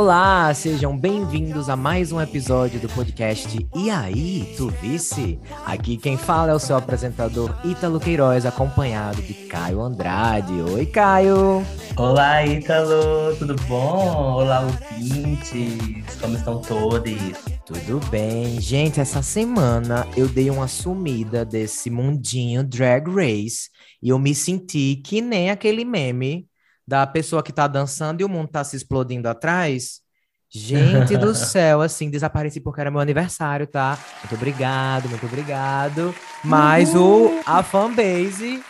Olá, 0.00 0.54
sejam 0.54 0.96
bem-vindos 0.96 1.68
a 1.68 1.74
mais 1.74 2.12
um 2.12 2.20
episódio 2.20 2.78
do 2.78 2.88
podcast 2.88 3.58
E 3.74 3.90
aí, 3.90 4.54
tu 4.56 4.68
visse? 4.68 5.40
Aqui 5.66 5.96
quem 5.96 6.16
fala 6.16 6.52
é 6.52 6.54
o 6.54 6.58
seu 6.60 6.76
apresentador 6.76 7.52
Ítalo 7.64 7.98
Queiroz, 7.98 8.46
acompanhado 8.46 9.20
de 9.20 9.34
Caio 9.48 9.80
Andrade. 9.80 10.52
Oi, 10.52 10.86
Caio! 10.86 11.64
Olá, 11.96 12.46
Ítalo, 12.46 13.34
tudo 13.40 13.56
bom? 13.66 14.36
Olá, 14.36 14.60
ouvintes, 14.60 16.14
como 16.20 16.36
estão 16.36 16.62
todos? 16.62 17.18
Tudo 17.66 17.98
bem. 18.08 18.60
Gente, 18.60 19.00
essa 19.00 19.20
semana 19.20 20.06
eu 20.16 20.28
dei 20.28 20.48
uma 20.48 20.68
sumida 20.68 21.44
desse 21.44 21.90
mundinho 21.90 22.62
Drag 22.62 23.10
Race 23.10 23.68
e 24.00 24.10
eu 24.10 24.18
me 24.20 24.32
senti 24.32 25.02
que 25.04 25.20
nem 25.20 25.50
aquele 25.50 25.84
meme 25.84 26.46
da 26.88 27.06
pessoa 27.06 27.42
que 27.42 27.52
tá 27.52 27.66
dançando 27.66 28.22
e 28.22 28.24
o 28.24 28.28
mundo 28.30 28.48
tá 28.48 28.64
se 28.64 28.74
explodindo 28.74 29.28
atrás. 29.28 30.00
Gente 30.48 31.18
do 31.18 31.34
céu, 31.36 31.82
assim, 31.82 32.08
desapareci 32.08 32.62
porque 32.62 32.80
era 32.80 32.90
meu 32.90 32.98
aniversário, 32.98 33.66
tá? 33.66 33.98
Muito 34.20 34.34
obrigado, 34.34 35.06
muito 35.06 35.26
obrigado. 35.26 36.14
Mas 36.42 36.94
o, 36.94 37.42
a 37.44 37.62
fanbase 37.62 38.64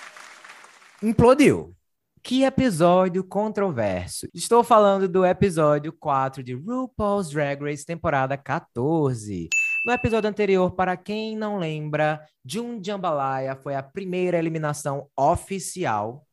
implodiu. 1.01 1.73
Que 2.21 2.43
episódio 2.43 3.23
controverso. 3.23 4.27
Estou 4.35 4.65
falando 4.65 5.09
do 5.09 5.25
episódio 5.25 5.93
4 5.93 6.43
de 6.43 6.55
RuPaul's 6.55 7.31
Drag 7.31 7.63
Race, 7.63 7.87
temporada 7.87 8.37
14. 8.37 9.49
No 9.87 9.93
episódio 9.93 10.29
anterior, 10.29 10.73
para 10.73 10.97
quem 10.97 11.37
não 11.37 11.57
lembra, 11.57 12.21
Jun 12.45 12.83
Jambalaya 12.85 13.55
foi 13.55 13.77
a 13.77 13.83
primeira 13.83 14.37
eliminação 14.37 15.07
oficial 15.17 16.27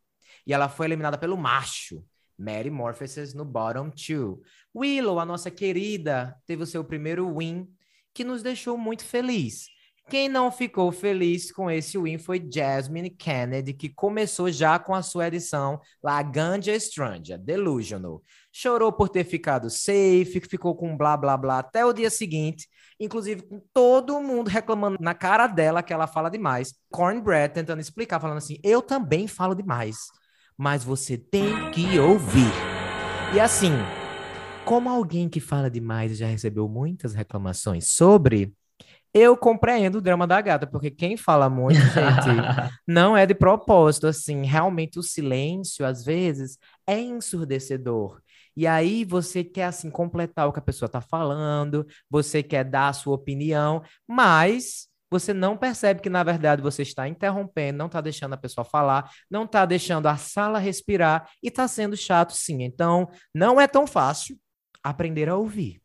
e 0.45 0.53
ela 0.53 0.69
foi 0.69 0.87
eliminada 0.87 1.17
pelo 1.17 1.37
macho, 1.37 2.03
Mary 2.37 2.69
Morpheus, 2.69 3.33
no 3.33 3.45
bottom 3.45 3.89
two. 3.89 4.41
Willow, 4.75 5.19
a 5.19 5.25
nossa 5.25 5.49
querida, 5.49 6.35
teve 6.45 6.63
o 6.63 6.67
seu 6.67 6.83
primeiro 6.83 7.37
win, 7.37 7.67
que 8.13 8.23
nos 8.23 8.43
deixou 8.43 8.77
muito 8.77 9.03
feliz. 9.03 9.67
Quem 10.07 10.29
não 10.29 10.51
ficou 10.51 10.91
feliz 10.91 11.51
com 11.51 11.69
esse 11.69 11.97
win 11.97 12.19
foi 12.19 12.47
Jasmine 12.51 13.09
Kennedy, 13.09 13.73
que 13.73 13.89
começou 13.89 14.51
já 14.51 14.77
com 14.77 14.93
a 14.93 15.01
sua 15.01 15.27
edição 15.27 15.81
La 16.03 16.21
Ganja 16.21 16.79
Stranger, 16.79 17.39
Delusional. 17.39 18.21
Chorou 18.51 18.93
por 18.93 19.09
ter 19.09 19.23
ficado 19.23 19.67
safe, 19.67 20.41
ficou 20.47 20.75
com 20.75 20.95
blá 20.95 21.17
blá 21.17 21.35
blá 21.35 21.57
até 21.57 21.83
o 21.83 21.91
dia 21.91 22.11
seguinte, 22.11 22.69
inclusive 22.99 23.41
com 23.41 23.59
todo 23.73 24.21
mundo 24.21 24.47
reclamando 24.47 24.97
na 24.99 25.15
cara 25.15 25.47
dela 25.47 25.81
que 25.81 25.91
ela 25.91 26.05
fala 26.05 26.29
demais. 26.29 26.75
Cornbread 26.91 27.55
tentando 27.55 27.81
explicar, 27.81 28.19
falando 28.19 28.37
assim: 28.37 28.59
eu 28.63 28.83
também 28.83 29.27
falo 29.27 29.55
demais 29.55 29.97
mas 30.57 30.83
você 30.83 31.17
tem 31.17 31.71
que 31.71 31.99
ouvir. 31.99 32.51
E 33.33 33.39
assim, 33.39 33.71
como 34.63 34.89
alguém 34.89 35.27
que 35.29 35.39
fala 35.39 35.69
demais 35.69 36.11
e 36.11 36.15
já 36.15 36.27
recebeu 36.27 36.67
muitas 36.67 37.13
reclamações 37.13 37.89
sobre, 37.91 38.53
eu 39.13 39.37
compreendo 39.37 39.99
o 39.99 40.01
drama 40.01 40.27
da 40.27 40.41
gata, 40.41 40.67
porque 40.67 40.91
quem 40.91 41.15
fala 41.15 41.49
muito, 41.49 41.79
gente, 41.95 42.81
não 42.87 43.15
é 43.15 43.25
de 43.25 43.33
propósito, 43.33 44.07
assim, 44.07 44.43
realmente 44.43 44.99
o 44.99 45.03
silêncio, 45.03 45.85
às 45.85 46.03
vezes, 46.03 46.57
é 46.85 46.99
ensurdecedor. 46.99 48.21
E 48.57 48.65
aí 48.65 49.03
você 49.03 49.43
quer, 49.43 49.65
assim, 49.65 49.89
completar 49.89 50.47
o 50.47 50.53
que 50.53 50.59
a 50.59 50.61
pessoa 50.61 50.87
está 50.87 51.01
falando, 51.01 51.85
você 52.09 52.41
quer 52.41 52.63
dar 52.63 52.89
a 52.89 52.93
sua 52.93 53.15
opinião, 53.15 53.81
mas 54.07 54.87
você 55.09 55.33
não 55.33 55.55
percebe 55.55 56.01
que, 56.01 56.09
na 56.09 56.23
verdade, 56.23 56.61
você 56.61 56.81
está 56.81 57.07
interrompendo, 57.07 57.77
não 57.77 57.85
está 57.85 58.01
deixando 58.01 58.33
a 58.33 58.37
pessoa 58.37 58.65
falar, 58.65 59.09
não 59.29 59.45
está 59.45 59.65
deixando 59.65 60.07
a 60.07 60.17
sala 60.17 60.59
respirar 60.59 61.29
e 61.41 61.47
está 61.47 61.67
sendo 61.67 61.95
chato, 61.95 62.33
sim. 62.33 62.63
Então, 62.63 63.09
não 63.33 63.59
é 63.59 63.67
tão 63.67 63.85
fácil 63.85 64.37
aprender 64.83 65.29
a 65.29 65.35
ouvir. 65.35 65.81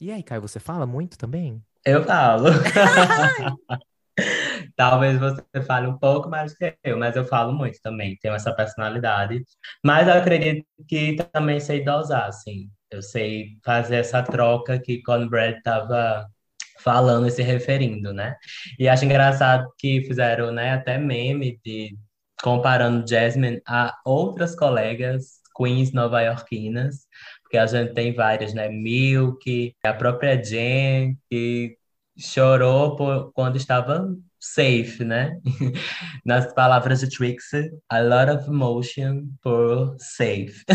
E 0.00 0.10
aí, 0.10 0.22
Caio, 0.22 0.40
você 0.40 0.58
fala 0.58 0.86
muito 0.86 1.18
também? 1.18 1.62
Eu 1.84 2.04
falo. 2.04 2.48
Talvez 4.76 5.18
você 5.18 5.42
fale 5.66 5.86
um 5.86 5.98
pouco 5.98 6.28
mais 6.28 6.54
que 6.54 6.76
eu, 6.84 6.98
mas 6.98 7.16
eu 7.16 7.24
falo 7.24 7.52
muito 7.52 7.78
também, 7.82 8.16
tenho 8.20 8.34
essa 8.34 8.54
personalidade. 8.54 9.42
Mas 9.84 10.08
eu 10.08 10.14
acredito 10.14 10.66
que 10.88 11.16
também 11.32 11.60
sei 11.60 11.84
dosar, 11.84 12.28
assim. 12.28 12.70
Eu 12.90 13.02
sei 13.02 13.58
fazer 13.64 13.96
essa 13.96 14.22
troca 14.22 14.78
que 14.78 15.02
Brad 15.28 15.56
estava 15.56 16.26
falando 16.82 17.26
e 17.26 17.30
se 17.30 17.42
referindo, 17.42 18.12
né? 18.12 18.36
E 18.78 18.88
acho 18.88 19.04
engraçado 19.04 19.70
que 19.78 20.02
fizeram, 20.02 20.52
né, 20.52 20.72
até 20.72 20.98
meme 20.98 21.58
de 21.64 21.96
comparando 22.42 23.08
Jasmine 23.08 23.60
a 23.66 23.96
outras 24.04 24.54
colegas 24.56 25.40
queens 25.56 25.92
nova-iorquinas, 25.92 27.06
porque 27.42 27.58
a 27.58 27.66
gente 27.66 27.92
tem 27.94 28.14
várias, 28.14 28.54
né? 28.54 28.68
Milk, 28.68 29.74
a 29.84 29.92
própria 29.92 30.42
Jen, 30.42 31.18
que 31.28 31.76
chorou 32.18 32.96
por, 32.96 33.32
quando 33.32 33.56
estava 33.56 34.14
safe, 34.40 35.04
né? 35.04 35.36
Nas 36.24 36.52
palavras 36.54 37.00
de 37.00 37.10
Trixie, 37.10 37.70
a 37.88 38.00
lot 38.00 38.30
of 38.30 38.48
emotion 38.48 39.26
por 39.42 39.94
safe. 39.98 40.64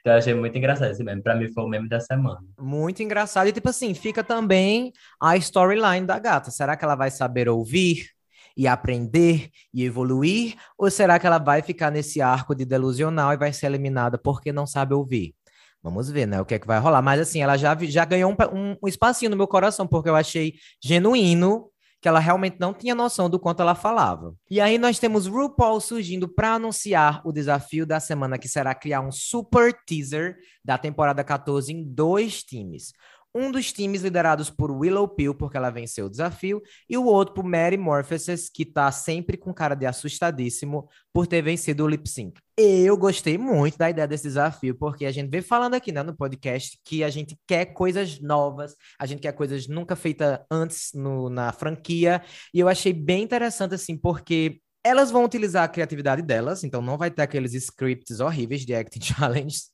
então 0.00 0.12
eu 0.12 0.18
achei 0.18 0.34
muito 0.34 0.56
engraçado 0.56 0.90
esse 0.90 1.02
meme. 1.02 1.22
Pra 1.22 1.34
mim 1.34 1.50
foi 1.52 1.64
o 1.64 1.68
meme 1.68 1.88
da 1.88 1.98
semana. 1.98 2.40
Muito 2.58 3.02
engraçado. 3.02 3.48
E 3.48 3.52
tipo 3.52 3.68
assim, 3.70 3.94
fica 3.94 4.22
também 4.22 4.92
a 5.20 5.36
storyline 5.38 6.06
da 6.06 6.18
gata. 6.18 6.50
Será 6.50 6.76
que 6.76 6.84
ela 6.84 6.94
vai 6.94 7.10
saber 7.10 7.48
ouvir? 7.48 8.10
E 8.54 8.68
aprender 8.68 9.48
e 9.72 9.82
evoluir? 9.82 10.56
Ou 10.76 10.90
será 10.90 11.18
que 11.18 11.26
ela 11.26 11.38
vai 11.38 11.62
ficar 11.62 11.90
nesse 11.90 12.20
arco 12.20 12.54
de 12.54 12.66
delusional 12.66 13.32
e 13.32 13.36
vai 13.38 13.50
ser 13.50 13.64
eliminada 13.64 14.18
porque 14.18 14.52
não 14.52 14.66
sabe 14.66 14.92
ouvir? 14.92 15.34
Vamos 15.82 16.10
ver, 16.10 16.26
né? 16.26 16.38
O 16.40 16.44
que 16.44 16.54
é 16.54 16.58
que 16.58 16.66
vai 16.66 16.78
rolar. 16.78 17.00
Mas 17.00 17.20
assim, 17.20 17.42
ela 17.42 17.56
já, 17.56 17.74
já 17.80 18.04
ganhou 18.04 18.30
um, 18.30 18.76
um 18.80 18.86
espacinho 18.86 19.30
no 19.30 19.36
meu 19.36 19.48
coração, 19.48 19.86
porque 19.86 20.08
eu 20.08 20.14
achei 20.14 20.54
genuíno 20.84 21.71
que 22.02 22.08
ela 22.08 22.18
realmente 22.18 22.56
não 22.58 22.74
tinha 22.74 22.96
noção 22.96 23.30
do 23.30 23.38
quanto 23.38 23.62
ela 23.62 23.76
falava. 23.76 24.34
E 24.50 24.60
aí 24.60 24.76
nós 24.76 24.98
temos 24.98 25.28
RuPaul 25.28 25.80
surgindo 25.80 26.28
para 26.28 26.54
anunciar 26.54 27.22
o 27.24 27.30
desafio 27.30 27.86
da 27.86 28.00
semana, 28.00 28.36
que 28.36 28.48
será 28.48 28.74
criar 28.74 29.00
um 29.00 29.12
super 29.12 29.72
teaser 29.86 30.36
da 30.64 30.76
temporada 30.76 31.22
14 31.22 31.72
em 31.72 31.84
dois 31.84 32.42
times 32.42 32.92
um 33.34 33.50
dos 33.50 33.72
times 33.72 34.02
liderados 34.02 34.50
por 34.50 34.70
Willow 34.70 35.08
Pill, 35.08 35.34
porque 35.34 35.56
ela 35.56 35.70
venceu 35.70 36.06
o 36.06 36.10
desafio, 36.10 36.62
e 36.88 36.96
o 36.96 37.04
outro 37.04 37.34
por 37.34 37.44
Mary 37.44 37.76
Morpheus, 37.78 38.48
que 38.52 38.64
tá 38.64 38.90
sempre 38.92 39.36
com 39.36 39.52
cara 39.52 39.74
de 39.74 39.86
assustadíssimo 39.86 40.88
por 41.12 41.26
ter 41.26 41.42
vencido 41.42 41.84
o 41.84 41.88
lip 41.88 42.08
sync. 42.08 42.38
Eu 42.58 42.96
gostei 42.96 43.38
muito 43.38 43.78
da 43.78 43.88
ideia 43.88 44.06
desse 44.06 44.24
desafio, 44.24 44.74
porque 44.74 45.06
a 45.06 45.12
gente 45.12 45.30
vem 45.30 45.40
falando 45.40 45.74
aqui 45.74 45.90
né, 45.90 46.02
no 46.02 46.14
podcast 46.14 46.78
que 46.84 47.02
a 47.02 47.08
gente 47.08 47.36
quer 47.46 47.66
coisas 47.66 48.20
novas, 48.20 48.76
a 48.98 49.06
gente 49.06 49.20
quer 49.20 49.32
coisas 49.32 49.66
nunca 49.66 49.96
feitas 49.96 50.38
antes 50.50 50.90
no, 50.94 51.30
na 51.30 51.52
franquia, 51.52 52.22
e 52.52 52.60
eu 52.60 52.68
achei 52.68 52.92
bem 52.92 53.22
interessante, 53.22 53.74
assim, 53.74 53.96
porque 53.96 54.60
elas 54.84 55.10
vão 55.10 55.24
utilizar 55.24 55.64
a 55.64 55.68
criatividade 55.68 56.22
delas, 56.22 56.64
então 56.64 56.82
não 56.82 56.98
vai 56.98 57.10
ter 57.10 57.22
aqueles 57.22 57.54
scripts 57.54 58.20
horríveis 58.20 58.66
de 58.66 58.74
acting 58.74 59.00
challenge 59.02 59.72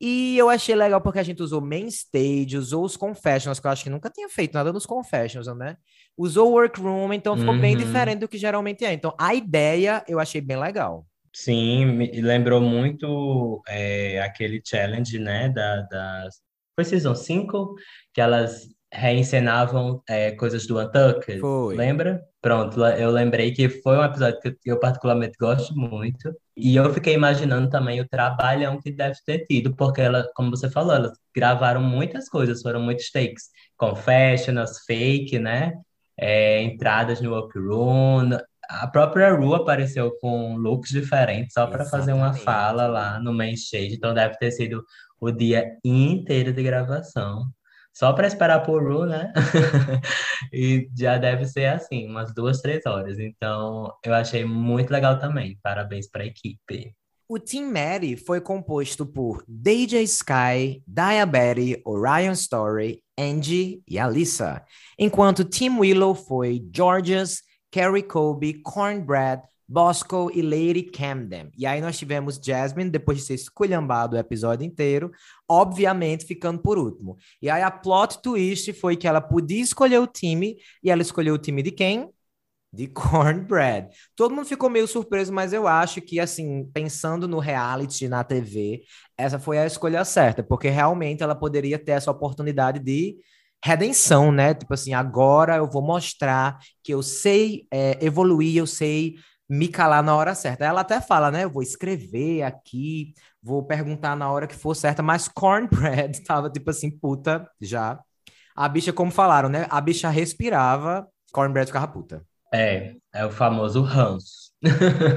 e 0.00 0.36
eu 0.36 0.50
achei 0.50 0.74
legal 0.74 1.00
porque 1.00 1.18
a 1.18 1.22
gente 1.22 1.42
usou 1.42 1.60
main 1.60 1.86
stage, 1.86 2.56
usou 2.56 2.84
os 2.84 2.96
confessionals, 2.96 3.58
que 3.58 3.66
eu 3.66 3.70
acho 3.70 3.84
que 3.84 3.90
nunca 3.90 4.10
tinha 4.10 4.28
feito 4.28 4.52
nada 4.52 4.72
nos 4.72 4.84
confessionals, 4.84 5.46
né? 5.56 5.76
Usou 6.16 6.50
o 6.50 6.52
workroom, 6.52 7.12
então 7.12 7.36
ficou 7.36 7.54
uhum. 7.54 7.60
bem 7.60 7.76
diferente 7.76 8.20
do 8.20 8.28
que 8.28 8.38
geralmente 8.38 8.84
é. 8.84 8.92
Então, 8.92 9.14
a 9.18 9.34
ideia 9.34 10.04
eu 10.06 10.20
achei 10.20 10.40
bem 10.40 10.58
legal. 10.58 11.06
Sim, 11.34 11.86
me 11.86 12.20
lembrou 12.20 12.60
muito 12.60 13.62
é, 13.68 14.20
aquele 14.22 14.60
challenge, 14.64 15.18
né, 15.18 15.50
da, 15.50 15.82
da... 15.82 16.28
Foi 16.74 16.84
Season 16.84 17.14
5, 17.14 17.74
que 18.12 18.20
elas 18.20 18.68
reencenavam 18.96 20.02
é, 20.08 20.30
coisas 20.32 20.66
do 20.66 20.80
Untucked, 20.80 21.38
foi. 21.40 21.76
lembra? 21.76 22.22
Pronto, 22.40 22.82
eu 22.84 23.10
lembrei 23.10 23.52
que 23.52 23.68
foi 23.68 23.96
um 23.96 24.04
episódio 24.04 24.40
que 24.40 24.56
eu 24.64 24.80
particularmente 24.80 25.36
gosto 25.38 25.74
muito. 25.76 26.34
E 26.56 26.74
eu 26.74 26.92
fiquei 26.94 27.12
imaginando 27.12 27.68
também 27.68 28.00
o 28.00 28.08
trabalhão 28.08 28.80
que 28.80 28.90
deve 28.90 29.16
ter 29.26 29.44
tido, 29.46 29.74
porque 29.76 30.00
ela, 30.00 30.26
como 30.34 30.50
você 30.50 30.70
falou, 30.70 30.94
elas 30.94 31.12
gravaram 31.34 31.82
muitas 31.82 32.28
coisas, 32.28 32.62
foram 32.62 32.80
muitos 32.80 33.10
takes, 33.10 33.50
confessionals, 33.76 34.78
fake, 34.86 35.38
né? 35.38 35.74
É, 36.18 36.62
entradas 36.62 37.20
no 37.20 37.32
workroom. 37.32 38.30
A 38.68 38.86
própria 38.86 39.30
Ru 39.34 39.54
apareceu 39.54 40.16
com 40.20 40.56
looks 40.56 40.90
diferentes 40.90 41.52
só 41.52 41.66
para 41.66 41.84
fazer 41.84 42.14
uma 42.14 42.32
fala 42.32 42.86
lá 42.86 43.20
no 43.20 43.32
main 43.32 43.52
stage, 43.52 43.94
então 43.94 44.14
deve 44.14 44.36
ter 44.38 44.50
sido 44.50 44.82
o 45.20 45.30
dia 45.30 45.64
inteiro 45.84 46.52
de 46.52 46.62
gravação 46.62 47.46
só 47.96 48.12
para 48.12 48.26
esperar 48.26 48.60
por 48.60 48.82
Ru, 48.82 49.06
né? 49.06 49.32
e 50.52 50.86
já 50.94 51.16
deve 51.16 51.46
ser 51.46 51.64
assim, 51.64 52.06
umas 52.06 52.34
duas, 52.34 52.60
três 52.60 52.84
horas. 52.84 53.18
Então, 53.18 53.90
eu 54.04 54.12
achei 54.12 54.44
muito 54.44 54.90
legal 54.90 55.18
também. 55.18 55.58
Parabéns 55.62 56.06
para 56.06 56.22
a 56.22 56.26
equipe. 56.26 56.94
O 57.26 57.38
Team 57.38 57.72
Mary 57.72 58.14
foi 58.14 58.38
composto 58.38 59.06
por 59.06 59.42
DJ 59.48 60.02
Sky, 60.02 60.82
Diabetes, 60.86 61.78
Orion 61.86 62.32
Story, 62.32 63.02
Angie 63.18 63.82
e 63.88 63.98
Alyssa, 63.98 64.62
enquanto 64.98 65.42
Team 65.42 65.78
Willow 65.78 66.14
foi 66.14 66.62
Georges, 66.70 67.42
Carrie 67.72 68.02
Colby, 68.02 68.60
Cornbread, 68.60 69.42
Bosco 69.68 70.30
e 70.32 70.42
Lady 70.42 70.84
Camden. 70.84 71.50
E 71.56 71.66
aí 71.66 71.80
nós 71.80 71.98
tivemos 71.98 72.40
Jasmine, 72.42 72.90
depois 72.90 73.18
de 73.18 73.24
ser 73.24 73.34
esculhambado 73.34 74.16
o 74.16 74.18
episódio 74.18 74.64
inteiro, 74.64 75.10
obviamente 75.48 76.24
ficando 76.24 76.60
por 76.60 76.78
último. 76.78 77.16
E 77.42 77.50
aí 77.50 77.62
a 77.62 77.70
plot 77.70 78.22
twist 78.22 78.72
foi 78.74 78.96
que 78.96 79.08
ela 79.08 79.20
podia 79.20 79.62
escolher 79.62 79.98
o 79.98 80.06
time, 80.06 80.56
e 80.82 80.90
ela 80.90 81.02
escolheu 81.02 81.34
o 81.34 81.38
time 81.38 81.62
de 81.62 81.72
quem? 81.72 82.08
De 82.72 82.86
Cornbread. 82.88 83.88
Todo 84.14 84.34
mundo 84.34 84.46
ficou 84.46 84.70
meio 84.70 84.86
surpreso, 84.86 85.32
mas 85.32 85.52
eu 85.52 85.66
acho 85.66 86.00
que, 86.00 86.20
assim, 86.20 86.70
pensando 86.72 87.26
no 87.26 87.38
reality 87.40 88.08
na 88.08 88.22
TV, 88.22 88.82
essa 89.18 89.38
foi 89.38 89.58
a 89.58 89.66
escolha 89.66 90.04
certa, 90.04 90.42
porque 90.44 90.68
realmente 90.68 91.22
ela 91.22 91.34
poderia 91.34 91.78
ter 91.78 91.92
essa 91.92 92.10
oportunidade 92.10 92.78
de 92.78 93.16
redenção, 93.64 94.30
né? 94.30 94.54
Tipo 94.54 94.74
assim, 94.74 94.94
agora 94.94 95.56
eu 95.56 95.68
vou 95.68 95.82
mostrar 95.82 96.58
que 96.84 96.94
eu 96.94 97.02
sei 97.02 97.66
é, 97.70 97.98
evoluir, 98.04 98.56
eu 98.56 98.66
sei 98.66 99.16
me 99.48 99.68
calar 99.68 100.02
na 100.02 100.14
hora 100.16 100.34
certa. 100.34 100.64
Ela 100.64 100.80
até 100.80 101.00
fala, 101.00 101.30
né? 101.30 101.44
Eu 101.44 101.50
vou 101.50 101.62
escrever 101.62 102.42
aqui, 102.42 103.14
vou 103.42 103.64
perguntar 103.64 104.16
na 104.16 104.30
hora 104.30 104.46
que 104.46 104.54
for 104.54 104.74
certa, 104.74 105.02
mas 105.02 105.28
Cornbread 105.28 106.22
tava 106.24 106.50
tipo 106.50 106.70
assim, 106.70 106.90
puta, 106.90 107.48
já. 107.60 107.98
A 108.54 108.68
bicha, 108.68 108.92
como 108.92 109.10
falaram, 109.10 109.48
né? 109.48 109.66
A 109.70 109.80
bicha 109.80 110.08
respirava, 110.08 111.06
Cornbread 111.32 111.66
ficava 111.68 111.88
puta. 111.88 112.24
É, 112.52 112.94
é 113.12 113.24
o 113.26 113.30
famoso 113.30 113.82
ranço. 113.82 114.52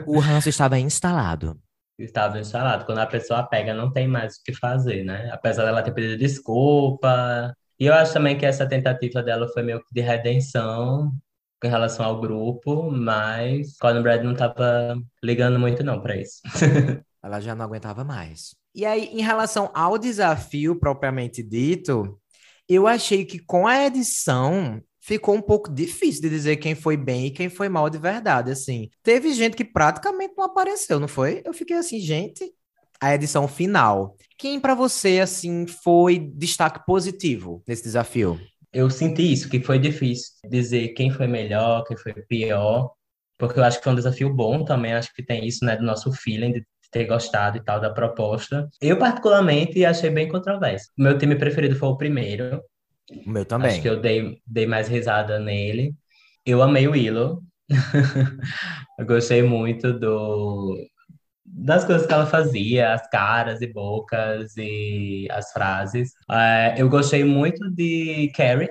o 0.05 0.19
ranço 0.19 0.49
estava 0.49 0.77
instalado. 0.77 1.59
Estava 1.97 2.39
instalado. 2.39 2.85
Quando 2.85 2.99
a 2.99 3.07
pessoa 3.07 3.43
pega, 3.43 3.73
não 3.73 3.91
tem 3.91 4.07
mais 4.07 4.35
o 4.35 4.43
que 4.43 4.53
fazer, 4.53 5.03
né? 5.03 5.29
Apesar 5.31 5.65
dela 5.65 5.81
ter 5.81 5.91
pedido 5.91 6.17
desculpa. 6.17 7.53
E 7.79 7.85
eu 7.85 7.93
acho 7.93 8.13
também 8.13 8.37
que 8.37 8.45
essa 8.45 8.67
tentativa 8.67 9.23
dela 9.23 9.47
foi 9.47 9.63
meio 9.63 9.79
que 9.83 9.93
de 9.93 10.01
redenção, 10.01 11.11
em 11.63 11.67
relação 11.67 12.05
ao 12.05 12.19
grupo, 12.19 12.89
mas 12.91 13.77
Colin 13.77 14.01
Brad 14.01 14.23
não 14.23 14.33
estava 14.33 14.95
ligando 15.23 15.59
muito 15.59 15.83
não 15.83 16.01
para 16.01 16.17
isso. 16.17 16.41
Ela 17.21 17.39
já 17.41 17.53
não 17.53 17.65
aguentava 17.65 18.03
mais. 18.03 18.55
E 18.73 18.85
aí, 18.85 19.05
em 19.05 19.21
relação 19.21 19.69
ao 19.73 19.97
desafio 19.97 20.79
propriamente 20.79 21.43
dito, 21.43 22.17
eu 22.67 22.87
achei 22.87 23.25
que 23.25 23.39
com 23.39 23.67
a 23.67 23.85
edição 23.85 24.81
ficou 25.01 25.35
um 25.35 25.41
pouco 25.41 25.73
difícil 25.73 26.21
de 26.21 26.29
dizer 26.29 26.57
quem 26.57 26.75
foi 26.75 26.95
bem 26.95 27.25
e 27.25 27.31
quem 27.31 27.49
foi 27.49 27.67
mal 27.67 27.89
de 27.89 27.97
verdade, 27.97 28.51
assim. 28.51 28.89
Teve 29.03 29.33
gente 29.33 29.55
que 29.55 29.65
praticamente 29.65 30.33
não 30.37 30.45
apareceu, 30.45 30.99
não 30.99 31.07
foi? 31.07 31.41
Eu 31.43 31.53
fiquei 31.53 31.77
assim, 31.77 31.99
gente, 31.99 32.53
a 33.01 33.15
edição 33.15 33.47
final. 33.47 34.15
Quem 34.37 34.59
para 34.59 34.75
você 34.75 35.19
assim 35.19 35.65
foi 35.65 36.19
destaque 36.19 36.85
positivo 36.85 37.63
nesse 37.67 37.83
desafio? 37.83 38.39
Eu 38.71 38.89
senti 38.89 39.31
isso, 39.31 39.49
que 39.49 39.61
foi 39.61 39.79
difícil 39.79 40.33
dizer 40.49 40.89
quem 40.89 41.11
foi 41.11 41.27
melhor, 41.27 41.83
quem 41.85 41.97
foi 41.97 42.13
pior, 42.13 42.91
porque 43.37 43.59
eu 43.59 43.63
acho 43.63 43.77
que 43.77 43.83
foi 43.83 43.93
um 43.93 43.95
desafio 43.95 44.33
bom 44.33 44.63
também, 44.63 44.93
acho 44.93 45.13
que 45.13 45.23
tem 45.23 45.45
isso, 45.47 45.65
né, 45.65 45.75
do 45.75 45.83
nosso 45.83 46.11
feeling, 46.11 46.51
de 46.51 46.65
ter 46.91 47.05
gostado 47.05 47.57
e 47.57 47.63
tal 47.63 47.79
da 47.79 47.89
proposta. 47.89 48.67
Eu, 48.81 48.97
particularmente, 48.97 49.85
achei 49.85 50.09
bem 50.09 50.27
controverso. 50.27 50.89
Meu 50.97 51.17
time 51.17 51.35
preferido 51.35 51.75
foi 51.75 51.89
o 51.89 51.97
primeiro. 51.97 52.61
O 53.25 53.29
meu 53.29 53.45
também. 53.45 53.71
Acho 53.71 53.81
que 53.81 53.89
eu 53.89 53.99
dei, 53.99 54.41
dei 54.45 54.65
mais 54.65 54.87
risada 54.87 55.39
nele. 55.39 55.93
Eu 56.45 56.61
amei 56.61 56.87
o 56.87 56.91
Willow. 56.91 57.41
eu 58.99 59.05
gostei 59.05 59.43
muito 59.43 59.93
do, 59.93 60.75
das 61.51 61.83
coisas 61.83 62.05
que 62.05 62.13
ela 62.13 62.25
fazia, 62.25 62.93
as 62.93 63.09
caras 63.09 63.61
e 63.61 63.67
bocas 63.67 64.55
e 64.57 65.27
as 65.31 65.51
frases. 65.51 66.13
É, 66.31 66.75
eu 66.77 66.89
gostei 66.89 67.23
muito 67.23 67.69
de 67.71 68.31
Carrie. 68.35 68.69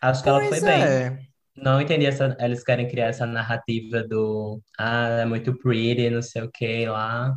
Acho 0.00 0.22
que 0.22 0.28
ela 0.28 0.44
foi 0.44 0.58
é. 0.58 1.10
bem. 1.10 1.28
Não 1.56 1.80
entendi 1.80 2.06
essa. 2.06 2.36
Eles 2.38 2.62
querem 2.62 2.88
criar 2.88 3.06
essa 3.06 3.26
narrativa 3.26 4.02
do. 4.04 4.62
Ah, 4.78 5.20
é 5.20 5.24
muito 5.24 5.56
pretty, 5.58 6.10
não 6.10 6.22
sei 6.22 6.42
o 6.42 6.50
que 6.50 6.86
lá. 6.86 7.36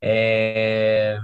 É... 0.00 1.18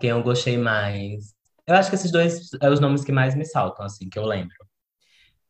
Quem 0.00 0.10
eu 0.10 0.22
gostei 0.22 0.56
mais? 0.56 1.34
Eu 1.66 1.74
acho 1.74 1.90
que 1.90 1.96
esses 1.96 2.12
dois 2.12 2.48
são 2.48 2.72
os 2.72 2.80
nomes 2.80 3.04
que 3.04 3.12
mais 3.12 3.34
me 3.34 3.44
saltam, 3.44 3.84
assim, 3.84 4.08
que 4.08 4.18
eu 4.18 4.24
lembro. 4.24 4.56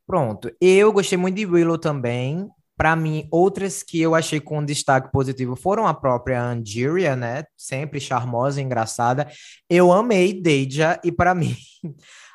Pronto. 0.07 0.51
Eu 0.61 0.93
gostei 0.93 1.19
muito 1.19 1.37
de 1.37 1.47
Willow 1.47 1.79
também. 1.79 2.49
Para 2.81 2.97
mim, 2.97 3.29
outras 3.31 3.83
que 3.83 4.01
eu 4.01 4.15
achei 4.15 4.41
com 4.41 4.65
destaque 4.65 5.13
positivo 5.13 5.55
foram 5.55 5.87
a 5.87 5.93
própria 5.93 6.43
Angeria, 6.43 7.15
né? 7.15 7.45
Sempre 7.55 8.01
charmosa 8.01 8.59
e 8.59 8.65
engraçada. 8.65 9.29
Eu 9.69 9.93
amei 9.93 10.33
Deja 10.33 10.99
e 11.05 11.13
para 11.13 11.35
mim 11.37 11.55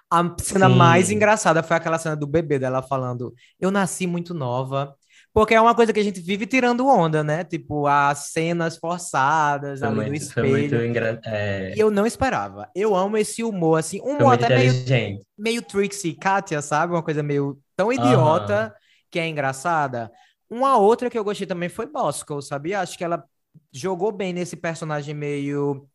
a 0.07 0.35
cena 0.39 0.69
Sim. 0.69 0.75
mais 0.75 1.09
engraçada 1.09 1.63
foi 1.63 1.75
aquela 1.75 1.97
cena 1.97 2.15
do 2.15 2.27
bebê 2.27 2.59
dela 2.59 2.83
falando: 2.83 3.33
"Eu 3.59 3.71
nasci 3.71 4.05
muito 4.05 4.35
nova". 4.35 4.95
Porque 5.33 5.55
é 5.55 5.59
uma 5.59 5.73
coisa 5.73 5.91
que 5.91 5.99
a 5.99 6.03
gente 6.03 6.21
vive 6.21 6.45
tirando 6.45 6.87
onda, 6.87 7.23
né? 7.23 7.43
Tipo, 7.43 7.87
as 7.87 8.27
cenas 8.27 8.77
forçadas 8.77 9.79
foi 9.79 9.87
ali 9.87 9.95
muito, 9.95 10.09
no 10.09 10.15
espelho. 10.15 10.85
Engra... 10.85 11.19
É... 11.25 11.73
E 11.75 11.79
eu 11.79 11.89
não 11.89 12.05
esperava. 12.05 12.69
Eu 12.75 12.95
amo 12.95 13.17
esse 13.17 13.43
humor, 13.43 13.79
assim, 13.79 13.99
um 13.99 14.15
humor 14.15 14.35
até 14.35 14.47
meio, 14.55 15.19
meio 15.35 15.61
Trixie 15.63 16.13
Katia, 16.13 16.61
sabe? 16.61 16.93
Uma 16.93 17.01
coisa 17.01 17.23
meio 17.23 17.59
tão 17.75 17.91
idiota 17.91 18.65
uhum. 18.65 18.71
que 19.09 19.17
é 19.17 19.27
engraçada. 19.27 20.11
Uma 20.49 20.77
outra 20.77 21.09
que 21.09 21.17
eu 21.17 21.23
gostei 21.23 21.47
também 21.47 21.69
foi 21.69 21.85
Bosco, 21.85 22.41
sabia? 22.41 22.81
Acho 22.81 22.97
que 22.97 23.03
ela 23.03 23.23
jogou 23.71 24.11
bem 24.11 24.33
nesse 24.33 24.55
personagem 24.55 25.13
meio. 25.13 25.87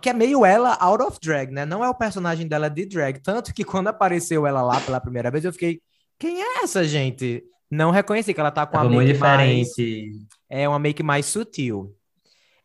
Que 0.00 0.08
é 0.08 0.12
meio 0.12 0.44
ela 0.44 0.76
out 0.80 1.02
of 1.02 1.18
drag, 1.22 1.52
né? 1.52 1.64
Não 1.64 1.84
é 1.84 1.88
o 1.88 1.94
personagem 1.94 2.48
dela 2.48 2.68
de 2.68 2.86
drag. 2.86 3.20
Tanto 3.20 3.54
que 3.54 3.64
quando 3.64 3.88
apareceu 3.88 4.46
ela 4.46 4.62
lá 4.62 4.80
pela 4.80 5.00
primeira 5.00 5.30
vez, 5.30 5.44
eu 5.44 5.52
fiquei. 5.52 5.80
Quem 6.18 6.42
é 6.42 6.64
essa 6.64 6.84
gente? 6.84 7.44
Não 7.70 7.90
reconheci 7.90 8.32
que 8.32 8.40
ela 8.40 8.50
tá 8.50 8.66
com 8.66 8.78
a 8.78 8.84
make 8.84 8.94
muito 8.94 9.12
diferente. 9.12 10.10
Mais... 10.10 10.26
É 10.48 10.68
uma 10.68 10.78
make 10.78 11.02
mais 11.02 11.26
sutil. 11.26 11.94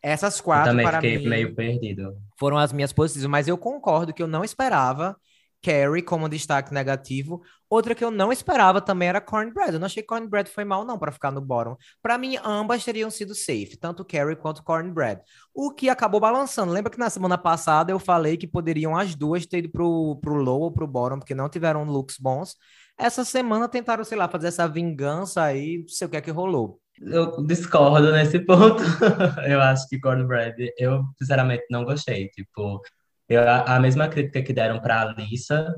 Essas 0.02 0.40
quatro, 0.40 0.68
eu 0.68 0.72
também 0.72 0.86
para 0.86 1.00
fiquei 1.00 1.18
mim, 1.18 1.28
meio 1.28 1.54
perdido. 1.54 2.16
Foram 2.38 2.56
as 2.56 2.72
minhas 2.72 2.92
posições, 2.92 3.26
mas 3.26 3.48
eu 3.48 3.58
concordo 3.58 4.14
que 4.14 4.22
eu 4.22 4.26
não 4.26 4.42
esperava 4.42 5.16
Carrie 5.62 6.02
como 6.02 6.28
destaque 6.28 6.72
negativo. 6.72 7.42
Outra 7.68 7.94
que 7.94 8.04
eu 8.04 8.10
não 8.10 8.32
esperava 8.32 8.80
também 8.80 9.08
era 9.08 9.20
Cornbread. 9.20 9.74
Eu 9.74 9.78
não 9.78 9.86
achei 9.86 10.02
que 10.02 10.08
Cornbread 10.08 10.50
foi 10.50 10.64
mal, 10.64 10.84
não, 10.84 10.98
para 10.98 11.12
ficar 11.12 11.30
no 11.30 11.40
bottom. 11.40 11.76
Para 12.02 12.18
mim, 12.18 12.36
ambas 12.44 12.84
teriam 12.84 13.10
sido 13.10 13.34
safe, 13.34 13.76
tanto 13.76 14.04
Carrie 14.04 14.36
quanto 14.36 14.62
Cornbread. 14.64 15.20
O 15.54 15.72
que 15.72 15.88
acabou 15.88 16.20
balançando. 16.20 16.72
Lembra 16.72 16.90
que 16.90 16.98
na 16.98 17.10
semana 17.10 17.38
passada 17.38 17.92
eu 17.92 17.98
falei 17.98 18.36
que 18.36 18.46
poderiam 18.46 18.96
as 18.96 19.14
duas 19.14 19.46
ter 19.46 19.58
ido 19.58 19.70
pro, 19.70 20.18
pro 20.20 20.34
low 20.34 20.62
ou 20.62 20.72
pro 20.72 20.86
bottom, 20.86 21.18
porque 21.18 21.34
não 21.34 21.48
tiveram 21.48 21.84
looks 21.84 22.16
bons. 22.18 22.56
Essa 22.98 23.24
semana 23.24 23.68
tentaram, 23.68 24.04
sei 24.04 24.18
lá, 24.18 24.28
fazer 24.28 24.48
essa 24.48 24.68
vingança 24.68 25.42
aí, 25.42 25.78
não 25.78 25.88
sei 25.88 26.06
o 26.06 26.10
que 26.10 26.16
é 26.16 26.20
que 26.20 26.30
rolou. 26.30 26.80
Eu 27.00 27.42
discordo 27.46 28.12
nesse 28.12 28.38
ponto. 28.40 28.82
eu 29.48 29.60
acho 29.60 29.88
que 29.88 29.98
Cornbread, 29.98 30.72
eu 30.76 31.02
sinceramente 31.18 31.64
não 31.70 31.84
gostei. 31.84 32.28
Tipo, 32.28 32.82
eu, 33.30 33.40
a, 33.48 33.76
a 33.76 33.80
mesma 33.80 34.08
crítica 34.08 34.42
que 34.42 34.52
deram 34.52 34.80
para 34.80 35.02
Alissa, 35.02 35.76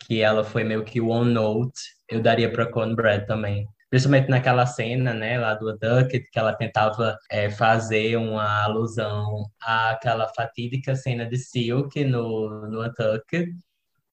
que 0.00 0.22
ela 0.22 0.42
foi 0.42 0.64
meio 0.64 0.82
que 0.82 1.00
one 1.00 1.32
note, 1.32 1.78
eu 2.08 2.22
daria 2.22 2.50
para 2.50 2.70
Cornbread 2.70 3.26
também. 3.26 3.68
Principalmente 3.90 4.30
naquela 4.30 4.64
cena, 4.66 5.12
né, 5.12 5.38
lá 5.38 5.54
do 5.54 5.76
Ducket, 5.78 6.24
que 6.32 6.38
ela 6.38 6.54
tentava 6.54 7.16
é, 7.30 7.50
fazer 7.50 8.16
uma 8.16 8.64
alusão 8.64 9.44
àquela 9.60 10.26
fatídica 10.34 10.96
cena 10.96 11.26
de 11.26 11.36
Silk 11.36 12.02
no, 12.04 12.68
no 12.68 12.82
Untucked. 12.82 13.52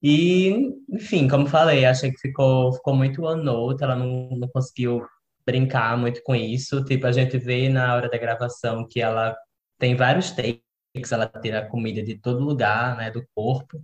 E, 0.01 0.69
enfim, 0.91 1.27
como 1.29 1.47
falei, 1.47 1.85
achei 1.85 2.11
que 2.11 2.19
ficou, 2.19 2.73
ficou 2.73 2.95
muito 2.95 3.23
one 3.23 3.43
note, 3.43 3.83
ela 3.83 3.95
não, 3.95 4.29
não 4.31 4.47
conseguiu 4.49 5.05
brincar 5.45 5.97
muito 5.97 6.21
com 6.23 6.35
isso. 6.35 6.83
Tipo, 6.83 7.07
a 7.07 7.11
gente 7.13 7.37
vê 7.37 7.69
na 7.69 7.95
hora 7.95 8.09
da 8.09 8.17
gravação 8.17 8.85
que 8.89 9.01
ela 9.01 9.35
tem 9.79 9.95
vários 9.95 10.31
takes 10.31 10.62
ela 11.11 11.27
tira 11.27 11.67
comida 11.67 12.03
de 12.03 12.15
todo 12.17 12.43
lugar, 12.43 12.95
né, 12.97 13.09
do 13.11 13.25
corpo. 13.33 13.81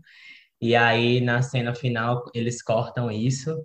E 0.62 0.76
aí 0.76 1.22
na 1.22 1.42
cena 1.42 1.74
final 1.74 2.26
eles 2.34 2.62
cortam 2.62 3.10
isso 3.12 3.56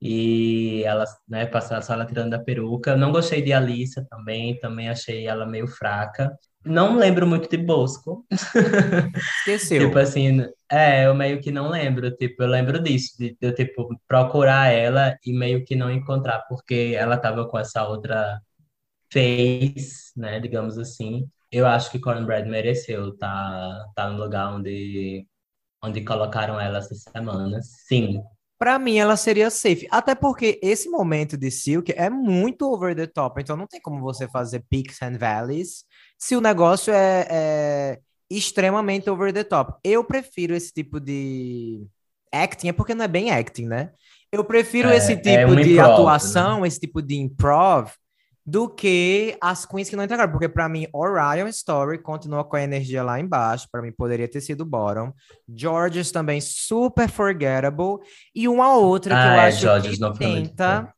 e 0.00 0.82
ela, 0.84 1.04
né, 1.28 1.46
passa 1.46 1.80
só 1.80 1.94
ela 1.94 2.04
tirando 2.04 2.30
da 2.30 2.38
peruca. 2.38 2.96
Não 2.96 3.12
gostei 3.12 3.40
de 3.40 3.52
Alissa 3.52 4.04
também, 4.10 4.58
também 4.58 4.88
achei 4.88 5.26
ela 5.26 5.46
meio 5.46 5.68
fraca. 5.68 6.36
Não 6.64 6.96
lembro 6.96 7.26
muito 7.26 7.48
de 7.48 7.56
Bosco. 7.56 8.26
Esqueceu. 9.38 9.86
tipo 9.86 9.98
assim, 9.98 10.44
é, 10.70 11.06
eu 11.06 11.14
meio 11.14 11.40
que 11.40 11.50
não 11.50 11.70
lembro, 11.70 12.10
tipo, 12.16 12.42
eu 12.42 12.48
lembro 12.48 12.80
disso, 12.82 13.16
de, 13.18 13.30
de 13.30 13.36
eu, 13.40 13.54
tipo, 13.54 13.88
procurar 14.08 14.72
ela 14.72 15.16
e 15.24 15.32
meio 15.32 15.64
que 15.64 15.76
não 15.76 15.90
encontrar, 15.90 16.40
porque 16.48 16.94
ela 16.96 17.16
tava 17.16 17.48
com 17.48 17.58
essa 17.58 17.86
outra 17.86 18.40
face, 19.12 20.12
né, 20.16 20.40
digamos 20.40 20.78
assim 20.78 21.28
eu 21.52 21.66
acho 21.66 21.90
que 21.90 21.98
Cornbread 21.98 22.48
mereceu 22.48 23.14
tá, 23.18 23.86
tá 23.94 24.08
no 24.08 24.18
lugar 24.18 24.54
onde, 24.54 25.26
onde 25.84 26.02
colocaram 26.02 26.58
ela 26.58 26.78
essa 26.78 26.94
semana. 26.94 27.60
Sim. 27.62 28.22
Para 28.58 28.78
mim, 28.78 28.96
ela 28.96 29.16
seria 29.16 29.50
safe. 29.50 29.86
Até 29.90 30.14
porque 30.14 30.58
esse 30.62 30.88
momento 30.88 31.36
de 31.36 31.50
Silk 31.50 31.92
é 31.94 32.08
muito 32.08 32.72
over 32.72 32.94
the 32.94 33.06
top. 33.06 33.42
Então, 33.42 33.56
não 33.56 33.66
tem 33.66 33.80
como 33.80 34.00
você 34.00 34.26
fazer 34.28 34.64
peaks 34.70 35.02
and 35.02 35.18
valleys 35.18 35.84
se 36.16 36.36
o 36.36 36.40
negócio 36.40 36.92
é, 36.92 37.26
é 37.28 37.98
extremamente 38.30 39.10
over 39.10 39.32
the 39.32 39.44
top. 39.44 39.74
Eu 39.84 40.04
prefiro 40.04 40.54
esse 40.54 40.72
tipo 40.72 40.98
de 41.00 41.84
acting, 42.32 42.68
é 42.68 42.72
porque 42.72 42.94
não 42.94 43.04
é 43.04 43.08
bem 43.08 43.30
acting, 43.30 43.66
né? 43.66 43.90
Eu 44.30 44.44
prefiro 44.44 44.88
é, 44.88 44.96
esse 44.96 45.12
é 45.12 45.16
tipo 45.16 45.28
é 45.28 45.46
um 45.46 45.56
de 45.56 45.72
improv, 45.72 45.88
né? 45.88 45.92
atuação, 45.92 46.60
né? 46.60 46.68
esse 46.68 46.80
tipo 46.80 47.02
de 47.02 47.16
improv, 47.16 47.90
do 48.44 48.68
que 48.68 49.36
as 49.40 49.64
queens 49.64 49.88
que 49.88 49.96
não 49.96 50.04
entregaram. 50.04 50.32
Porque 50.32 50.48
para 50.48 50.68
mim, 50.68 50.86
Orion 50.92 51.46
Story 51.48 51.98
continua 51.98 52.44
com 52.44 52.56
a 52.56 52.62
energia 52.62 53.02
lá 53.02 53.20
embaixo. 53.20 53.68
Para 53.70 53.82
mim, 53.82 53.92
poderia 53.92 54.28
ter 54.28 54.40
sido 54.40 54.64
bottom. 54.64 55.12
Georges 55.48 56.10
também 56.10 56.40
super 56.40 57.08
forgettable. 57.08 57.98
E 58.34 58.48
uma 58.48 58.76
outra 58.76 59.14
que 59.14 59.20
ah, 59.20 59.26
eu 59.26 59.40
é, 59.40 59.48
acho 59.48 59.60
Georges 59.60 59.98
que 59.98 60.18
tenta, 60.18 60.92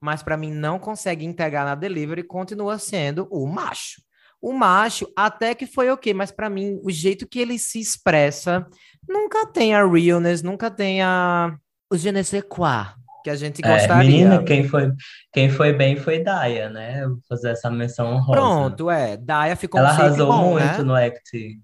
mas 0.00 0.22
para 0.22 0.36
mim 0.36 0.52
não 0.52 0.78
consegue 0.78 1.24
entregar 1.24 1.64
na 1.64 1.74
delivery, 1.74 2.22
continua 2.22 2.78
sendo 2.78 3.26
o 3.30 3.46
macho. 3.46 4.02
O 4.40 4.52
macho 4.52 5.06
até 5.16 5.54
que 5.54 5.66
foi 5.66 5.88
ok, 5.88 6.12
mas 6.12 6.32
para 6.32 6.50
mim, 6.50 6.80
o 6.82 6.90
jeito 6.90 7.28
que 7.28 7.38
ele 7.38 7.58
se 7.58 7.78
expressa 7.78 8.66
nunca 9.08 9.46
tem 9.46 9.72
a 9.72 9.86
realness, 9.86 10.42
nunca 10.42 10.68
tem 10.68 11.00
a 11.00 11.56
o 11.92 11.96
je 11.96 12.10
ne 12.10 12.24
sais 12.24 12.42
quoi 12.48 12.86
que 13.22 13.30
a 13.30 13.36
gente 13.36 13.64
é, 13.64 13.68
gostaria. 13.68 14.10
menina, 14.10 14.42
quem 14.42 14.64
foi, 14.64 14.92
quem 15.32 15.50
foi 15.50 15.72
bem 15.72 15.96
foi 15.96 16.22
Daya, 16.22 16.68
né? 16.68 17.06
Vou 17.06 17.18
fazer 17.28 17.50
essa 17.50 17.70
menção 17.70 18.14
honrosa. 18.14 18.32
Pronto, 18.32 18.90
é. 18.90 19.16
Daya 19.16 19.56
ficou 19.56 19.80
Ela 19.80 19.90
arrasou 19.90 20.26
bom, 20.26 20.50
muito 20.52 20.64
né? 20.64 20.82
no 20.82 20.94
act. 20.94 21.60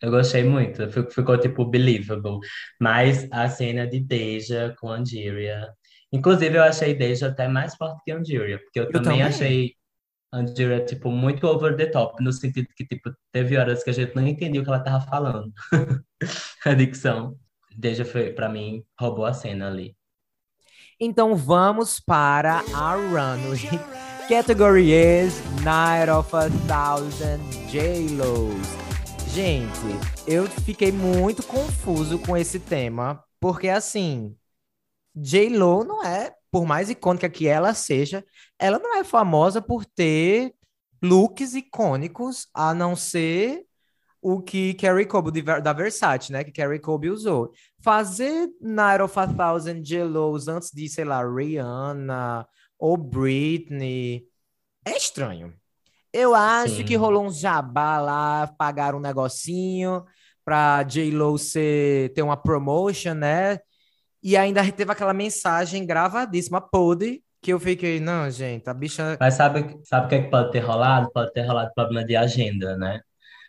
Eu 0.00 0.10
gostei 0.10 0.44
muito. 0.44 0.90
Ficou, 0.90 1.10
ficou, 1.10 1.38
tipo, 1.38 1.64
believable. 1.64 2.38
Mas 2.80 3.28
a 3.30 3.48
cena 3.48 3.86
de 3.86 4.00
Deja 4.00 4.74
com 4.80 4.90
Andiria... 4.90 5.68
Inclusive, 6.12 6.56
eu 6.56 6.62
achei 6.62 6.94
Deja 6.94 7.28
até 7.28 7.46
mais 7.46 7.74
forte 7.76 8.02
que 8.04 8.10
Andiria. 8.10 8.58
Porque 8.58 8.80
eu, 8.80 8.84
eu 8.84 8.92
também, 8.92 9.18
também 9.18 9.22
achei 9.22 9.74
Andiria, 10.32 10.84
tipo, 10.84 11.10
muito 11.10 11.46
over 11.46 11.76
the 11.76 11.86
top. 11.86 12.22
No 12.22 12.32
sentido 12.32 12.68
que, 12.74 12.86
tipo, 12.86 13.10
teve 13.30 13.56
horas 13.56 13.84
que 13.84 13.90
a 13.90 13.92
gente 13.92 14.16
não 14.16 14.26
entendia 14.26 14.60
o 14.60 14.64
que 14.64 14.70
ela 14.70 14.80
tava 14.80 15.04
falando. 15.04 15.52
a 16.64 16.74
dicção. 16.74 17.36
Deja, 17.76 18.04
foi, 18.04 18.32
pra 18.32 18.48
mim, 18.48 18.82
roubou 18.98 19.26
a 19.26 19.34
cena 19.34 19.68
ali. 19.68 19.94
Então 21.02 21.34
vamos 21.34 21.98
para 21.98 22.62
a 22.74 22.94
runway. 22.94 23.80
Category 24.28 24.92
is 24.92 25.40
Night 25.64 26.10
of 26.10 26.28
a 26.36 26.50
Thousand 26.68 27.40
J-Los. 27.70 29.32
Gente, 29.32 29.70
eu 30.26 30.46
fiquei 30.46 30.92
muito 30.92 31.42
confuso 31.42 32.18
com 32.18 32.36
esse 32.36 32.60
tema, 32.60 33.24
porque 33.40 33.70
assim, 33.70 34.36
J-Lo 35.14 35.84
não 35.84 36.04
é, 36.04 36.34
por 36.50 36.66
mais 36.66 36.90
icônica 36.90 37.30
que 37.30 37.48
ela 37.48 37.72
seja, 37.72 38.22
ela 38.58 38.78
não 38.78 38.98
é 38.98 39.02
famosa 39.02 39.62
por 39.62 39.86
ter 39.86 40.52
looks 41.02 41.54
icônicos, 41.54 42.46
a 42.52 42.74
não 42.74 42.94
ser 42.94 43.64
o 44.20 44.42
que 44.42 44.74
Carrie 44.74 45.06
Cobb 45.06 45.40
da 45.40 45.72
Versace, 45.72 46.30
né? 46.30 46.44
Que 46.44 46.52
Carrie 46.52 46.78
Cobb 46.78 47.08
usou. 47.08 47.52
Fazer 47.82 48.48
Night 48.60 49.02
of 49.02 49.18
a 49.18 49.26
Thousand 49.26 49.82
Jellos 49.84 50.48
antes 50.48 50.70
de, 50.70 50.88
sei 50.88 51.04
lá, 51.04 51.22
Rihanna 51.22 52.46
ou 52.78 52.96
Britney 52.96 54.24
é 54.84 54.96
estranho. 54.96 55.54
Eu 56.12 56.34
acho 56.34 56.76
Sim. 56.76 56.84
que 56.84 56.96
rolou 56.96 57.24
um 57.24 57.30
jabá 57.30 58.00
lá, 58.00 58.46
pagaram 58.58 58.98
um 58.98 59.02
negocinho 59.02 60.04
pra 60.44 60.82
J-Lo 60.82 61.36
ter 62.14 62.22
uma 62.22 62.36
promotion, 62.36 63.14
né? 63.14 63.60
E 64.22 64.36
ainda 64.36 64.70
teve 64.72 64.90
aquela 64.90 65.14
mensagem 65.14 65.86
gravadíssima, 65.86 66.60
podre, 66.60 67.22
que 67.40 67.52
eu 67.52 67.60
fiquei, 67.60 68.00
não, 68.00 68.30
gente, 68.30 68.68
a 68.68 68.74
bicha. 68.74 69.16
Mas 69.18 69.34
sabe, 69.34 69.78
sabe 69.84 70.06
o 70.06 70.08
que, 70.08 70.14
é 70.16 70.22
que 70.22 70.30
pode 70.30 70.50
ter 70.50 70.60
rolado? 70.60 71.10
Pode 71.12 71.32
ter 71.32 71.42
rolado 71.42 71.72
problema 71.74 72.04
de 72.04 72.16
agenda, 72.16 72.76
né? 72.76 73.00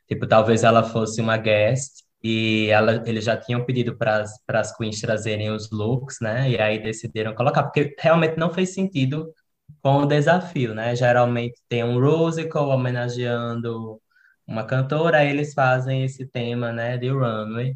Tipo, 0.07 0.27
talvez 0.27 0.63
ela 0.63 0.83
fosse 0.83 1.19
uma 1.19 1.37
guest 1.37 2.03
e 2.23 2.67
ela, 2.69 3.03
eles 3.07 3.25
já 3.25 3.35
tinham 3.37 3.65
pedido 3.65 3.97
para 3.97 4.23
as 4.47 4.75
queens 4.77 5.01
trazerem 5.01 5.51
os 5.51 5.69
looks, 5.71 6.17
né? 6.21 6.49
E 6.51 6.59
aí 6.59 6.81
decidiram 6.81 7.33
colocar, 7.33 7.63
porque 7.63 7.95
realmente 7.99 8.37
não 8.37 8.53
fez 8.53 8.73
sentido 8.73 9.33
com 9.81 9.99
o 9.99 10.05
desafio, 10.05 10.73
né? 10.75 10.95
Geralmente 10.95 11.61
tem 11.67 11.83
um 11.83 11.99
musical 11.99 12.69
homenageando 12.69 13.99
uma 14.47 14.65
cantora, 14.65 15.19
aí 15.19 15.29
eles 15.29 15.53
fazem 15.53 16.03
esse 16.03 16.25
tema, 16.27 16.71
né, 16.73 16.97
de 16.97 17.09
runway, 17.09 17.75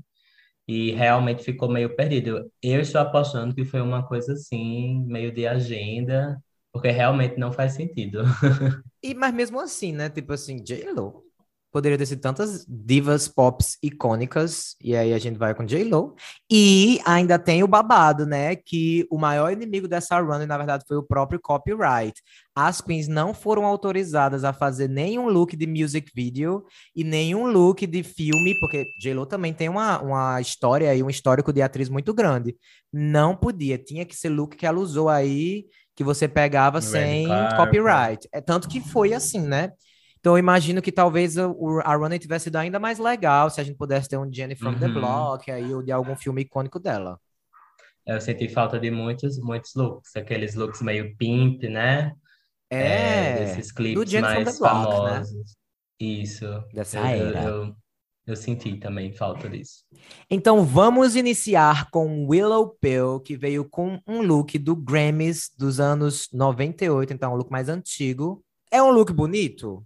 e 0.68 0.92
realmente 0.92 1.44
ficou 1.44 1.70
meio 1.70 1.96
perdido. 1.96 2.52
Eu 2.62 2.82
estou 2.82 3.02
apostando 3.02 3.56
que 3.56 3.66
foi 3.66 3.82
uma 3.82 4.06
coisa 4.08 4.34
assim, 4.34 5.04
meio 5.08 5.32
de 5.32 5.48
agenda, 5.48 6.42
porque 6.72 6.90
realmente 6.90 7.38
não 7.38 7.52
faz 7.54 7.74
sentido. 7.74 8.24
E, 9.04 9.14
mas 9.14 9.32
mesmo 9.36 9.60
assim, 9.60 9.92
né? 9.94 10.10
Tipo 10.10 10.34
assim, 10.34 10.64
J-Lo 10.64 11.25
poderia 11.76 11.98
ter 11.98 12.06
sido 12.06 12.22
tantas 12.22 12.66
divas 12.70 13.28
pops 13.28 13.78
icônicas, 13.84 14.78
e 14.82 14.96
aí 14.96 15.14
a 15.14 15.18
gente 15.18 15.38
vai 15.38 15.54
com 15.54 15.66
J-Lo. 15.66 16.16
E 16.50 17.02
ainda 17.04 17.38
tem 17.38 17.64
o 17.64 17.68
babado, 17.68 18.26
né? 18.26 18.56
Que 18.56 19.06
o 19.12 19.18
maior 19.18 19.52
inimigo 19.52 19.86
dessa 19.86 20.18
run, 20.22 20.46
na 20.46 20.58
verdade, 20.58 20.86
foi 20.88 20.96
o 20.96 21.04
próprio 21.04 21.38
copyright. 21.38 22.14
As 22.56 22.80
queens 22.80 23.10
não 23.10 23.34
foram 23.34 23.66
autorizadas 23.66 24.46
a 24.46 24.54
fazer 24.54 24.88
nenhum 24.88 25.28
look 25.28 25.54
de 25.54 25.68
music 25.68 26.10
video 26.16 26.64
e 26.96 27.04
nenhum 27.04 27.46
look 27.46 27.86
de 27.86 28.04
filme, 28.04 28.58
porque 28.58 28.86
J-Lo 28.98 29.26
também 29.26 29.54
tem 29.54 29.68
uma, 29.68 30.02
uma 30.02 30.40
história 30.40 30.96
e 30.96 31.04
um 31.04 31.10
histórico 31.10 31.52
de 31.52 31.62
atriz 31.62 31.90
muito 31.90 32.14
grande. 32.14 32.56
Não 32.90 33.36
podia, 33.36 33.78
tinha 33.78 34.06
que 34.06 34.16
ser 34.16 34.30
look 34.30 34.56
que 34.56 34.66
ela 34.66 34.80
usou 34.80 35.10
aí, 35.10 35.66
que 35.94 36.06
você 36.06 36.26
pegava 36.26 36.80
sem 36.80 37.28
copyright. 37.58 38.30
É 38.32 38.40
tanto 38.40 38.70
que 38.70 38.80
foi 38.80 39.14
assim, 39.14 39.42
né? 39.42 39.72
Então, 40.26 40.34
eu 40.34 40.40
imagino 40.40 40.82
que 40.82 40.92
talvez 40.92 41.38
o, 41.38 41.80
a 41.84 41.96
Running 41.96 42.18
tivesse 42.18 42.46
sido 42.46 42.56
ainda 42.56 42.80
mais 42.80 42.98
legal 42.98 43.48
se 43.48 43.62
a 43.62 43.64
gente 43.64 43.78
pudesse 43.78 44.10
ter 44.10 44.18
um 44.18 44.28
Jenny 44.34 44.56
from 44.56 44.72
uhum. 44.72 44.80
the 44.80 44.88
Block 44.88 45.52
aí, 45.52 45.72
ou 45.72 45.84
de 45.84 45.92
algum 45.92 46.16
filme 46.16 46.42
icônico 46.42 46.80
dela. 46.80 47.20
Eu 48.08 48.20
senti 48.20 48.50
falta 48.50 48.80
de 48.80 48.90
muitos, 48.90 49.38
muitos 49.38 49.76
looks, 49.76 50.16
aqueles 50.16 50.56
looks 50.56 50.82
meio 50.82 51.16
pimp, 51.16 51.62
né? 51.66 52.12
É, 52.72 53.34
é 53.34 53.36
desses 53.36 53.72
clipes 53.72 54.12
mais 54.20 54.58
Block, 54.58 54.74
né? 54.74 55.14
famosos. 55.14 55.32
Né? 55.32 55.44
Isso. 56.00 56.46
Dessa 56.74 56.98
eu, 56.98 57.06
era. 57.06 57.44
Eu, 57.44 57.50
eu, 57.50 57.76
eu, 58.26 58.36
senti 58.36 58.78
também 58.78 59.14
falta 59.14 59.48
disso. 59.48 59.84
Então 60.28 60.66
vamos 60.66 61.16
iniciar 61.16 61.92
com 61.92 62.26
Willow 62.26 62.76
Pill, 62.82 63.20
que 63.20 63.38
veio 63.38 63.64
com 63.64 64.02
um 64.08 64.24
look 64.24 64.58
do 64.58 64.76
Grammys 64.76 65.52
dos 65.56 65.80
anos 65.80 66.28
98, 66.34 67.14
então 67.14 67.32
um 67.32 67.38
look 67.38 67.52
mais 67.52 67.70
antigo. 67.70 68.44
É 68.72 68.82
um 68.82 68.90
look 68.90 69.14
bonito? 69.14 69.86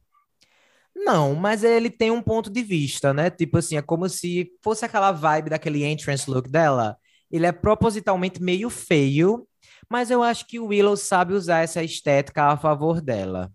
Não, 1.05 1.33
mas 1.33 1.63
ele 1.63 1.89
tem 1.89 2.11
um 2.11 2.21
ponto 2.21 2.49
de 2.49 2.61
vista, 2.61 3.13
né? 3.13 3.29
Tipo 3.29 3.57
assim, 3.57 3.77
é 3.77 3.81
como 3.81 4.07
se 4.09 4.51
fosse 4.61 4.83
aquela 4.83 5.11
vibe 5.11 5.49
daquele 5.49 5.83
entrance 5.85 6.29
look 6.29 6.49
dela. 6.49 6.97
Ele 7.31 7.45
é 7.45 7.51
propositalmente 7.51 8.41
meio 8.41 8.69
feio, 8.69 9.47
mas 9.89 10.11
eu 10.11 10.21
acho 10.21 10.45
que 10.45 10.59
o 10.59 10.67
Willow 10.67 10.97
sabe 10.97 11.33
usar 11.33 11.59
essa 11.63 11.81
estética 11.81 12.45
a 12.45 12.57
favor 12.57 13.01
dela. 13.01 13.51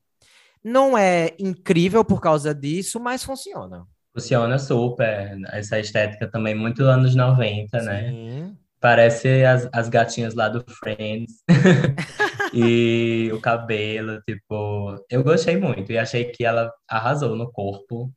Não 0.63 0.97
é 0.97 1.35
incrível 1.39 2.03
por 2.05 2.21
causa 2.21 2.55
disso, 2.55 2.99
mas 2.99 3.23
funciona. 3.23 3.87
Funciona 4.15 4.59
super. 4.59 5.37
Essa 5.53 5.79
estética 5.79 6.27
também 6.31 6.55
muito 6.55 6.83
anos 6.85 7.15
90, 7.15 7.83
né? 7.83 8.11
Sim. 8.11 8.41
né? 8.41 8.55
Parece 8.85 9.43
as, 9.47 9.67
as 9.73 9.89
gatinhas 9.89 10.35
lá 10.35 10.47
do 10.47 10.63
Friends. 10.75 11.43
e 12.53 13.31
o 13.33 13.41
cabelo, 13.41 14.21
tipo, 14.29 15.03
eu 15.09 15.25
gostei 15.25 15.57
muito 15.57 15.91
e 15.91 15.97
achei 15.97 16.27
que 16.27 16.45
ela 16.45 16.71
arrasou 16.87 17.35
no 17.35 17.51
corpo. 17.51 18.13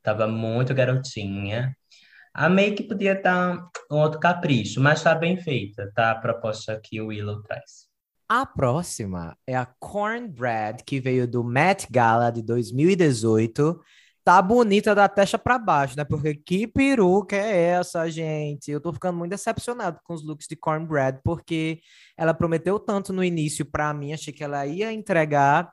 Tava 0.00 0.28
muito 0.28 0.72
garotinha. 0.72 1.76
A 2.32 2.48
make 2.48 2.84
podia 2.84 3.14
estar 3.14 3.56
tá 3.56 3.68
um 3.90 3.98
outro 3.98 4.20
capricho, 4.20 4.80
mas 4.80 5.02
tá 5.02 5.12
bem 5.12 5.36
feita, 5.38 5.90
tá? 5.92 6.12
A 6.12 6.20
proposta 6.20 6.80
que 6.80 7.00
o 7.00 7.08
Willow 7.08 7.42
traz. 7.42 7.88
A 8.28 8.46
próxima 8.46 9.36
é 9.44 9.56
a 9.56 9.66
Cornbread, 9.66 10.84
que 10.84 11.00
veio 11.00 11.26
do 11.26 11.42
Met 11.42 11.88
Gala 11.90 12.30
de 12.30 12.42
2018 12.42 13.76
tá 14.24 14.40
bonita 14.40 14.94
da 14.94 15.08
testa 15.08 15.38
para 15.38 15.58
baixo, 15.58 15.96
né? 15.96 16.04
Porque 16.04 16.34
que 16.34 16.66
peruca 16.66 17.36
é 17.36 17.70
essa, 17.70 18.08
gente? 18.08 18.70
Eu 18.70 18.80
tô 18.80 18.92
ficando 18.92 19.18
muito 19.18 19.30
decepcionado 19.30 19.98
com 20.04 20.14
os 20.14 20.24
looks 20.24 20.46
de 20.48 20.56
Cornbread, 20.56 21.20
porque 21.24 21.80
ela 22.16 22.32
prometeu 22.32 22.78
tanto 22.78 23.12
no 23.12 23.24
início 23.24 23.64
para 23.64 23.92
mim, 23.92 24.12
achei 24.12 24.32
que 24.32 24.44
ela 24.44 24.66
ia 24.66 24.92
entregar 24.92 25.70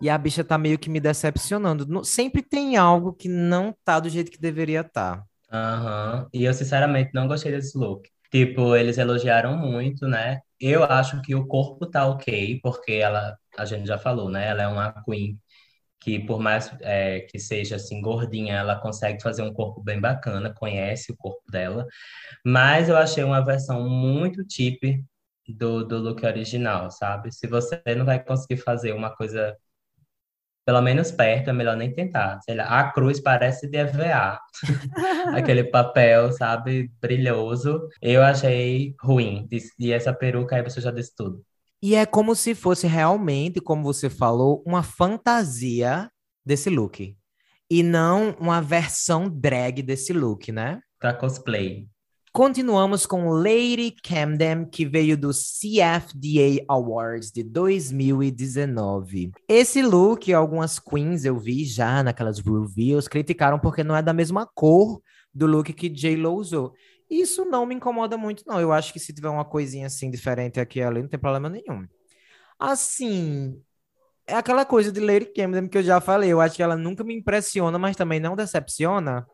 e 0.00 0.08
a 0.08 0.16
bicha 0.16 0.44
tá 0.44 0.56
meio 0.56 0.78
que 0.78 0.88
me 0.88 1.00
decepcionando. 1.00 2.04
Sempre 2.04 2.42
tem 2.42 2.76
algo 2.76 3.12
que 3.12 3.28
não 3.28 3.74
tá 3.84 3.98
do 3.98 4.08
jeito 4.08 4.30
que 4.30 4.40
deveria 4.40 4.80
estar. 4.80 5.18
Tá. 5.18 5.24
Aham, 5.50 6.20
uhum. 6.20 6.28
e 6.32 6.44
eu 6.44 6.52
sinceramente 6.52 7.10
não 7.14 7.26
gostei 7.26 7.50
desse 7.50 7.76
look. 7.76 8.08
Tipo, 8.30 8.76
eles 8.76 8.98
elogiaram 8.98 9.56
muito, 9.56 10.06
né? 10.06 10.40
Eu 10.60 10.84
acho 10.84 11.22
que 11.22 11.34
o 11.34 11.46
corpo 11.46 11.86
tá 11.86 12.06
ok, 12.06 12.60
porque 12.62 12.92
ela, 12.92 13.36
a 13.56 13.64
gente 13.64 13.86
já 13.86 13.96
falou, 13.96 14.28
né? 14.28 14.48
Ela 14.48 14.64
é 14.64 14.68
uma 14.68 14.92
queen 15.04 15.38
que 16.00 16.18
por 16.20 16.40
mais 16.40 16.70
é, 16.80 17.20
que 17.20 17.38
seja 17.38 17.76
assim 17.76 18.00
gordinha, 18.00 18.54
ela 18.54 18.80
consegue 18.80 19.22
fazer 19.22 19.42
um 19.42 19.52
corpo 19.52 19.82
bem 19.82 20.00
bacana, 20.00 20.52
conhece 20.54 21.12
o 21.12 21.16
corpo 21.16 21.42
dela, 21.50 21.86
mas 22.44 22.88
eu 22.88 22.96
achei 22.96 23.24
uma 23.24 23.44
versão 23.44 23.88
muito 23.88 24.44
tip 24.44 24.82
do, 25.48 25.84
do 25.84 25.98
look 25.98 26.24
original, 26.24 26.90
sabe? 26.90 27.32
Se 27.32 27.46
você 27.46 27.80
não 27.96 28.04
vai 28.04 28.22
conseguir 28.22 28.58
fazer 28.58 28.92
uma 28.92 29.14
coisa 29.14 29.56
pelo 30.68 30.82
menos 30.82 31.10
perto, 31.10 31.48
é 31.48 31.52
melhor 31.54 31.74
nem 31.78 31.90
tentar. 31.94 32.42
Sei 32.42 32.54
lá, 32.54 32.64
a 32.64 32.92
cruz 32.92 33.18
parece 33.20 33.66
de 33.66 33.78
EVA. 33.78 34.38
Aquele 35.34 35.64
papel, 35.64 36.30
sabe, 36.32 36.92
brilhoso. 37.00 37.88
Eu 38.02 38.22
achei 38.22 38.94
ruim. 39.00 39.48
E 39.78 39.92
essa 39.92 40.12
peruca 40.12 40.56
aí 40.56 40.62
você 40.62 40.78
já 40.82 40.90
disse 40.90 41.16
tudo. 41.16 41.42
E 41.82 41.94
é 41.94 42.04
como 42.04 42.34
se 42.34 42.54
fosse 42.54 42.86
realmente, 42.86 43.60
como 43.60 43.84
você 43.84 44.10
falou, 44.10 44.62
uma 44.66 44.82
fantasia 44.82 46.10
desse 46.44 46.68
look. 46.68 47.16
E 47.70 47.82
não 47.82 48.34
uma 48.40 48.60
versão 48.60 49.28
drag 49.28 49.82
desse 49.82 50.12
look, 50.12 50.50
né? 50.50 50.80
Pra 50.98 51.14
cosplay. 51.14 51.86
Continuamos 52.32 53.06
com 53.06 53.30
Lady 53.30 53.94
Camden, 54.02 54.64
que 54.70 54.84
veio 54.84 55.16
do 55.16 55.30
CFDA 55.30 56.64
Awards 56.68 57.30
de 57.32 57.42
2019. 57.42 59.32
Esse 59.48 59.82
look, 59.82 60.32
algumas 60.32 60.78
queens 60.78 61.24
eu 61.24 61.38
vi 61.38 61.64
já 61.64 62.02
naquelas 62.02 62.38
reviews, 62.38 63.08
criticaram 63.08 63.58
porque 63.58 63.82
não 63.82 63.96
é 63.96 64.02
da 64.02 64.12
mesma 64.12 64.46
cor 64.46 65.00
do 65.34 65.46
look 65.46 65.72
que 65.72 65.88
J-Lo 65.88 66.34
usou. 66.34 66.72
Isso 67.10 67.44
não 67.44 67.64
me 67.64 67.74
incomoda 67.74 68.16
muito, 68.16 68.44
não. 68.46 68.60
Eu 68.60 68.72
acho 68.72 68.92
que 68.92 68.98
se 68.98 69.12
tiver 69.12 69.28
uma 69.28 69.44
coisinha 69.44 69.86
assim 69.86 70.10
diferente 70.10 70.60
aqui 70.60 70.80
e 70.80 70.82
ali, 70.82 71.00
não 71.00 71.08
tem 71.08 71.18
problema 71.18 71.48
nenhum. 71.48 71.86
Assim, 72.58 73.62
é 74.26 74.34
aquela 74.34 74.64
coisa 74.64 74.92
de 74.92 75.00
Lady 75.00 75.26
Camden 75.26 75.68
que 75.68 75.78
eu 75.78 75.82
já 75.82 76.00
falei. 76.00 76.30
Eu 76.30 76.40
acho 76.40 76.56
que 76.56 76.62
ela 76.62 76.76
nunca 76.76 77.02
me 77.02 77.14
impressiona, 77.14 77.78
mas 77.78 77.96
também 77.96 78.20
não 78.20 78.36
decepciona 78.36 79.26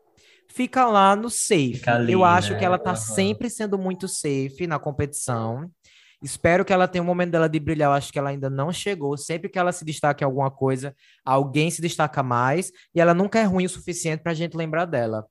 fica 0.47 0.85
lá 0.85 1.15
no 1.15 1.29
safe. 1.29 1.81
Ali, 1.87 2.13
eu 2.13 2.23
acho 2.23 2.53
né? 2.53 2.59
que 2.59 2.65
ela 2.65 2.77
tá 2.77 2.91
uhum. 2.91 2.95
sempre 2.95 3.49
sendo 3.49 3.77
muito 3.77 4.07
safe 4.07 4.67
na 4.67 4.79
competição. 4.79 5.69
Espero 6.21 6.65
que 6.65 6.73
ela 6.73 6.87
tenha 6.87 7.03
um 7.03 7.05
momento 7.05 7.31
dela 7.31 7.47
de 7.47 7.59
brilhar. 7.59 7.89
Eu 7.89 7.93
acho 7.93 8.11
que 8.11 8.17
ela 8.17 8.29
ainda 8.29 8.49
não 8.49 8.71
chegou. 8.71 9.17
Sempre 9.17 9.49
que 9.49 9.59
ela 9.59 9.71
se 9.71 9.85
destaca 9.85 10.23
em 10.23 10.25
alguma 10.25 10.49
coisa, 10.49 10.95
alguém 11.23 11.69
se 11.69 11.81
destaca 11.81 12.23
mais. 12.23 12.71
E 12.93 13.01
ela 13.01 13.13
nunca 13.13 13.39
é 13.39 13.43
ruim 13.43 13.65
o 13.65 13.69
suficiente 13.69 14.23
pra 14.23 14.33
gente 14.33 14.55
lembrar 14.55 14.85
dela. 14.85 15.25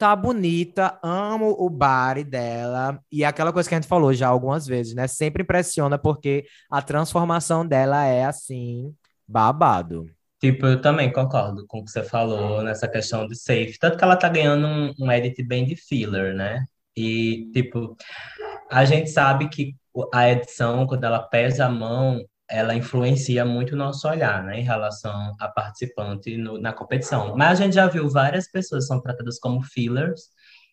Tá 0.00 0.16
bonita, 0.16 0.98
amo 1.02 1.54
o 1.58 1.68
body 1.68 2.24
dela. 2.24 2.98
E 3.12 3.22
é 3.22 3.26
aquela 3.26 3.52
coisa 3.52 3.68
que 3.68 3.74
a 3.74 3.78
gente 3.78 3.86
falou 3.86 4.14
já 4.14 4.28
algumas 4.28 4.66
vezes, 4.66 4.94
né? 4.94 5.06
Sempre 5.06 5.42
impressiona 5.42 5.98
porque 5.98 6.46
a 6.70 6.80
transformação 6.80 7.66
dela 7.66 8.06
é 8.06 8.24
assim, 8.24 8.94
babado. 9.28 10.06
Tipo, 10.40 10.68
eu 10.68 10.80
também 10.80 11.12
concordo 11.12 11.66
com 11.66 11.80
o 11.80 11.84
que 11.84 11.90
você 11.90 12.02
falou 12.02 12.62
nessa 12.62 12.88
questão 12.88 13.26
de 13.26 13.36
safe. 13.36 13.78
Tanto 13.78 13.98
que 13.98 14.02
ela 14.02 14.16
tá 14.16 14.26
ganhando 14.30 14.66
um, 14.66 14.94
um 15.00 15.12
edit 15.12 15.42
bem 15.42 15.66
de 15.66 15.76
filler, 15.76 16.34
né? 16.34 16.64
E, 16.96 17.50
tipo, 17.52 17.94
a 18.70 18.86
gente 18.86 19.10
sabe 19.10 19.50
que 19.50 19.76
a 20.14 20.30
edição, 20.30 20.86
quando 20.86 21.04
ela 21.04 21.18
pesa 21.18 21.66
a 21.66 21.68
mão, 21.68 22.24
ela 22.50 22.74
influencia 22.74 23.44
muito 23.44 23.74
o 23.74 23.78
nosso 23.78 24.08
olhar, 24.08 24.42
né, 24.42 24.60
em 24.60 24.64
relação 24.64 25.34
a 25.38 25.48
participante 25.48 26.36
no, 26.36 26.58
na 26.60 26.72
competição. 26.72 27.36
Mas 27.36 27.60
a 27.60 27.64
gente 27.64 27.74
já 27.74 27.86
viu 27.86 28.08
várias 28.08 28.50
pessoas 28.50 28.84
que 28.84 28.88
são 28.88 29.00
tratadas 29.00 29.38
como 29.38 29.62
fillers 29.62 30.22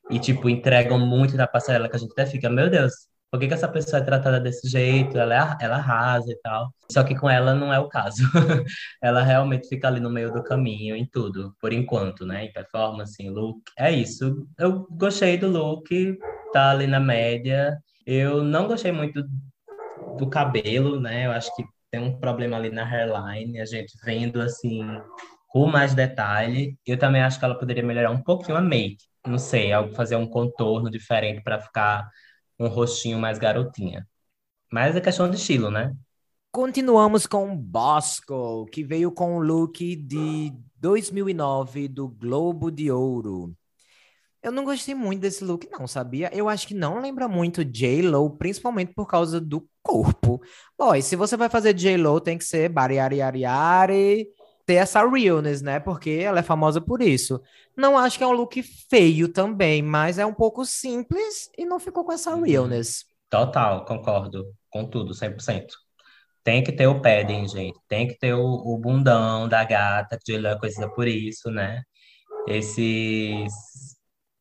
e, 0.09 0.19
tipo, 0.19 0.49
entregam 0.49 0.99
muito 0.99 1.37
da 1.37 1.47
passarela 1.47 1.87
que 1.89 1.95
a 1.95 1.99
gente 1.99 2.11
até 2.11 2.25
fica, 2.25 2.49
meu 2.49 2.69
Deus, 2.69 2.93
por 3.29 3.39
que, 3.39 3.47
que 3.47 3.53
essa 3.53 3.67
pessoa 3.67 4.01
é 4.01 4.05
tratada 4.05 4.39
desse 4.39 4.69
jeito? 4.69 5.17
Ela, 5.17 5.35
é, 5.35 5.65
ela 5.65 5.75
arrasa 5.75 6.31
e 6.31 6.35
tal. 6.37 6.73
Só 6.89 7.03
que 7.03 7.13
com 7.13 7.29
ela 7.29 7.53
não 7.53 7.73
é 7.73 7.79
o 7.79 7.89
caso. 7.89 8.23
ela 9.03 9.21
realmente 9.21 9.67
fica 9.67 9.87
ali 9.87 9.99
no 9.99 10.09
meio 10.09 10.31
do 10.31 10.41
caminho 10.41 10.95
em 10.95 11.05
tudo, 11.05 11.53
por 11.59 11.73
enquanto, 11.73 12.25
né? 12.25 12.45
Em 12.45 12.53
performance, 12.53 13.21
em 13.21 13.29
look. 13.29 13.61
É 13.77 13.91
isso. 13.91 14.47
Eu 14.57 14.87
gostei 14.91 15.37
do 15.37 15.49
look, 15.49 16.17
tá 16.53 16.71
ali 16.71 16.87
na 16.87 17.01
média. 17.01 17.77
Eu 18.05 18.43
não 18.43 18.65
gostei 18.65 18.93
muito 18.93 19.21
do 20.17 20.29
cabelo, 20.29 20.99
né? 20.99 21.25
Eu 21.25 21.31
acho 21.31 21.55
que 21.55 21.63
tem 21.91 22.01
um 22.01 22.19
problema 22.19 22.57
ali 22.57 22.69
na 22.69 22.83
hairline, 22.83 23.59
a 23.59 23.65
gente 23.65 23.97
vendo 24.03 24.41
assim 24.41 24.81
com 25.47 25.67
mais 25.67 25.93
detalhe. 25.93 26.77
Eu 26.85 26.97
também 26.97 27.21
acho 27.21 27.39
que 27.39 27.45
ela 27.45 27.57
poderia 27.57 27.83
melhorar 27.83 28.11
um 28.11 28.21
pouquinho 28.21 28.57
a 28.57 28.61
make. 28.61 28.97
Não 29.25 29.37
sei, 29.37 29.71
fazer 29.95 30.15
um 30.15 30.27
contorno 30.27 30.89
diferente 30.89 31.41
para 31.41 31.59
ficar 31.59 32.09
um 32.59 32.67
rostinho 32.67 33.19
mais 33.19 33.37
garotinha. 33.37 34.07
Mas 34.71 34.95
é 34.95 35.01
questão 35.01 35.29
de 35.29 35.37
estilo, 35.37 35.71
né? 35.71 35.93
Continuamos 36.51 37.27
com 37.27 37.55
Bosco, 37.55 38.65
que 38.71 38.83
veio 38.83 39.11
com 39.11 39.37
o 39.37 39.39
look 39.39 39.95
de 39.95 40.53
2009 40.77 41.87
do 41.87 42.07
Globo 42.07 42.71
de 42.71 42.91
Ouro. 42.91 43.55
Eu 44.41 44.51
não 44.51 44.63
gostei 44.63 44.93
muito 44.93 45.21
desse 45.21 45.43
look, 45.43 45.67
não, 45.71 45.87
sabia? 45.87 46.29
Eu 46.33 46.47
acho 46.47 46.67
que 46.67 46.73
não 46.73 47.01
lembra 47.01 47.27
muito 47.27 47.65
J-Lo, 47.65 48.29
principalmente 48.37 48.93
por 48.93 49.07
causa 49.07 49.41
do 49.41 49.67
corpo. 49.81 50.41
Boy, 50.77 51.01
se 51.01 51.15
você 51.15 51.35
vai 51.35 51.49
fazer 51.49 51.73
J-Lo, 51.73 52.21
tem 52.21 52.37
que 52.37 52.45
ser 52.45 52.69
bariariariari, 52.69 54.27
ter 54.67 54.75
essa 54.75 55.07
realness, 55.09 55.61
né? 55.61 55.79
Porque 55.79 56.09
ela 56.09 56.39
é 56.39 56.43
famosa 56.43 56.81
por 56.81 57.01
isso. 57.01 57.41
Não 57.75 57.97
acho 57.97 58.17
que 58.17 58.23
é 58.23 58.27
um 58.27 58.33
look 58.33 58.61
feio 58.61 59.29
também, 59.29 59.81
mas 59.81 60.19
é 60.19 60.25
um 60.25 60.33
pouco 60.33 60.65
simples 60.65 61.49
e 61.57 61.65
não 61.65 61.79
ficou 61.79 62.03
com 62.03 62.11
essa 62.11 62.35
uhum. 62.35 62.43
realness. 62.43 63.05
Total, 63.29 63.85
concordo 63.85 64.45
com 64.69 64.85
tudo, 64.85 65.13
100%. 65.13 65.67
Tem 66.43 66.63
que 66.63 66.71
ter 66.71 66.87
o 66.87 67.01
padding, 67.01 67.47
gente. 67.47 67.79
Tem 67.87 68.07
que 68.07 68.17
ter 68.17 68.33
o, 68.33 68.45
o 68.45 68.77
bundão 68.77 69.47
da 69.47 69.63
gata, 69.63 70.17
que 70.23 70.33
é 70.33 70.55
conhecida 70.57 70.89
por 70.89 71.07
isso, 71.07 71.49
né? 71.49 71.81
Esses... 72.47 73.86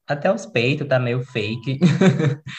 Até 0.06 0.32
os 0.32 0.46
peitos 0.46 0.86
tá 0.86 0.98
meio 0.98 1.22
fake. 1.24 1.80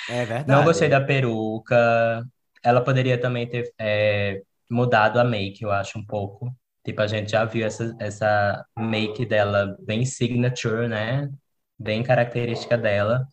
É 0.09 0.25
verdade. 0.25 0.47
Não 0.47 0.63
gostei 0.63 0.89
da 0.89 0.99
peruca. 0.99 2.25
Ela 2.63 2.81
poderia 2.81 3.19
também 3.19 3.47
ter 3.47 3.71
é, 3.79 4.41
mudado 4.69 5.19
a 5.19 5.23
make, 5.23 5.63
eu 5.63 5.71
acho, 5.71 5.97
um 5.97 6.05
pouco. 6.05 6.53
Tipo, 6.83 7.01
a 7.01 7.07
gente 7.07 7.31
já 7.31 7.45
viu 7.45 7.65
essa, 7.65 7.95
essa 7.99 8.65
make 8.77 9.25
dela 9.25 9.77
bem 9.79 10.05
signature, 10.05 10.87
né? 10.87 11.29
Bem 11.79 12.03
característica 12.03 12.77
dela. 12.77 13.25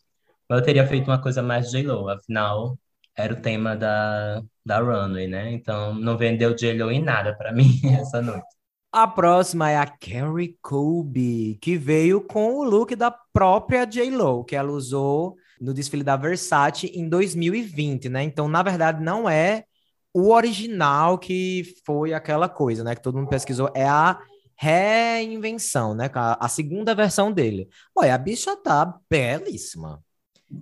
Mas 0.48 0.60
eu 0.60 0.64
teria 0.64 0.86
feito 0.86 1.08
uma 1.08 1.20
coisa 1.20 1.42
mais 1.42 1.70
J-Lo, 1.70 2.08
afinal, 2.08 2.78
era 3.16 3.32
o 3.32 3.40
tema 3.40 3.76
da, 3.76 4.42
da 4.64 4.78
runway, 4.80 5.26
né? 5.28 5.52
Então, 5.52 5.94
não 5.94 6.18
vendeu 6.18 6.54
J-Lo 6.54 6.90
em 6.90 7.02
nada 7.02 7.34
para 7.36 7.50
mim 7.54 7.80
essa 7.98 8.20
noite. 8.20 8.53
A 8.96 9.08
próxima 9.08 9.68
é 9.68 9.76
a 9.76 9.88
Carrie 9.88 10.56
Colby, 10.62 11.58
que 11.60 11.76
veio 11.76 12.20
com 12.20 12.54
o 12.54 12.62
look 12.62 12.94
da 12.94 13.10
própria 13.10 13.84
J-Lo, 13.84 14.44
que 14.44 14.54
ela 14.54 14.70
usou 14.70 15.34
no 15.60 15.74
desfile 15.74 16.04
da 16.04 16.14
Versace 16.14 16.86
em 16.94 17.08
2020, 17.08 18.08
né? 18.08 18.22
Então, 18.22 18.46
na 18.46 18.62
verdade, 18.62 19.02
não 19.02 19.28
é 19.28 19.64
o 20.12 20.30
original 20.30 21.18
que 21.18 21.74
foi 21.84 22.14
aquela 22.14 22.48
coisa, 22.48 22.84
né? 22.84 22.94
Que 22.94 23.02
todo 23.02 23.18
mundo 23.18 23.28
pesquisou, 23.28 23.68
é 23.74 23.84
a 23.84 24.16
reinvenção, 24.54 25.92
né? 25.92 26.08
A, 26.14 26.46
a 26.46 26.48
segunda 26.48 26.94
versão 26.94 27.32
dele. 27.32 27.68
Olha, 27.96 28.14
a 28.14 28.18
bicha 28.18 28.56
tá 28.56 29.00
belíssima. 29.10 30.04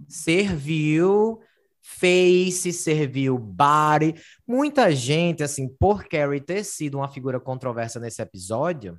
Serviu 0.08 1.38
face, 1.82 2.72
serviu 2.72 3.38
body. 3.38 4.14
Muita 4.46 4.94
gente, 4.94 5.42
assim, 5.42 5.68
por 5.68 6.04
Carrie 6.04 6.40
ter 6.40 6.64
sido 6.64 6.98
uma 6.98 7.08
figura 7.08 7.40
controversa 7.40 8.00
nesse 8.00 8.22
episódio, 8.22 8.98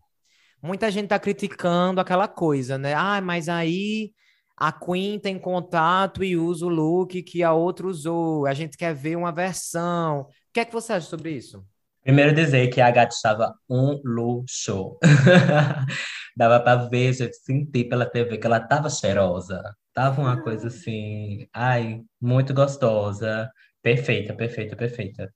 muita 0.62 0.91
gente 0.91 1.08
tá 1.08 1.19
criticando 1.19 2.00
aquela 2.00 2.28
coisa, 2.28 2.78
né? 2.78 2.93
Ah, 2.93 3.22
mas 3.22 3.50
aí 3.50 4.12
a 4.56 4.72
Queen 4.72 5.19
tem 5.19 5.39
contato 5.39 6.24
e 6.24 6.38
usa 6.38 6.65
o 6.65 6.69
look 6.69 7.22
que 7.24 7.41
a 7.41 7.54
outra 7.54 7.88
usou. 7.88 8.46
A 8.46 8.54
gente 8.54 8.78
quer 8.78 8.93
ver 8.93 9.15
uma 9.15 9.32
versão 9.32 10.28
que 10.54 10.60
é 10.60 10.65
que 10.65 10.72
você 10.72 10.93
acha 10.93 11.08
sobre 11.08 11.32
isso? 11.32 11.65
Primeiro 12.04 12.34
dizer 12.34 12.67
que 12.67 12.80
a 12.80 12.91
gata 12.91 13.13
estava 13.13 13.56
um 13.67 14.00
luxo. 14.06 14.98
Dava 16.38 16.60
para 16.60 16.88
ver, 16.88 17.13
sentir 17.13 17.86
pela 17.86 18.06
TV 18.06 18.38
que 18.38 18.46
ela 18.46 18.58
estava 18.58 18.89
cheirosa. 18.89 19.62
Tava 19.93 20.21
uma 20.21 20.41
coisa 20.41 20.67
assim, 20.67 21.47
ai, 21.53 22.01
muito 22.19 22.53
gostosa. 22.53 23.51
Perfeita, 23.82 24.34
perfeita, 24.34 24.75
perfeita. 24.75 25.34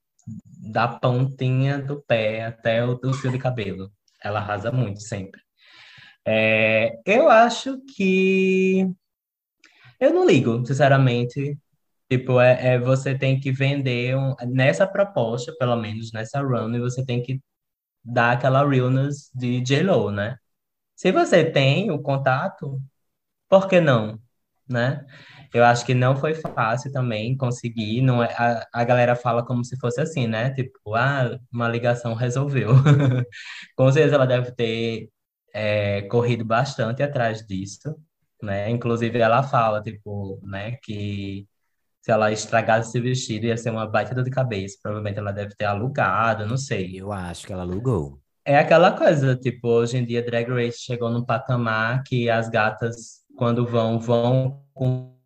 Da 0.72 0.88
pontinha 0.88 1.78
do 1.78 2.02
pé 2.02 2.44
até 2.44 2.84
o 2.84 2.94
do 2.94 3.14
fio 3.14 3.30
de 3.30 3.38
cabelo. 3.38 3.92
Ela 4.22 4.40
arrasa 4.40 4.72
muito 4.72 5.00
sempre. 5.00 5.40
É, 6.26 6.98
eu 7.06 7.28
acho 7.30 7.80
que. 7.96 8.86
Eu 10.00 10.12
não 10.12 10.26
ligo, 10.26 10.64
sinceramente. 10.66 11.58
Tipo, 12.10 12.40
é, 12.40 12.74
é, 12.74 12.78
você 12.78 13.16
tem 13.16 13.38
que 13.40 13.52
vender 13.52 14.16
um, 14.16 14.34
nessa 14.46 14.86
proposta, 14.86 15.54
pelo 15.58 15.76
menos 15.76 16.12
nessa 16.12 16.40
run, 16.40 16.74
e 16.74 16.80
você 16.80 17.04
tem 17.04 17.22
que 17.22 17.40
dar 18.04 18.32
aquela 18.32 18.66
realness 18.68 19.30
de 19.34 19.60
J-Lo, 19.62 20.10
né? 20.10 20.36
Se 20.96 21.12
você 21.12 21.44
tem 21.44 21.90
o 21.90 22.00
contato, 22.02 22.80
por 23.48 23.68
que 23.68 23.80
não, 23.80 24.18
né? 24.68 25.04
Eu 25.52 25.64
acho 25.64 25.84
que 25.86 25.94
não 25.94 26.16
foi 26.16 26.34
fácil 26.34 26.92
também 26.92 27.36
conseguir, 27.36 28.02
não 28.02 28.22
é, 28.22 28.32
a, 28.36 28.66
a 28.72 28.84
galera 28.84 29.16
fala 29.16 29.44
como 29.44 29.64
se 29.64 29.78
fosse 29.78 30.00
assim, 30.00 30.26
né? 30.26 30.50
Tipo, 30.50 30.94
ah, 30.94 31.38
uma 31.52 31.68
ligação 31.68 32.14
resolveu. 32.14 32.70
Com 33.76 33.90
certeza 33.92 34.16
ela 34.16 34.26
deve 34.26 34.52
ter 34.52 35.08
é, 35.54 36.02
corrido 36.02 36.44
bastante 36.44 37.02
atrás 37.02 37.46
disso, 37.46 37.96
né? 38.42 38.70
Inclusive 38.70 39.18
ela 39.18 39.42
fala, 39.42 39.82
tipo, 39.82 40.40
né, 40.44 40.76
que 40.82 41.46
se 42.08 42.12
ela 42.12 42.32
estragasse 42.32 42.88
esse 42.88 43.00
vestido, 43.00 43.46
ia 43.46 43.56
ser 43.56 43.70
uma 43.70 43.86
baita 43.86 44.14
dor 44.14 44.24
de 44.24 44.30
cabeça. 44.30 44.78
Provavelmente 44.82 45.18
ela 45.18 45.32
deve 45.32 45.54
ter 45.54 45.66
alugado, 45.66 46.46
não 46.46 46.56
sei. 46.56 47.00
Eu 47.00 47.12
acho 47.12 47.46
que 47.46 47.52
ela 47.52 47.62
alugou. 47.62 48.20
É 48.44 48.56
aquela 48.58 48.92
coisa, 48.96 49.36
tipo, 49.36 49.68
hoje 49.68 49.98
em 49.98 50.06
dia 50.06 50.22
Drag 50.22 50.48
Race 50.48 50.78
chegou 50.80 51.10
num 51.10 51.22
patamar 51.22 52.02
que 52.02 52.30
as 52.30 52.48
gatas, 52.48 53.17
quando 53.38 53.64
vão, 53.64 54.00
vão 54.00 54.60
com 54.74 55.16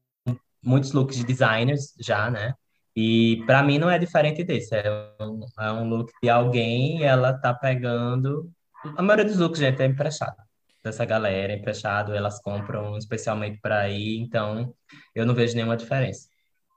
muitos 0.63 0.93
looks 0.93 1.17
de 1.17 1.25
designers 1.25 1.95
já, 1.99 2.31
né? 2.31 2.55
E 2.95 3.43
para 3.47 3.63
mim 3.63 3.79
não 3.79 3.89
é 3.89 3.99
diferente 3.99 4.45
desse. 4.45 4.75
É 4.75 4.91
um, 5.19 5.41
é 5.59 5.73
um 5.73 5.89
look 5.89 6.13
de 6.23 6.29
alguém 6.29 7.01
e 7.01 7.05
ela 7.05 7.33
tá 7.33 7.55
pegando. 7.55 8.51
A 8.97 9.03
maioria 9.03 9.25
dos 9.25 9.39
looks, 9.39 9.59
gente, 9.59 9.81
é 9.81 9.87
emprestado. 9.87 10.37
Dessa 10.85 11.07
galera, 11.07 11.55
emprestado, 11.55 12.13
elas 12.13 12.39
compram 12.43 12.99
especialmente 12.99 13.59
para 13.63 13.89
ir, 13.89 14.19
então 14.19 14.75
eu 15.15 15.25
não 15.25 15.35
vejo 15.35 15.55
nenhuma 15.55 15.77
diferença. 15.77 16.29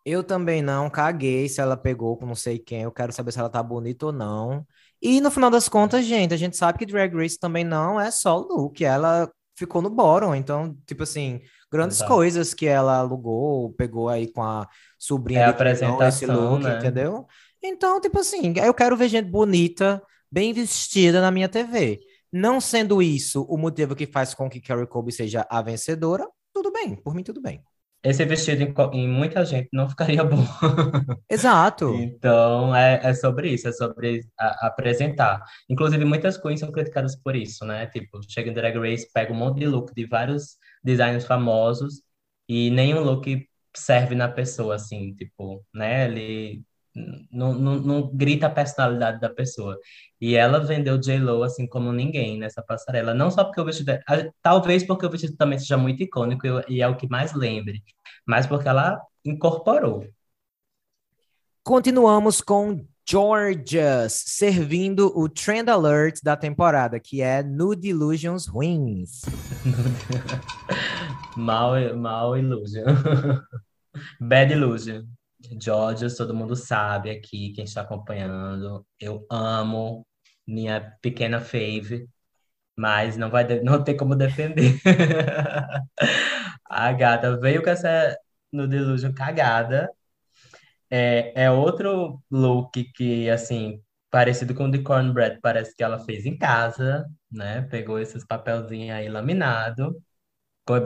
Eu 0.05 0.23
também 0.23 0.61
não, 0.61 0.89
caguei 0.89 1.49
se 1.49 1.59
ela 1.59 1.75
pegou 1.75 2.15
com 2.15 2.27
não 2.27 2.35
sei 2.35 2.59
quem, 2.59 2.83
eu 2.83 2.91
quero 2.91 3.11
saber 3.11 3.31
se 3.31 3.39
ela 3.39 3.49
tá 3.49 3.61
bonita 3.61 4.05
ou 4.05 4.11
não. 4.11 4.65
E 5.01 5.19
no 5.19 5.31
final 5.31 5.49
das 5.49 5.67
contas, 5.67 6.05
gente, 6.05 6.33
a 6.33 6.37
gente 6.37 6.55
sabe 6.55 6.77
que 6.77 6.85
Drag 6.85 7.13
Race 7.13 7.39
também 7.39 7.63
não 7.63 7.99
é 7.99 8.11
só 8.11 8.37
look, 8.37 8.85
ela 8.85 9.29
ficou 9.55 9.81
no 9.81 9.89
bottom, 9.89 10.35
então, 10.35 10.77
tipo 10.85 11.03
assim, 11.03 11.41
grandes 11.71 11.97
Exato. 11.97 12.11
coisas 12.13 12.53
que 12.53 12.65
ela 12.65 12.97
alugou, 12.97 13.71
pegou 13.73 14.09
aí 14.09 14.31
com 14.31 14.43
a 14.43 14.67
sobrinha 14.97 15.41
é 15.41 15.45
apresentação, 15.45 16.07
esse 16.07 16.25
look, 16.25 16.63
né? 16.63 16.77
entendeu? 16.77 17.25
Então, 17.63 17.99
tipo 17.99 18.19
assim, 18.19 18.53
eu 18.57 18.73
quero 18.73 18.95
ver 18.95 19.09
gente 19.09 19.29
bonita, 19.29 20.01
bem 20.31 20.53
vestida 20.53 21.21
na 21.21 21.31
minha 21.31 21.49
TV. 21.49 21.99
Não 22.31 22.59
sendo 22.59 23.01
isso 23.01 23.43
o 23.43 23.57
motivo 23.57 23.95
que 23.95 24.05
faz 24.05 24.33
com 24.33 24.49
que 24.49 24.59
Carrie 24.59 24.85
Colby 24.85 25.11
seja 25.11 25.47
a 25.49 25.61
vencedora, 25.61 26.27
tudo 26.53 26.71
bem, 26.71 26.95
por 26.95 27.15
mim 27.15 27.23
tudo 27.23 27.41
bem 27.41 27.63
esse 28.05 28.23
vestido 28.23 28.61
em, 28.61 28.99
em, 28.99 29.07
muita 29.07 29.43
gente 29.43 29.67
não 29.73 29.89
ficaria 29.89 30.23
bom. 30.23 30.45
Exato. 31.29 31.93
então, 31.95 32.75
é, 32.75 33.01
é 33.03 33.13
sobre 33.13 33.49
isso, 33.49 33.67
é 33.67 33.71
sobre 33.71 34.21
a, 34.39 34.67
apresentar. 34.67 35.43
Inclusive, 35.69 36.05
muitas 36.05 36.37
queens 36.37 36.59
são 36.59 36.71
criticadas 36.71 37.15
por 37.15 37.35
isso, 37.35 37.65
né? 37.65 37.87
Tipo, 37.87 38.21
chega 38.29 38.49
em 38.49 38.53
Drag 38.53 38.77
Race, 38.77 39.11
pega 39.11 39.33
um 39.33 39.35
monte 39.35 39.59
de 39.59 39.67
look 39.67 39.93
de 39.93 40.05
vários 40.05 40.57
designers 40.83 41.25
famosos 41.25 42.01
e 42.47 42.69
nenhum 42.69 43.01
look 43.01 43.47
serve 43.75 44.15
na 44.15 44.29
pessoa, 44.29 44.75
assim, 44.75 45.13
tipo, 45.15 45.65
né? 45.73 46.05
Ele 46.05 46.63
não, 47.31 47.53
não, 47.53 47.75
não 47.75 48.09
grita 48.13 48.47
a 48.47 48.49
personalidade 48.49 49.19
da 49.19 49.29
pessoa. 49.29 49.77
E 50.19 50.35
ela 50.35 50.59
vendeu 50.59 50.97
J-Lo 50.97 51.43
assim 51.43 51.67
como 51.67 51.91
ninguém 51.91 52.39
nessa 52.39 52.61
passarela. 52.61 53.13
Não 53.13 53.29
só 53.29 53.43
porque 53.43 53.59
o 53.59 53.65
vestido. 53.65 53.91
É, 53.91 54.31
talvez 54.41 54.83
porque 54.83 55.05
o 55.05 55.09
vestido 55.09 55.35
também 55.35 55.59
seja 55.59 55.77
muito 55.77 56.01
icônico 56.01 56.47
e 56.69 56.81
é 56.81 56.87
o 56.87 56.95
que 56.95 57.09
mais 57.09 57.33
lembre, 57.33 57.83
mas 58.25 58.47
porque 58.47 58.67
ela 58.67 59.01
incorporou. 59.25 60.07
Continuamos 61.63 62.41
com 62.41 62.85
Georgias, 63.07 64.13
servindo 64.25 65.11
o 65.15 65.27
Trend 65.27 65.69
Alert 65.69 66.21
da 66.23 66.35
temporada, 66.35 66.99
que 66.99 67.21
é 67.21 67.43
Nude 67.43 67.89
Illusions 67.89 68.47
Wings. 68.47 69.21
mal, 71.35 71.73
mal 71.97 72.37
Illusion. 72.37 72.85
Bad 74.19 74.53
Illusion. 74.53 75.05
Georgios, 75.61 76.15
todo 76.15 76.33
mundo 76.35 76.55
sabe 76.55 77.09
aqui, 77.11 77.51
quem 77.53 77.63
está 77.65 77.81
acompanhando. 77.81 78.85
Eu 78.99 79.25
amo 79.29 80.05
minha 80.47 80.81
pequena 81.01 81.39
fave, 81.41 82.07
mas 82.77 83.17
não 83.17 83.29
vai 83.29 83.45
não 83.63 83.83
tem 83.83 83.97
como 83.97 84.15
defender. 84.15 84.79
a 86.69 86.91
gata 86.93 87.37
veio 87.37 87.63
com 87.63 87.69
essa 87.69 88.17
no 88.51 88.67
Delusion 88.67 89.13
cagada. 89.13 89.89
É, 90.89 91.45
é 91.45 91.51
outro 91.51 92.21
look 92.31 92.83
que, 92.95 93.29
assim, 93.29 93.81
parecido 94.09 94.53
com 94.55 94.65
o 94.65 94.71
de 94.71 94.81
Cornbread, 94.83 95.39
parece 95.41 95.75
que 95.75 95.83
ela 95.83 95.99
fez 95.99 96.25
em 96.25 96.37
casa, 96.37 97.05
né? 97.31 97.63
Pegou 97.63 97.99
esses 97.99 98.25
papelzinhos 98.25 98.95
aí 98.97 99.09
laminado 99.09 99.95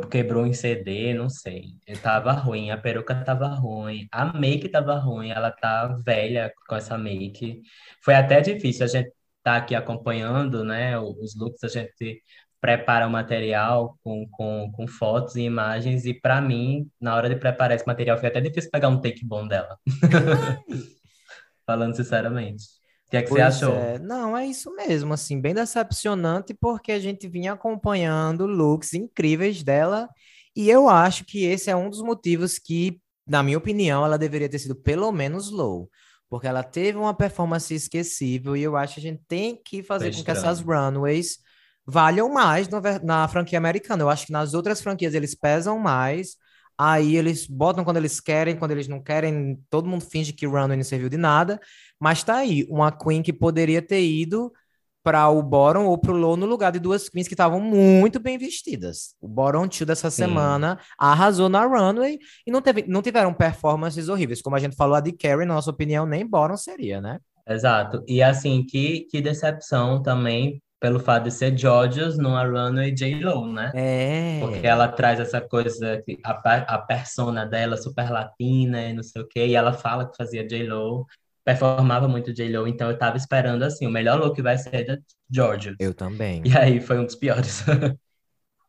quebrou 0.10 0.46
em 0.46 0.54
CD, 0.54 1.14
não 1.14 1.30
sei. 1.30 1.76
Tava 2.02 2.32
ruim, 2.34 2.72
a 2.72 2.78
peruca 2.78 3.16
tava 3.24 3.48
ruim, 3.48 4.08
a 4.12 4.34
make 4.38 4.70
tava 4.70 4.96
ruim, 4.98 5.32
ela 5.32 5.52
tá 5.52 5.88
velha 6.06 6.52
com 6.68 6.76
essa 6.76 6.98
make. 6.98 7.62
Foi 8.04 8.16
até 8.16 8.42
difícil 8.42 8.86
a 8.86 8.88
gente 8.88 9.12
tá 9.44 9.56
aqui 9.58 9.76
acompanhando, 9.76 10.64
né, 10.64 11.00
os 11.00 11.36
looks, 11.36 11.64
a 11.64 11.68
gente 11.70 12.22
prepara 12.62 13.08
o 13.08 13.10
material 13.10 13.98
com, 14.04 14.28
com, 14.32 14.72
com 14.74 14.88
fotos 14.88 15.36
e 15.36 15.42
imagens, 15.42 16.06
e 16.06 16.14
para 16.14 16.42
mim, 16.42 16.90
na 17.00 17.16
hora 17.16 17.30
de 17.30 17.36
preparar 17.36 17.76
esse 17.76 17.88
material, 17.88 18.18
foi 18.18 18.28
até 18.30 18.42
difícil 18.42 18.70
pegar 18.72 18.90
um 18.90 19.00
take 19.02 19.26
bom 19.26 19.48
dela. 19.48 19.78
Falando 21.66 21.96
sinceramente. 21.96 22.79
O 23.10 23.12
que 23.12 23.18
é 23.18 23.24
que 23.24 23.30
pois 23.30 23.42
você 23.42 23.66
achou? 23.66 23.74
É. 23.74 23.98
Não, 23.98 24.38
é 24.38 24.46
isso 24.46 24.72
mesmo, 24.76 25.14
assim, 25.14 25.42
bem 25.42 25.56
decepcionante, 25.56 26.54
porque 26.54 26.92
a 26.92 27.00
gente 27.00 27.28
vinha 27.28 27.54
acompanhando 27.54 28.46
looks 28.46 28.94
incríveis 28.94 29.64
dela, 29.64 30.08
e 30.56 30.70
eu 30.70 30.88
acho 30.88 31.26
que 31.26 31.44
esse 31.44 31.72
é 31.72 31.76
um 31.76 31.90
dos 31.90 32.04
motivos 32.04 32.60
que, 32.60 33.02
na 33.26 33.42
minha 33.42 33.58
opinião, 33.58 34.06
ela 34.06 34.16
deveria 34.16 34.48
ter 34.48 34.60
sido 34.60 34.76
pelo 34.76 35.12
menos 35.12 35.50
low, 35.50 35.90
porque 36.30 36.46
ela 36.46 36.62
teve 36.62 37.00
uma 37.00 37.16
performance 37.16 37.74
esquecível, 37.74 38.56
e 38.56 38.62
eu 38.62 38.78
acho 38.78 38.94
que 38.94 39.00
a 39.00 39.04
gente 39.04 39.24
tem 39.28 39.60
que 39.66 39.82
fazer 39.82 40.16
com 40.16 40.24
que 40.24 40.30
essas 40.30 40.60
runways 40.60 41.40
valham 41.88 42.30
mais 42.32 42.68
na, 42.68 42.80
na 43.02 43.28
franquia 43.28 43.58
americana. 43.58 44.04
Eu 44.04 44.10
acho 44.10 44.28
que 44.28 44.32
nas 44.32 44.54
outras 44.54 44.80
franquias 44.82 45.16
eles 45.16 45.34
pesam 45.34 45.80
mais, 45.80 46.36
Aí 46.82 47.18
eles 47.18 47.46
botam 47.46 47.84
quando 47.84 47.98
eles 47.98 48.22
querem, 48.22 48.56
quando 48.56 48.72
eles 48.72 48.88
não 48.88 49.04
querem, 49.04 49.60
todo 49.70 49.90
mundo 49.90 50.06
finge 50.06 50.32
que 50.32 50.46
Runway 50.46 50.78
não 50.78 50.84
serviu 50.86 51.10
de 51.10 51.18
nada. 51.18 51.60
Mas 52.00 52.24
tá 52.24 52.38
aí, 52.38 52.66
uma 52.70 52.90
Queen 52.90 53.22
que 53.22 53.34
poderia 53.34 53.82
ter 53.82 54.02
ido 54.02 54.50
para 55.04 55.28
o 55.28 55.44
Bottom 55.44 55.88
ou 55.88 55.98
para 55.98 56.14
o 56.14 56.16
Low 56.16 56.38
no 56.38 56.46
lugar 56.46 56.72
de 56.72 56.80
duas 56.80 57.10
Queens 57.10 57.28
que 57.28 57.34
estavam 57.34 57.60
muito 57.60 58.18
bem 58.18 58.38
vestidas. 58.38 59.14
O 59.20 59.28
Bottom 59.28 59.68
Two 59.68 59.86
dessa 59.86 60.10
Sim. 60.10 60.24
semana 60.24 60.80
arrasou 60.98 61.50
na 61.50 61.66
Runway 61.66 62.18
e 62.48 62.52
não, 62.52 62.62
teve, 62.62 62.86
não 62.88 63.02
tiveram 63.02 63.34
performances 63.34 64.08
horríveis. 64.08 64.42
Como 64.42 64.56
a 64.56 64.60
gente 64.60 64.78
falou, 64.78 64.96
a 64.96 65.02
de 65.02 65.12
Carrie, 65.12 65.46
na 65.46 65.56
nossa 65.56 65.72
opinião, 65.72 66.06
nem 66.06 66.26
Bottom 66.26 66.56
seria, 66.56 67.02
né? 67.02 67.20
Exato. 67.46 68.06
E 68.08 68.24
assim, 68.24 68.64
que, 68.64 69.02
que 69.10 69.20
decepção 69.20 70.02
também 70.02 70.62
pelo 70.80 71.00
fato 71.00 71.26
de 71.26 71.32
ser 71.32 71.58
Georgios 71.58 72.18
numa 72.18 72.44
runway 72.44 72.92
J-Lo, 72.92 73.52
né? 73.52 73.72
É. 73.76 74.40
Porque 74.40 74.66
ela 74.66 74.88
traz 74.88 75.20
essa 75.20 75.42
coisa, 75.42 76.02
a, 76.24 76.56
a 76.76 76.78
persona 76.78 77.46
dela 77.46 77.76
super 77.76 78.10
latina 78.10 78.82
e 78.84 78.94
não 78.94 79.04
sei 79.04 79.22
o 79.22 79.28
quê, 79.28 79.48
e 79.48 79.56
ela 79.56 79.74
fala 79.74 80.10
que 80.10 80.16
fazia 80.16 80.48
J-Lo, 80.48 81.06
performava 81.44 82.08
muito 82.08 82.34
J-Lo, 82.34 82.68
então 82.68 82.90
eu 82.90 82.98
tava 82.98 83.18
esperando, 83.18 83.64
assim, 83.64 83.86
o 83.86 83.92
melhor 83.92 84.20
look 84.20 84.42
vai 84.42 84.58
ser 84.58 84.86
da 84.86 84.98
Georgios. 85.30 85.76
Eu 85.80 85.94
também. 85.94 86.42
E 86.46 86.58
aí 86.58 86.80
foi 86.80 86.98
um 86.98 87.06
dos 87.06 87.16
piores. 87.16 87.64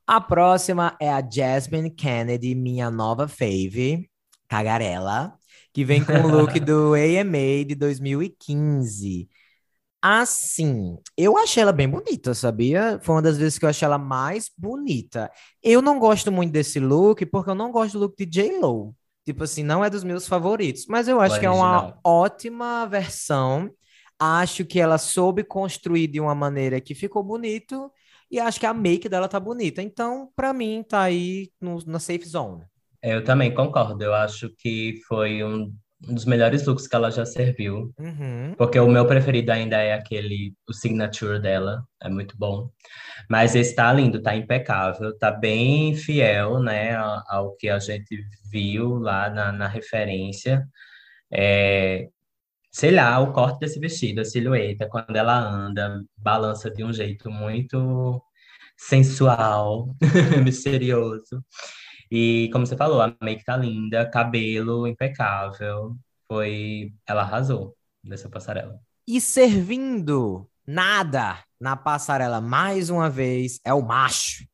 a 0.06 0.20
próxima 0.20 0.96
é 1.00 1.10
a 1.10 1.22
Jasmine 1.22 1.90
Kennedy, 1.90 2.54
minha 2.56 2.90
nova 2.90 3.28
fave, 3.28 4.10
cagarela, 4.48 5.34
que 5.72 5.84
vem 5.84 6.04
com 6.04 6.14
o 6.14 6.28
look 6.28 6.58
do 6.60 6.94
AMA 6.94 7.64
de 7.64 7.76
2015. 7.76 9.28
Assim, 10.02 10.96
eu 11.16 11.36
achei 11.36 11.62
ela 11.62 11.72
bem 11.72 11.88
bonita, 11.88 12.32
sabia? 12.32 12.98
Foi 13.02 13.16
uma 13.16 13.22
das 13.22 13.36
vezes 13.36 13.58
que 13.58 13.64
eu 13.66 13.68
achei 13.68 13.84
ela 13.84 13.98
mais 13.98 14.50
bonita. 14.56 15.30
Eu 15.62 15.82
não 15.82 15.98
gosto 15.98 16.32
muito 16.32 16.52
desse 16.52 16.80
look, 16.80 17.26
porque 17.26 17.50
eu 17.50 17.54
não 17.54 17.70
gosto 17.70 17.92
do 17.94 18.00
look 18.00 18.16
de 18.16 18.24
J-Lo. 18.24 18.94
Tipo 19.26 19.44
assim, 19.44 19.62
não 19.62 19.84
é 19.84 19.90
dos 19.90 20.02
meus 20.02 20.26
favoritos, 20.26 20.86
mas 20.88 21.06
eu 21.06 21.20
acho 21.20 21.38
que 21.38 21.44
é 21.44 21.50
uma 21.50 21.98
ótima 22.02 22.86
versão. 22.86 23.70
Acho 24.18 24.64
que 24.64 24.80
ela 24.80 24.96
soube 24.96 25.44
construir 25.44 26.06
de 26.06 26.18
uma 26.20 26.34
maneira 26.34 26.80
que 26.80 26.94
ficou 26.94 27.22
bonito 27.22 27.90
e 28.30 28.38
acho 28.38 28.58
que 28.58 28.66
a 28.66 28.72
make 28.72 29.08
dela 29.08 29.28
tá 29.28 29.38
bonita. 29.38 29.82
Então, 29.82 30.30
para 30.34 30.52
mim, 30.52 30.82
tá 30.86 31.02
aí 31.02 31.50
no, 31.60 31.78
na 31.86 31.98
safe 31.98 32.24
zone. 32.26 32.64
Eu 33.02 33.22
também 33.22 33.52
concordo. 33.52 34.02
Eu 34.02 34.14
acho 34.14 34.50
que 34.58 35.00
foi 35.06 35.44
um 35.44 35.74
um 36.08 36.14
dos 36.14 36.24
melhores 36.24 36.64
looks 36.66 36.86
que 36.86 36.96
ela 36.96 37.10
já 37.10 37.26
serviu. 37.26 37.92
Uhum. 37.98 38.54
Porque 38.56 38.78
o 38.78 38.88
meu 38.88 39.06
preferido 39.06 39.52
ainda 39.52 39.76
é 39.76 39.92
aquele, 39.92 40.54
o 40.68 40.72
signature 40.72 41.40
dela, 41.40 41.84
é 42.02 42.08
muito 42.08 42.36
bom. 42.36 42.70
Mas 43.28 43.54
esse 43.54 43.74
tá 43.74 43.92
lindo, 43.92 44.22
tá 44.22 44.34
impecável, 44.34 45.16
tá 45.18 45.30
bem 45.30 45.94
fiel, 45.94 46.60
né, 46.60 46.96
ao, 46.96 47.54
que 47.56 47.68
a 47.68 47.78
gente 47.78 48.24
viu 48.50 48.94
lá 48.98 49.30
na, 49.30 49.52
na 49.52 49.68
referência. 49.68 50.66
É, 51.32 52.08
sei 52.72 52.90
lá, 52.92 53.18
o 53.20 53.32
corte 53.32 53.60
desse 53.60 53.78
vestido, 53.78 54.20
a 54.20 54.24
silhueta, 54.24 54.88
quando 54.88 55.14
ela 55.14 55.38
anda, 55.38 56.02
balança 56.16 56.70
de 56.70 56.84
um 56.84 56.92
jeito 56.92 57.30
muito 57.30 58.22
sensual, 58.76 59.94
misterioso. 60.44 61.44
E 62.10 62.50
como 62.52 62.66
você 62.66 62.76
falou, 62.76 63.00
a 63.00 63.14
make 63.22 63.44
tá 63.44 63.56
linda, 63.56 64.08
cabelo 64.10 64.86
impecável. 64.86 65.96
Foi. 66.28 66.92
Ela 67.06 67.22
arrasou 67.22 67.76
nessa 68.02 68.28
passarela. 68.28 68.78
E 69.06 69.20
servindo 69.20 70.48
nada 70.66 71.38
na 71.60 71.76
passarela 71.76 72.40
mais 72.40 72.90
uma 72.90 73.08
vez 73.08 73.60
é 73.64 73.72
o 73.72 73.82
macho. 73.82 74.44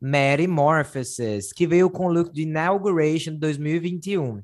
Mary 0.00 0.46
Morphosis, 0.46 1.52
que 1.52 1.66
veio 1.66 1.88
com 1.88 2.06
o 2.06 2.12
look 2.12 2.32
de 2.32 2.42
Inauguration 2.42 3.34
2021. 3.34 4.42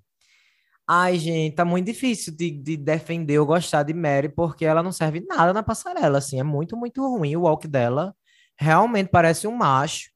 Ai, 0.88 1.18
gente, 1.18 1.54
tá 1.54 1.64
muito 1.64 1.86
difícil 1.86 2.34
de, 2.34 2.50
de 2.50 2.76
defender 2.76 3.38
ou 3.38 3.46
gostar 3.46 3.82
de 3.82 3.94
Mary, 3.94 4.28
porque 4.28 4.64
ela 4.64 4.82
não 4.82 4.92
serve 4.92 5.20
nada 5.20 5.52
na 5.52 5.62
passarela, 5.62 6.18
assim, 6.18 6.40
é 6.40 6.42
muito, 6.42 6.76
muito 6.76 7.06
ruim 7.06 7.36
o 7.36 7.42
walk 7.42 7.68
dela. 7.68 8.14
Realmente 8.58 9.08
parece 9.08 9.46
um 9.46 9.56
macho. 9.56 10.10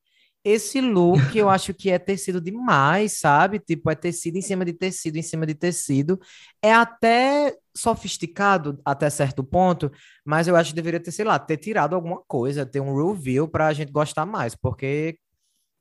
Esse 0.48 0.80
look 0.80 1.34
eu 1.36 1.50
acho 1.50 1.74
que 1.74 1.90
é 1.90 1.98
tecido 1.98 2.40
demais, 2.40 3.18
sabe? 3.18 3.58
Tipo, 3.58 3.90
é 3.90 3.96
tecido 3.96 4.36
em 4.38 4.40
cima 4.42 4.64
de 4.64 4.72
tecido, 4.72 5.16
em 5.16 5.22
cima 5.22 5.44
de 5.44 5.56
tecido. 5.56 6.20
É 6.62 6.72
até 6.72 7.52
sofisticado 7.76 8.80
até 8.84 9.10
certo 9.10 9.42
ponto, 9.42 9.90
mas 10.24 10.46
eu 10.46 10.54
acho 10.54 10.70
que 10.70 10.76
deveria 10.76 11.00
ter, 11.00 11.10
sei 11.10 11.24
lá, 11.24 11.36
ter 11.36 11.56
tirado 11.56 11.96
alguma 11.96 12.22
coisa, 12.28 12.64
ter 12.64 12.78
um 12.80 12.94
review 12.94 13.48
pra 13.48 13.72
gente 13.72 13.90
gostar 13.90 14.24
mais, 14.24 14.54
porque 14.54 15.18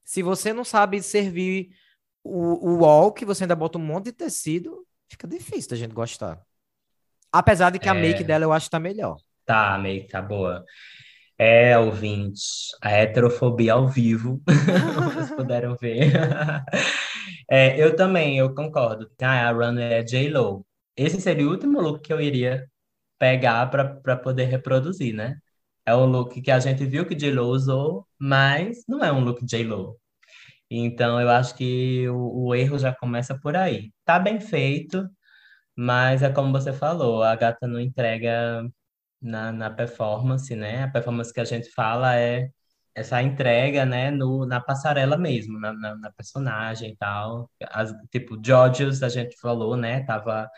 se 0.04 0.24
você 0.24 0.52
não 0.52 0.64
sabe 0.64 1.00
servir 1.04 1.70
o, 2.24 2.72
o 2.72 2.78
walk, 2.80 3.24
você 3.24 3.44
ainda 3.44 3.56
bota 3.56 3.78
um 3.78 3.82
monte 3.86 4.06
de 4.06 4.14
tecido, 4.14 4.84
fica 5.08 5.28
difícil 5.28 5.70
da 5.70 5.76
gente 5.76 5.94
gostar. 5.94 6.42
Apesar 7.32 7.70
de 7.70 7.78
que 7.78 7.88
a 7.90 7.94
É. 7.94 8.00
make 8.00 8.24
dela 8.24 8.46
eu 8.46 8.52
acho 8.54 8.66
que 8.66 8.72
tá 8.72 8.80
melhor. 8.80 9.18
Tá, 9.46 9.78
meio 9.78 10.02
que 10.02 10.08
tá 10.08 10.22
boa. 10.22 10.66
É, 11.38 11.78
ouvintes, 11.78 12.70
a 12.82 12.92
heterofobia 12.92 13.74
ao 13.74 13.88
vivo, 13.88 14.42
como 14.96 15.12
vocês 15.12 15.32
puderam 15.32 15.76
ver. 15.76 16.12
É, 17.50 17.80
eu 17.82 17.96
também, 17.96 18.38
eu 18.40 18.54
concordo. 18.56 19.10
Ah, 19.22 19.50
a 19.50 19.52
runway 19.52 19.94
é 19.94 20.04
J-Lo. 20.04 20.66
Esse 20.98 21.22
seria 21.22 21.48
o 21.48 21.52
último 21.52 21.80
look 21.80 22.02
que 22.02 22.12
eu 22.12 22.20
iria 22.20 22.68
pegar 23.20 23.68
para 23.70 24.18
poder 24.18 24.46
reproduzir, 24.46 25.14
né? 25.16 25.38
É 25.86 25.96
um 25.96 26.06
look 26.06 26.42
que 26.42 26.52
a 26.52 26.60
gente 26.60 26.86
viu 26.86 27.06
que 27.08 27.16
J-Lo 27.16 27.46
usou, 27.48 28.08
mas 28.20 28.84
não 28.88 29.04
é 29.04 29.12
um 29.12 29.20
look 29.24 29.46
J-Lo. 29.46 30.00
Então, 30.70 31.22
eu 31.22 31.30
acho 31.30 31.56
que 31.56 32.08
o, 32.10 32.48
o 32.48 32.56
erro 32.56 32.78
já 32.80 32.94
começa 32.94 33.38
por 33.40 33.56
aí. 33.56 33.92
Tá 34.06 34.20
bem 34.20 34.40
feito, 34.40 35.08
mas 35.76 36.24
é 36.24 36.32
como 36.32 36.52
você 36.52 36.74
falou, 36.74 37.24
a 37.24 37.36
gata 37.36 37.68
não 37.68 37.80
entrega 37.80 38.64
na, 39.26 39.52
na 39.52 39.70
performance, 39.70 40.56
né? 40.56 40.84
A 40.84 40.88
performance 40.90 41.34
que 41.34 41.40
a 41.40 41.46
gente 41.46 41.70
fala 41.72 42.16
é 42.18 42.50
essa 42.96 43.22
entrega, 43.22 43.86
né, 43.86 44.10
no, 44.10 44.46
na 44.46 44.62
passarela 44.62 45.18
mesmo, 45.18 45.60
na, 45.60 45.74
na, 45.74 45.96
na 45.98 46.12
personagem 46.14 46.92
e 46.92 46.96
tal. 46.96 47.50
As, 47.70 47.94
tipo, 48.10 48.40
Georgios, 48.44 49.04
a 49.04 49.10
gente 49.10 49.38
falou, 49.38 49.76
né? 49.76 50.02
Tava, 50.06 50.50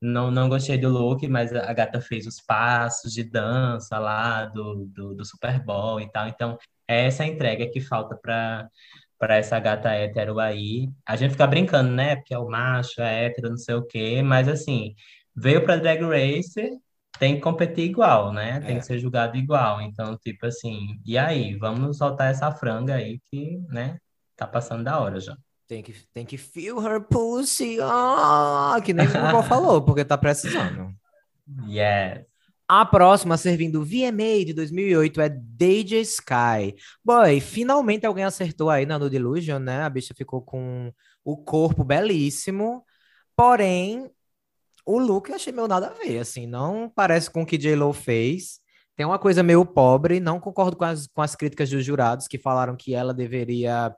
não, 0.00 0.30
não 0.30 0.48
gostei 0.48 0.76
do 0.76 0.90
look, 0.90 1.26
mas 1.28 1.54
a 1.54 1.72
gata 1.72 2.00
fez 2.00 2.26
os 2.26 2.40
passos 2.40 3.12
de 3.14 3.24
dança 3.24 3.98
lá 3.98 4.44
do, 4.44 4.86
do, 4.86 5.14
do 5.14 5.24
Super 5.24 5.62
Bowl 5.64 6.00
e 6.00 6.10
tal. 6.10 6.28
Então, 6.28 6.58
é 6.86 7.06
essa 7.06 7.24
entrega 7.24 7.68
que 7.70 7.80
falta 7.80 8.16
para 8.16 8.68
para 9.18 9.36
essa 9.36 9.58
gata 9.58 9.90
hétero 9.90 10.38
aí. 10.38 10.90
A 11.06 11.16
gente 11.16 11.32
fica 11.32 11.46
brincando, 11.46 11.90
né? 11.90 12.16
Porque 12.16 12.34
é 12.34 12.38
o 12.38 12.48
macho, 12.48 13.00
é 13.00 13.24
hétero, 13.26 13.50
não 13.50 13.56
sei 13.56 13.74
o 13.74 13.86
quê, 13.86 14.22
mas 14.22 14.48
assim, 14.48 14.94
veio 15.34 15.64
para 15.64 15.76
Drag 15.76 16.02
Race, 16.02 16.78
tem 17.18 17.36
que 17.36 17.40
competir 17.40 17.84
igual, 17.84 18.32
né? 18.32 18.60
Tem 18.60 18.76
É. 18.76 18.78
que 18.78 18.84
ser 18.86 18.98
julgado 18.98 19.36
igual. 19.36 19.80
Então, 19.80 20.16
tipo 20.18 20.46
assim, 20.46 21.00
e 21.04 21.16
aí? 21.16 21.54
Vamos 21.56 21.96
soltar 21.98 22.30
essa 22.30 22.50
franga 22.52 22.94
aí 22.94 23.20
que, 23.30 23.58
né? 23.68 23.98
Tá 24.36 24.46
passando 24.46 24.84
da 24.84 24.98
hora 25.00 25.18
já. 25.20 25.36
Tem 25.66 25.82
que, 25.82 25.94
tem 26.14 26.24
que 26.24 26.36
feel 26.36 26.80
her 26.80 27.00
pussy, 27.00 27.78
ah, 27.82 28.76
que 28.84 28.92
nem 28.92 29.06
o 29.06 29.12
Google 29.12 29.42
falou, 29.42 29.82
porque 29.82 30.04
tá 30.04 30.16
precisando. 30.16 30.92
Yes. 31.68 32.24
A 32.68 32.84
próxima, 32.84 33.36
servindo 33.36 33.84
VMA 33.84 34.44
de 34.44 34.52
2008, 34.52 35.20
é 35.20 35.28
Deja 35.28 35.96
Sky. 35.98 36.74
Boy, 37.04 37.40
finalmente 37.40 38.04
alguém 38.04 38.24
acertou 38.24 38.68
aí 38.70 38.84
na 38.84 38.98
Nude 38.98 39.16
Illusion, 39.16 39.58
né? 39.60 39.82
A 39.82 39.88
bicha 39.90 40.12
ficou 40.14 40.42
com 40.42 40.92
o 41.24 41.36
corpo 41.36 41.84
belíssimo, 41.84 42.84
porém, 43.36 44.10
o 44.86 44.98
look 44.98 45.28
eu 45.28 45.34
achei 45.36 45.52
meio 45.52 45.68
nada 45.68 45.88
a 45.88 45.94
ver, 45.94 46.20
assim, 46.20 46.46
não 46.46 46.88
parece 46.88 47.30
com 47.30 47.42
o 47.42 47.46
que 47.46 47.58
J-Lo 47.58 47.92
fez. 47.92 48.60
Tem 48.96 49.04
uma 49.04 49.18
coisa 49.18 49.42
meio 49.42 49.66
pobre, 49.66 50.20
não 50.20 50.40
concordo 50.40 50.76
com 50.76 50.84
as, 50.84 51.06
com 51.08 51.20
as 51.20 51.36
críticas 51.36 51.68
dos 51.68 51.84
jurados 51.84 52.26
que 52.26 52.38
falaram 52.38 52.76
que 52.76 52.94
ela 52.94 53.12
deveria. 53.12 53.94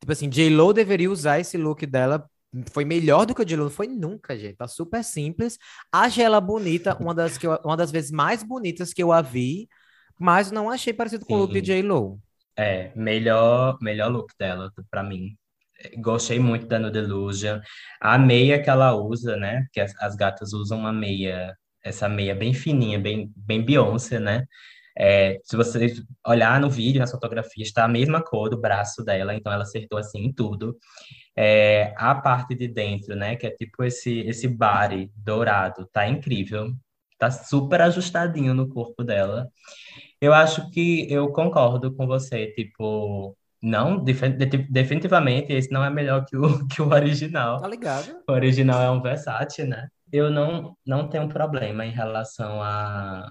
Tipo 0.00 0.12
assim, 0.12 0.28
J-Lo 0.28 0.72
deveria 0.72 1.10
usar 1.10 1.38
esse 1.38 1.56
look 1.56 1.86
dela. 1.86 2.28
Foi 2.72 2.84
melhor 2.84 3.24
do 3.24 3.34
que 3.34 3.40
o 3.40 3.44
J-Lo, 3.44 3.64
não 3.64 3.70
foi 3.70 3.86
nunca, 3.86 4.36
gente. 4.36 4.56
Tá 4.56 4.68
super 4.68 5.02
simples. 5.02 5.56
Achei 5.90 6.24
ela 6.24 6.40
bonita, 6.40 6.94
uma 7.00 7.14
das, 7.14 7.38
que 7.38 7.46
eu- 7.46 7.58
uma 7.64 7.76
das 7.76 7.90
vezes 7.90 8.10
mais 8.10 8.42
bonitas 8.42 8.92
que 8.92 9.02
eu 9.02 9.12
a 9.12 9.22
vi, 9.22 9.68
mas 10.18 10.50
não 10.50 10.68
achei 10.68 10.92
parecido 10.92 11.24
com 11.24 11.34
o 11.34 11.38
look 11.38 11.52
de 11.52 11.60
Sim. 11.60 11.64
J-Lo. 11.64 12.20
É, 12.54 12.92
melhor, 12.94 13.78
melhor 13.80 14.10
look 14.10 14.34
dela, 14.38 14.70
pra 14.90 15.02
mim. 15.02 15.34
Gostei 15.98 16.38
muito 16.38 16.66
da 16.66 16.78
Nude 16.78 16.98
Illusion. 16.98 17.60
A 18.00 18.18
meia 18.18 18.62
que 18.62 18.70
ela 18.70 18.94
usa, 18.94 19.36
né? 19.36 19.62
Porque 19.64 19.80
as, 19.80 19.94
as 20.00 20.16
gatas 20.16 20.52
usam 20.52 20.78
uma 20.78 20.92
meia, 20.92 21.56
essa 21.84 22.08
meia 22.08 22.34
bem 22.34 22.54
fininha, 22.54 22.98
bem, 22.98 23.32
bem 23.36 23.62
Beyoncé, 23.64 24.18
né? 24.18 24.46
É, 24.96 25.38
se 25.44 25.56
você 25.56 25.94
olhar 26.26 26.60
no 26.60 26.68
vídeo, 26.70 27.00
nas 27.00 27.10
fotografias, 27.10 27.68
está 27.68 27.84
a 27.84 27.88
mesma 27.88 28.22
cor 28.22 28.50
do 28.50 28.60
braço 28.60 29.02
dela, 29.04 29.34
então 29.34 29.52
ela 29.52 29.62
acertou 29.62 29.98
assim 29.98 30.20
em 30.26 30.32
tudo. 30.32 30.76
É, 31.36 31.94
a 31.96 32.14
parte 32.14 32.54
de 32.54 32.68
dentro, 32.68 33.16
né? 33.16 33.36
Que 33.36 33.46
é 33.46 33.50
tipo 33.50 33.84
esse, 33.84 34.20
esse 34.20 34.48
body 34.48 35.10
dourado, 35.16 35.88
tá 35.92 36.06
incrível. 36.08 36.72
Tá 37.18 37.30
super 37.30 37.80
ajustadinho 37.82 38.52
no 38.54 38.68
corpo 38.68 39.04
dela. 39.04 39.48
Eu 40.20 40.32
acho 40.34 40.70
que 40.70 41.06
eu 41.12 41.30
concordo 41.32 41.94
com 41.94 42.06
você, 42.06 42.52
tipo, 42.52 43.36
não, 43.62 44.02
definitivamente 44.02 45.52
esse 45.52 45.70
não 45.70 45.84
é 45.84 45.88
melhor 45.88 46.24
que 46.24 46.36
o, 46.36 46.42
que 46.66 46.82
o 46.82 46.88
original. 46.88 47.60
Tá 47.60 47.68
ligado? 47.68 48.20
O 48.28 48.32
original 48.32 48.82
é 48.82 48.90
um 48.90 49.00
Versace, 49.00 49.62
né? 49.64 49.88
Eu 50.12 50.30
não, 50.30 50.76
não 50.84 51.08
tenho 51.08 51.28
problema 51.28 51.86
em 51.86 51.92
relação 51.92 52.60
a, 52.60 53.30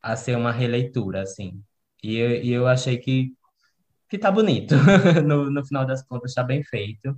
a 0.00 0.16
ser 0.16 0.36
uma 0.36 0.52
releitura, 0.52 1.22
assim. 1.22 1.60
E 2.02 2.16
eu, 2.16 2.30
e 2.30 2.52
eu 2.52 2.68
achei 2.68 2.98
que, 2.98 3.32
que 4.08 4.16
tá 4.16 4.30
bonito. 4.30 4.74
No, 5.26 5.50
no 5.50 5.66
final 5.66 5.84
das 5.84 6.02
contas, 6.02 6.34
tá 6.34 6.44
bem 6.44 6.62
feito. 6.62 7.16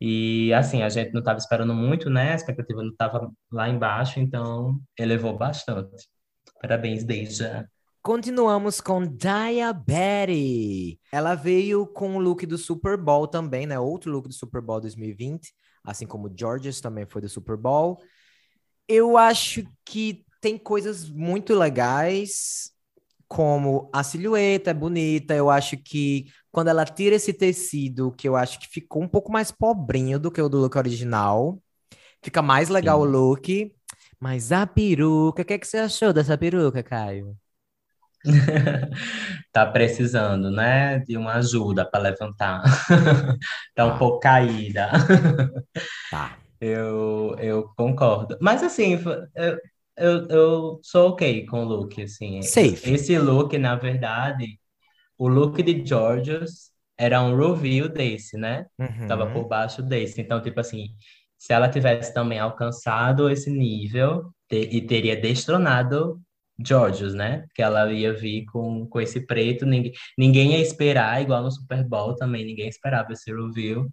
E, 0.00 0.52
assim, 0.52 0.82
a 0.82 0.88
gente 0.88 1.12
não 1.12 1.22
tava 1.22 1.38
esperando 1.38 1.74
muito, 1.74 2.10
né? 2.10 2.32
A 2.32 2.34
expectativa 2.36 2.82
não 2.82 2.94
tava 2.94 3.30
lá 3.50 3.68
embaixo, 3.68 4.20
então 4.20 4.78
elevou 4.98 5.36
bastante. 5.36 6.06
Parabéns, 6.60 7.02
Deja. 7.04 7.66
Continuamos 8.02 8.80
com 8.80 9.06
Diabetes. 9.06 10.96
Ela 11.12 11.34
veio 11.34 11.86
com 11.86 12.16
o 12.16 12.20
look 12.20 12.46
do 12.46 12.56
Super 12.56 12.96
Bowl 12.96 13.26
também, 13.26 13.66
né? 13.66 13.78
Outro 13.78 14.10
look 14.10 14.28
do 14.28 14.34
Super 14.34 14.62
Bowl 14.62 14.80
2020, 14.80 15.52
assim 15.84 16.06
como 16.06 16.32
Georges 16.34 16.80
também 16.80 17.04
foi 17.06 17.20
do 17.20 17.28
Super 17.28 17.56
Bowl. 17.56 18.00
Eu 18.86 19.18
acho 19.18 19.64
que 19.84 20.24
tem 20.40 20.56
coisas 20.56 21.10
muito 21.10 21.54
legais, 21.54 22.70
como 23.26 23.90
a 23.92 24.02
silhueta 24.02 24.70
é 24.70 24.74
bonita. 24.74 25.34
Eu 25.34 25.50
acho 25.50 25.76
que 25.76 26.26
quando 26.50 26.68
ela 26.68 26.84
tira 26.84 27.16
esse 27.16 27.32
tecido, 27.32 28.12
que 28.12 28.28
eu 28.28 28.36
acho 28.36 28.58
que 28.58 28.68
ficou 28.68 29.02
um 29.02 29.08
pouco 29.08 29.30
mais 29.30 29.50
pobrinho 29.50 30.18
do 30.18 30.30
que 30.30 30.40
o 30.40 30.48
do 30.48 30.58
look 30.58 30.76
original, 30.78 31.60
fica 32.22 32.40
mais 32.40 32.68
legal 32.68 33.00
o 33.00 33.04
Sim. 33.04 33.12
look. 33.12 33.74
Mas 34.20 34.50
a 34.50 34.66
peruca, 34.66 35.42
o 35.42 35.44
que 35.44 35.52
é 35.52 35.58
que 35.58 35.66
você 35.66 35.78
achou 35.78 36.12
dessa 36.12 36.36
peruca, 36.36 36.82
Caio? 36.82 37.36
Tá 39.52 39.66
precisando, 39.66 40.50
né, 40.50 40.98
de 41.00 41.16
uma 41.16 41.34
ajuda 41.34 41.84
para 41.88 42.00
levantar. 42.00 42.62
Tá 43.74 43.86
um 43.86 43.90
Tá. 43.90 43.98
pouco 43.98 44.20
caída. 44.20 44.90
Tá. 46.10 46.36
Eu, 46.60 47.36
eu 47.38 47.68
concordo. 47.76 48.36
Mas 48.40 48.64
assim, 48.64 48.98
eu, 49.36 49.58
eu, 49.96 50.28
eu 50.28 50.80
sou 50.82 51.10
ok 51.10 51.46
com 51.46 51.60
o 51.60 51.64
look, 51.64 52.02
assim. 52.02 52.42
Safe. 52.42 52.90
Esse 52.92 53.16
look, 53.16 53.56
na 53.56 53.76
verdade, 53.76 54.58
o 55.18 55.28
look 55.28 55.62
de 55.62 55.86
Georgios 55.86 56.70
era 56.98 57.22
um 57.22 57.36
review 57.36 57.88
desse, 57.88 58.36
né? 58.36 58.66
Tava 59.08 59.26
Uhum. 59.26 59.32
por 59.34 59.48
baixo 59.48 59.82
desse. 59.82 60.20
Então, 60.20 60.42
tipo 60.42 60.58
assim, 60.60 60.88
se 61.38 61.52
ela 61.52 61.68
tivesse 61.68 62.12
também 62.12 62.40
alcançado 62.40 63.30
esse 63.30 63.50
nível 63.50 64.32
te- 64.48 64.68
e 64.72 64.80
teria 64.86 65.16
destronado 65.20 66.20
Georgios, 66.64 67.14
né? 67.14 67.46
Que 67.54 67.62
ela 67.62 67.92
ia 67.92 68.12
vir 68.12 68.44
com, 68.46 68.86
com 68.88 69.00
esse 69.00 69.26
preto, 69.26 69.64
ninguém, 69.66 69.92
ninguém 70.18 70.52
ia 70.52 70.60
esperar, 70.60 71.20
igual 71.22 71.42
no 71.42 71.50
Super 71.50 71.84
Bowl 71.86 72.14
também, 72.16 72.44
ninguém 72.44 72.68
esperava 72.68 73.12
esse 73.12 73.32
review 73.32 73.88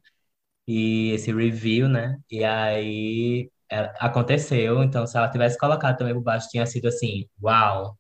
e 0.68 1.12
esse 1.12 1.34
review, 1.34 1.90
né? 1.90 2.18
E 2.32 2.44
aí 2.44 3.52
é, 3.72 3.94
aconteceu, 4.00 4.84
então 4.84 5.08
se 5.08 5.18
ela 5.18 5.30
tivesse 5.30 5.58
colocado 5.58 5.98
também 5.98 6.14
por 6.14 6.24
baixo, 6.24 6.50
tinha 6.50 6.66
sido 6.66 6.88
assim, 6.88 7.28
uau, 7.44 7.98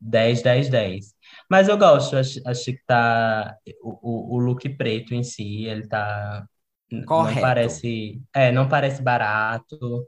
10, 0.00 0.42
10, 0.42 0.68
10. 0.68 1.14
Mas 1.50 1.68
eu 1.68 1.76
gosto, 1.78 2.16
acho, 2.16 2.40
acho 2.46 2.64
que 2.66 2.80
tá. 2.86 3.56
O, 3.82 4.34
o, 4.34 4.36
o 4.36 4.38
look 4.40 4.68
preto 4.76 5.14
em 5.14 5.22
si, 5.24 5.64
ele 5.66 5.86
tá. 5.88 6.46
n- 6.90 7.10
Não 7.14 7.36
Correto. 7.36 7.38
parece. 7.38 8.22
É, 8.34 8.52
não 8.52 8.68
parece 8.68 9.02
barato. 9.02 10.06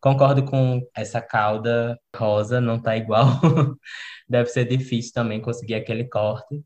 Concordo 0.00 0.44
com 0.44 0.80
essa 0.96 1.20
cauda 1.20 1.98
rosa, 2.16 2.60
não 2.60 2.80
tá 2.80 2.96
igual. 2.96 3.26
Deve 4.28 4.48
ser 4.48 4.64
difícil 4.64 5.12
também 5.12 5.40
conseguir 5.40 5.74
aquele 5.74 6.04
corte. 6.04 6.62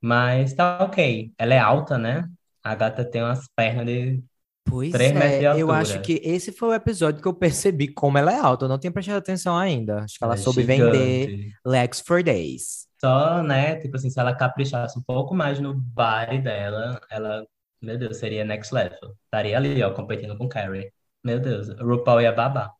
Mas 0.00 0.52
tá 0.54 0.84
ok. 0.84 1.32
Ela 1.38 1.54
é 1.54 1.58
alta, 1.58 1.98
né? 1.98 2.28
A 2.62 2.74
gata 2.74 3.04
tem 3.04 3.22
umas 3.22 3.48
pernas 3.56 3.86
de 3.86 4.22
Pois 4.66 4.92
Três 4.92 5.12
metros 5.12 5.38
de 5.40 5.46
é, 5.46 5.62
eu 5.62 5.70
acho 5.70 6.00
que 6.00 6.20
esse 6.24 6.50
foi 6.50 6.70
o 6.70 6.74
episódio 6.74 7.20
que 7.20 7.28
eu 7.28 7.34
percebi 7.34 7.88
como 7.88 8.16
ela 8.16 8.32
é 8.32 8.38
alta. 8.38 8.64
Eu 8.64 8.68
não 8.68 8.78
tinha 8.78 8.90
prestado 8.90 9.18
atenção 9.18 9.56
ainda. 9.56 10.00
Acho 10.00 10.16
que 10.18 10.24
ela 10.24 10.34
É 10.34 10.38
soube 10.38 10.62
vender 10.62 11.28
gigante. 11.28 11.54
legs 11.66 12.00
for 12.00 12.22
days. 12.22 12.86
Só, 12.98 13.42
né, 13.42 13.76
tipo 13.76 13.96
assim, 13.96 14.08
se 14.08 14.18
ela 14.18 14.34
caprichasse 14.34 14.98
um 14.98 15.02
pouco 15.02 15.34
mais 15.34 15.60
no 15.60 15.74
body 15.74 16.38
dela, 16.38 16.98
ela, 17.10 17.46
meu 17.82 17.98
Deus, 17.98 18.16
seria 18.16 18.44
next 18.44 18.74
level. 18.74 19.14
Estaria 19.24 19.56
ali, 19.56 19.82
ó, 19.82 19.90
competindo 19.92 20.36
com 20.38 20.48
Carrie. 20.48 20.90
Meu 21.24 21.40
Deus, 21.40 21.68
RuPaul 21.80 22.20
ia 22.20 22.32
babar. 22.32 22.72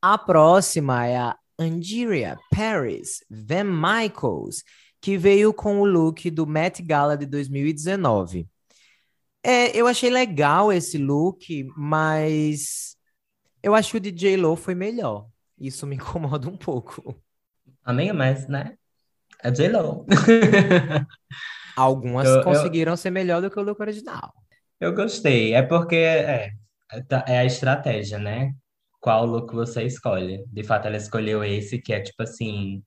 A 0.00 0.16
próxima 0.18 1.06
é 1.06 1.16
a 1.18 1.36
Angeria 1.58 2.36
Paris 2.50 3.22
Van 3.30 3.64
Michaels, 3.64 4.64
que 5.00 5.16
veio 5.18 5.52
com 5.52 5.80
o 5.80 5.84
look 5.84 6.30
do 6.30 6.46
Met 6.46 6.82
Gala 6.82 7.16
de 7.16 7.26
2019. 7.26 8.48
É, 9.44 9.76
eu 9.76 9.86
achei 9.86 10.08
legal 10.10 10.72
esse 10.72 10.96
look, 10.98 11.66
mas 11.76 12.96
eu 13.62 13.74
acho 13.74 13.90
que 13.92 13.96
o 13.96 14.00
de 14.00 14.10
J-Lo 14.10 14.56
foi 14.56 14.74
melhor. 14.74 15.26
Isso 15.58 15.86
me 15.86 15.96
incomoda 15.96 16.48
um 16.48 16.56
pouco. 16.56 17.14
Amiga, 17.84 18.14
mas, 18.14 18.48
né, 18.48 18.76
é 19.42 19.50
J-Lo. 19.50 20.06
Algumas 21.76 22.28
Eu- 22.28 22.36
eu- 22.36 22.44
conseguiram 22.44 22.96
ser 22.96 23.10
melhor 23.10 23.40
do 23.42 23.50
que 23.50 23.58
o 23.58 23.62
look 23.62 23.80
original. 23.80 24.32
Eu 24.80 24.94
gostei, 24.94 25.54
é 25.54 25.62
porque 25.62 25.96
é, 25.96 26.52
é 26.92 27.02
tá- 27.02 27.24
é 27.28 27.38
a 27.38 27.44
estratégia, 27.44 28.18
né? 28.18 28.52
Qual 29.00 29.26
look 29.26 29.52
você 29.54 29.84
escolhe. 29.84 30.44
De 30.48 30.64
fato, 30.64 30.86
ela 30.86 30.96
escolheu 30.96 31.44
esse, 31.44 31.80
que 31.80 31.92
é, 31.92 32.00
tipo 32.00 32.22
assim, 32.22 32.82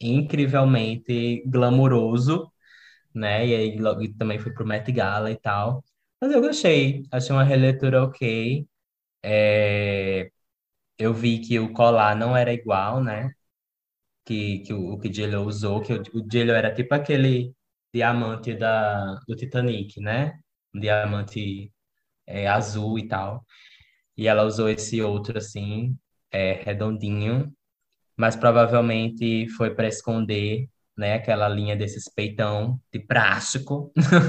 incrivelmente 0.00 1.42
glamuroso, 1.46 2.52
né? 3.14 3.46
E 3.48 3.54
aí 3.56 3.78
logo 3.78 4.02
também 4.18 4.38
fui 4.38 4.52
pro 4.52 4.66
Met 4.66 4.90
Gala 4.92 5.30
e 5.30 5.36
tal. 5.40 5.84
Mas 6.20 6.32
eu 6.32 6.40
gostei, 6.40 7.04
achei 7.12 7.34
uma 7.34 7.44
releitura 7.44 8.04
ok. 8.04 8.66
É, 9.22 10.30
eu 10.98 11.14
vi 11.14 11.40
que 11.40 11.58
o 11.60 11.72
colar 11.72 12.16
não 12.16 12.36
era 12.36 12.52
igual, 12.52 13.02
né? 13.02 13.30
Que, 14.24 14.60
que 14.60 14.72
o, 14.72 14.92
o 14.94 14.98
que 15.00 15.08
J.Lo 15.08 15.42
usou, 15.46 15.80
que 15.82 15.92
o, 15.92 16.02
o 16.14 16.22
J.Lo 16.28 16.52
era 16.52 16.72
tipo 16.74 16.94
aquele 16.94 17.54
diamante 17.92 18.54
da, 18.54 19.14
do 19.28 19.36
Titanic, 19.36 20.00
né? 20.00 20.38
Um 20.74 20.80
diamante 20.80 21.72
é, 22.32 22.48
azul 22.48 22.98
e 22.98 23.08
tal. 23.08 23.44
E 24.16 24.28
ela 24.28 24.44
usou 24.44 24.68
esse 24.68 25.02
outro 25.02 25.38
assim, 25.38 25.96
é, 26.30 26.54
redondinho, 26.64 27.52
mas 28.16 28.36
provavelmente 28.36 29.48
foi 29.50 29.74
para 29.74 29.88
esconder, 29.88 30.68
né, 30.96 31.14
aquela 31.14 31.48
linha 31.48 31.76
desses 31.76 32.04
peitão 32.14 32.80
de 32.92 33.00
plástico. 33.00 33.92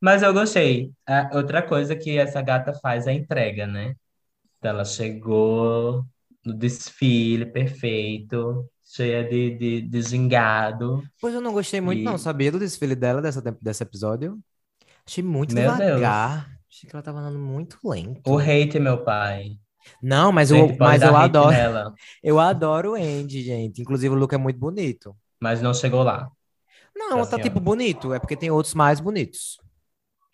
Mas 0.00 0.22
eu 0.22 0.32
gostei. 0.32 0.92
Ah, 1.06 1.30
outra 1.34 1.62
coisa 1.62 1.96
que 1.96 2.18
essa 2.18 2.42
gata 2.42 2.72
faz 2.74 3.06
é 3.06 3.10
a 3.10 3.14
entrega, 3.14 3.66
né? 3.66 3.94
Ela 4.62 4.84
chegou 4.84 6.04
no 6.44 6.54
desfile 6.54 7.46
perfeito, 7.46 8.68
cheia 8.84 9.24
de, 9.28 9.56
de, 9.58 9.82
de 9.82 10.02
gingado. 10.02 11.04
Pois 11.20 11.34
eu 11.34 11.40
não 11.40 11.52
gostei 11.52 11.80
muito, 11.80 12.02
não, 12.04 12.18
E- 12.18 12.18
sabia 12.18 12.52
do 12.52 12.58
desfile 12.58 12.94
dela 12.94 13.20
dessa, 13.22 13.40
desse 13.60 13.82
episódio? 13.82 14.42
Achei 15.06 15.24
muito 15.24 15.54
Meu 15.54 15.74
Deus. 15.74 16.38
Achei 16.76 16.90
que 16.90 16.94
ela 16.94 17.02
tava 17.02 17.20
andando 17.20 17.38
muito 17.38 17.78
lento. 17.82 18.20
O 18.30 18.38
hate, 18.38 18.78
meu 18.78 19.02
pai. 19.02 19.52
Não, 20.02 20.30
mas 20.30 20.50
Gente, 20.50 20.72
eu, 20.72 20.76
mas 20.78 21.00
eu 21.00 21.16
adoro. 21.16 21.50
nela, 21.50 21.94
Eu 22.22 22.38
adoro 22.38 22.92
o 22.92 22.94
Andy, 22.94 23.42
gente. 23.42 23.80
Inclusive, 23.80 24.14
o 24.14 24.18
look 24.18 24.34
é 24.34 24.36
muito 24.38 24.58
bonito. 24.58 25.16
mas 25.40 25.62
não 25.62 25.72
chegou 25.72 26.02
lá. 26.02 26.30
Não, 26.94 27.20
tá 27.20 27.24
senhora. 27.24 27.42
tipo 27.44 27.60
bonito. 27.60 28.12
É 28.12 28.18
porque 28.18 28.36
tem 28.36 28.50
outros 28.50 28.74
mais 28.74 29.00
bonitos. 29.00 29.58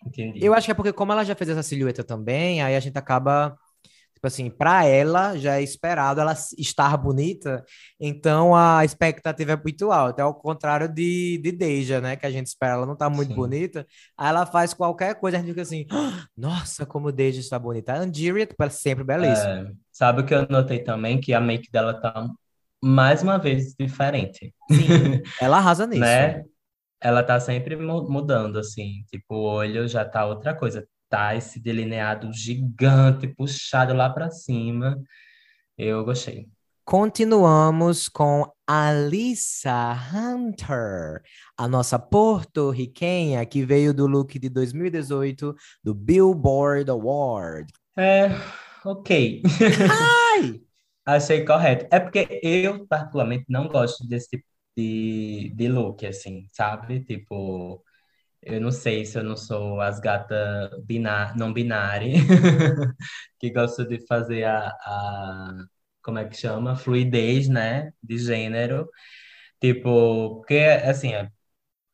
Entendi. 0.05 0.43
Eu 0.43 0.53
acho 0.53 0.65
que 0.65 0.71
é 0.71 0.75
porque, 0.75 0.91
como 0.91 1.13
ela 1.13 1.23
já 1.23 1.33
fez 1.33 1.49
essa 1.49 1.63
silhueta 1.63 2.03
também, 2.03 2.61
aí 2.61 2.75
a 2.75 2.79
gente 2.81 2.97
acaba. 2.97 3.57
Tipo 4.23 4.27
assim, 4.27 4.49
pra 4.49 4.85
ela 4.85 5.37
já 5.37 5.57
é 5.59 5.61
esperado 5.61 6.21
ela 6.21 6.33
estar 6.57 6.95
bonita, 6.95 7.61
então 7.99 8.55
a 8.55 8.85
expectativa 8.85 9.51
é 9.51 9.57
muito 9.61 9.91
alta. 9.91 10.21
É 10.21 10.23
ao 10.23 10.33
contrário 10.33 10.87
de, 10.87 11.37
de 11.43 11.51
Deja, 11.51 11.99
né? 11.99 12.15
Que 12.15 12.25
a 12.25 12.31
gente 12.31 12.47
espera 12.47 12.75
ela 12.75 12.85
não 12.85 12.95
tá 12.95 13.09
muito 13.09 13.29
Sim. 13.29 13.35
bonita, 13.35 13.85
aí 14.17 14.29
ela 14.29 14.45
faz 14.45 14.73
qualquer 14.73 15.15
coisa, 15.19 15.35
a 15.37 15.39
gente 15.41 15.49
fica 15.49 15.61
assim, 15.61 15.85
"Ah, 15.91 16.25
nossa, 16.37 16.85
como 16.85 17.11
Deja 17.11 17.41
está 17.41 17.59
bonita. 17.59 17.91
A 17.93 17.97
Andiria, 17.97 18.45
tipo, 18.45 18.63
é 18.63 18.69
sempre 18.69 19.03
belíssima. 19.03 19.59
É, 19.59 19.71
sabe 19.91 20.21
o 20.21 20.25
que 20.25 20.33
eu 20.33 20.47
notei 20.49 20.79
também? 20.83 21.19
Que 21.19 21.33
a 21.33 21.41
make 21.41 21.69
dela 21.69 21.93
tá 21.99 22.27
mais 22.81 23.23
uma 23.23 23.37
vez 23.37 23.73
diferente, 23.77 24.53
Sim, 24.71 25.21
ela 25.41 25.57
arrasa 25.57 25.85
nisso. 25.85 26.01
né? 26.01 26.43
Ela 27.01 27.23
tá 27.23 27.39
sempre 27.39 27.75
mu- 27.75 28.09
mudando, 28.09 28.57
assim. 28.59 29.03
Tipo, 29.11 29.35
o 29.35 29.43
olho 29.43 29.87
já 29.87 30.05
tá 30.05 30.25
outra 30.25 30.55
coisa. 30.55 30.87
Tá 31.13 31.35
esse 31.35 31.59
delineado 31.59 32.33
gigante, 32.33 33.27
puxado 33.27 33.93
lá 33.93 34.09
pra 34.09 34.31
cima. 34.31 34.99
Eu 35.77 36.03
gostei. 36.03 36.47
Continuamos 36.83 38.09
com 38.09 38.51
Alissa 38.65 39.93
Hunter, 40.11 41.21
a 41.55 41.67
nossa 41.67 41.99
porto-riquenha 41.99 43.45
que 43.45 43.63
veio 43.63 43.93
do 43.93 44.07
look 44.07 44.39
de 44.39 44.49
2018 44.49 45.55
do 45.83 45.93
Billboard 45.93 46.89
Award. 46.89 47.71
É, 47.95 48.29
ok. 48.83 49.43
Ai! 49.91 50.63
Achei 51.05 51.45
correto. 51.45 51.85
É 51.91 51.99
porque 51.99 52.39
eu, 52.41 52.87
particularmente, 52.87 53.45
não 53.47 53.67
gosto 53.67 54.03
desse 54.07 54.29
tipo 54.29 54.47
de, 54.75 55.53
de 55.55 55.67
look, 55.67 56.07
assim, 56.07 56.47
sabe? 56.51 57.01
Tipo, 57.01 57.83
eu 58.45 58.61
não 58.61 58.71
sei 58.71 59.05
se 59.05 59.17
eu 59.17 59.23
não 59.23 59.35
sou 59.37 59.81
as 59.81 59.99
gatas 59.99 60.69
biná 60.85 61.33
não 61.35 61.53
binárias 61.53 62.19
que 63.39 63.51
gostam 63.51 63.87
de 63.87 64.05
fazer 64.07 64.43
a, 64.45 64.67
a, 64.69 65.53
como 66.01 66.19
é 66.19 66.25
que 66.27 66.35
chama? 66.37 66.75
Fluidez, 66.75 67.47
né? 67.49 67.91
De 68.01 68.17
gênero. 68.17 68.89
Tipo, 69.61 70.37
porque, 70.37 70.55
assim, 70.59 71.11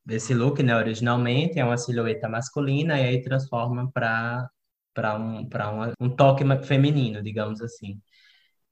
esse 0.10 0.34
look, 0.34 0.62
né, 0.64 0.76
originalmente 0.76 1.60
é 1.60 1.64
uma 1.66 1.78
silhueta 1.78 2.28
masculina 2.30 3.00
e 3.00 3.06
aí 3.08 3.22
transforma 3.24 3.92
para 3.92 4.50
para 4.94 5.18
um, 5.18 5.48
uma- 5.72 5.94
um 6.02 6.10
toque 6.16 6.44
feminino, 6.66 7.24
digamos 7.24 7.62
assim. 7.62 8.02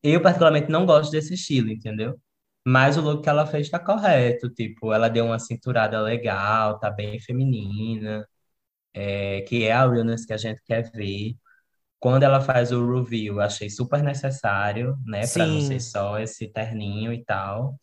Eu, 0.04 0.22
particularmente, 0.22 0.72
não 0.72 0.86
gosto 0.86 1.12
desse 1.12 1.34
estilo, 1.36 1.70
entendeu? 1.72 2.20
Mas 2.68 2.98
o 2.98 3.02
look 3.02 3.24
que 3.24 3.30
ela 3.30 3.46
fez 3.48 3.70
tá 3.70 3.80
correto, 3.80 4.50
tipo, 4.50 4.94
ela 4.94 5.10
deu 5.10 5.26
uma 5.28 5.40
cinturada 5.40 6.02
legal, 6.02 6.78
tá 6.80 6.92
bem 6.92 7.20
feminina, 7.20 8.28
é, 8.94 9.42
que 9.42 9.64
é 9.66 9.72
a 9.74 9.88
realness 9.90 10.26
que 10.26 10.34
a 10.34 10.38
gente 10.38 10.62
quer 10.66 10.92
ver. 10.92 11.36
Quando 12.00 12.24
ela 12.24 12.42
faz 12.42 12.72
o 12.72 12.86
reveal, 12.94 13.38
eu 13.38 13.42
achei 13.42 13.70
super 13.70 14.04
necessário, 14.04 14.98
né, 15.06 15.28
Pra 15.28 15.48
não 15.48 15.60
ser 15.62 15.80
só 15.82 16.20
esse 16.20 16.48
terninho 16.50 17.14
e 17.14 17.24
tal. 17.26 17.80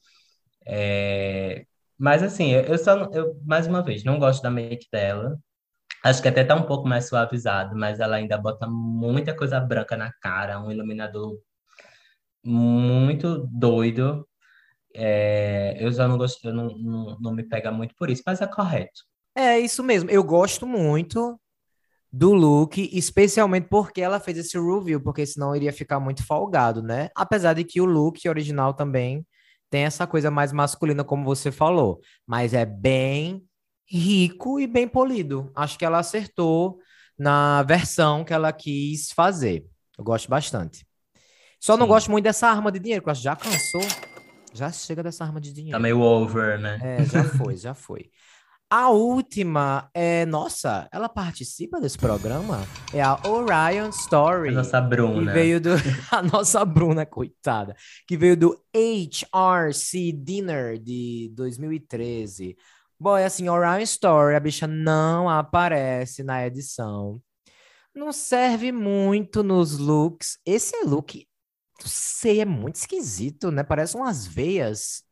É, 0.66 1.66
mas 1.98 2.22
assim, 2.22 2.52
eu 2.52 2.62
eu 2.64 2.78
só, 2.78 3.10
eu, 3.12 3.40
mais 3.44 3.66
uma 3.66 3.82
vez, 3.82 4.04
não 4.04 4.18
gosto 4.18 4.42
da 4.42 4.50
make 4.50 4.88
dela. 4.92 5.38
Acho 6.04 6.22
que 6.22 6.28
até 6.28 6.44
tá 6.44 6.54
um 6.56 6.64
pouco 6.66 6.88
mais 6.88 7.08
suavizado, 7.08 7.76
mas 7.76 8.00
ela 8.00 8.16
ainda 8.16 8.38
bota 8.38 8.66
muita 8.68 9.36
coisa 9.36 9.60
branca 9.60 9.96
na 9.96 10.12
cara, 10.22 10.60
um 10.60 10.70
iluminador 10.72 11.38
muito 12.44 13.46
doido. 13.50 14.26
É, 14.94 15.76
eu 15.78 15.90
já 15.90 16.06
não 16.06 16.16
gosto, 16.16 16.46
eu 16.46 16.54
não, 16.54 16.68
não, 16.78 17.18
não 17.20 17.34
me 17.34 17.42
pega 17.42 17.72
muito 17.72 17.94
por 17.96 18.08
isso, 18.08 18.22
mas 18.24 18.40
é 18.40 18.46
correto. 18.46 19.02
É 19.34 19.58
isso 19.58 19.82
mesmo. 19.82 20.08
Eu 20.10 20.22
gosto 20.22 20.66
muito 20.66 21.38
do 22.12 22.32
look, 22.32 22.88
especialmente 22.96 23.66
porque 23.68 24.00
ela 24.00 24.20
fez 24.20 24.38
esse 24.38 24.56
review, 24.56 25.00
porque 25.00 25.26
senão 25.26 25.56
iria 25.56 25.72
ficar 25.72 25.98
muito 25.98 26.24
folgado, 26.24 26.80
né? 26.80 27.10
Apesar 27.16 27.54
de 27.54 27.64
que 27.64 27.80
o 27.80 27.84
look 27.84 28.28
original 28.28 28.72
também 28.72 29.26
tem 29.68 29.82
essa 29.82 30.06
coisa 30.06 30.30
mais 30.30 30.52
masculina, 30.52 31.02
como 31.02 31.24
você 31.24 31.50
falou, 31.50 31.98
mas 32.24 32.54
é 32.54 32.64
bem 32.64 33.44
rico 33.84 34.60
e 34.60 34.68
bem 34.68 34.86
polido. 34.86 35.50
Acho 35.56 35.76
que 35.76 35.84
ela 35.84 35.98
acertou 35.98 36.78
na 37.18 37.64
versão 37.64 38.24
que 38.24 38.32
ela 38.32 38.52
quis 38.52 39.10
fazer. 39.10 39.66
Eu 39.98 40.04
gosto 40.04 40.28
bastante. 40.28 40.86
Só 41.58 41.76
não 41.76 41.86
Sim. 41.86 41.92
gosto 41.92 42.10
muito 42.12 42.24
dessa 42.24 42.46
arma 42.46 42.70
de 42.70 42.78
dinheiro, 42.78 43.02
que 43.02 43.08
eu 43.08 43.10
acho 43.10 43.22
que 43.22 43.24
já 43.24 43.34
cansou. 43.34 44.13
Já 44.54 44.70
chega 44.70 45.02
dessa 45.02 45.24
arma 45.24 45.40
de 45.40 45.52
dinheiro. 45.52 45.76
Tá 45.76 45.82
meio 45.82 46.00
over, 46.00 46.58
né? 46.60 46.78
É, 46.80 47.04
já 47.04 47.24
foi, 47.24 47.56
já 47.56 47.74
foi. 47.74 48.10
A 48.70 48.88
última 48.90 49.90
é, 49.92 50.24
nossa, 50.24 50.88
ela 50.90 51.08
participa 51.08 51.80
desse 51.80 51.98
programa? 51.98 52.60
É 52.92 53.02
a 53.02 53.20
Orion 53.24 53.90
Story. 53.90 54.48
A 54.50 54.52
nossa 54.52 54.80
Que 54.80 54.88
Bruna. 54.88 55.32
veio 55.32 55.60
do. 55.60 55.70
A 56.10 56.22
nossa 56.22 56.64
Bruna, 56.64 57.04
coitada. 57.04 57.76
Que 58.06 58.16
veio 58.16 58.36
do 58.36 58.56
HRC 58.74 60.12
Dinner 60.12 60.78
de 60.78 61.30
2013. 61.34 62.56
Bom, 62.98 63.16
é 63.16 63.26
assim, 63.26 63.48
Orion 63.48 63.80
Story, 63.80 64.34
a 64.34 64.40
bicha 64.40 64.66
não 64.66 65.28
aparece 65.28 66.22
na 66.22 66.46
edição. 66.46 67.20
Não 67.94 68.12
serve 68.12 68.72
muito 68.72 69.42
nos 69.42 69.78
looks. 69.78 70.38
Esse 70.44 70.84
look, 70.84 71.26
não 71.80 71.86
sei, 71.86 72.40
é 72.40 72.44
muito 72.44 72.76
esquisito, 72.76 73.50
né? 73.50 73.62
Parece 73.62 73.96
umas 73.96 74.26
veias. 74.26 75.02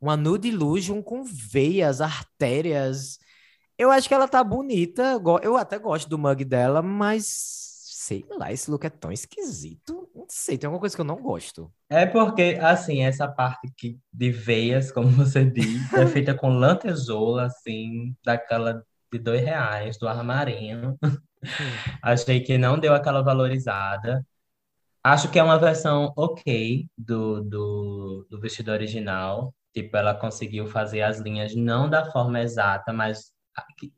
Uma 0.00 0.16
nude 0.16 0.48
illusion 0.48 1.02
com 1.02 1.22
veias, 1.24 2.00
artérias. 2.00 3.18
Eu 3.76 3.90
acho 3.90 4.08
que 4.08 4.14
ela 4.14 4.28
tá 4.28 4.42
bonita. 4.42 5.20
Eu 5.42 5.56
até 5.56 5.78
gosto 5.78 6.08
do 6.08 6.18
mug 6.18 6.44
dela, 6.44 6.80
mas 6.80 7.70
sei 8.10 8.24
lá, 8.30 8.50
esse 8.50 8.70
look 8.70 8.84
é 8.84 8.90
tão 8.90 9.12
esquisito. 9.12 10.08
Não 10.14 10.26
sei, 10.28 10.58
tem 10.58 10.66
alguma 10.66 10.80
coisa 10.80 10.96
que 10.96 11.00
eu 11.00 11.04
não 11.04 11.20
gosto. 11.20 11.72
É 11.88 12.06
porque, 12.06 12.58
assim, 12.60 13.02
essa 13.02 13.28
parte 13.28 13.70
que, 13.76 13.98
de 14.12 14.32
veias, 14.32 14.90
como 14.90 15.08
você 15.10 15.44
diz, 15.44 15.92
é 15.92 16.06
feita 16.06 16.34
com 16.34 16.48
lantejoula, 16.48 17.44
assim, 17.44 18.16
daquela 18.24 18.84
de 19.12 19.18
dois 19.18 19.42
reais, 19.42 19.98
do 19.98 20.08
armarinho. 20.08 20.98
Hum. 21.02 21.16
Achei 22.02 22.40
que 22.40 22.58
não 22.58 22.78
deu 22.78 22.94
aquela 22.94 23.22
valorizada. 23.22 24.26
Acho 25.02 25.30
que 25.30 25.38
é 25.38 25.42
uma 25.42 25.58
versão 25.58 26.12
ok 26.16 26.86
do, 26.96 27.42
do, 27.42 28.26
do 28.30 28.40
vestido 28.40 28.70
original. 28.70 29.54
Tipo, 29.72 29.96
ela 29.96 30.14
conseguiu 30.14 30.66
fazer 30.66 31.02
as 31.02 31.18
linhas 31.20 31.54
não 31.54 31.88
da 31.88 32.10
forma 32.10 32.40
exata, 32.40 32.92
mas 32.92 33.32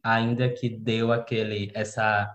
ainda 0.03 0.49
que 0.53 0.69
deu 0.69 1.13
aquele 1.13 1.71
essa 1.75 2.31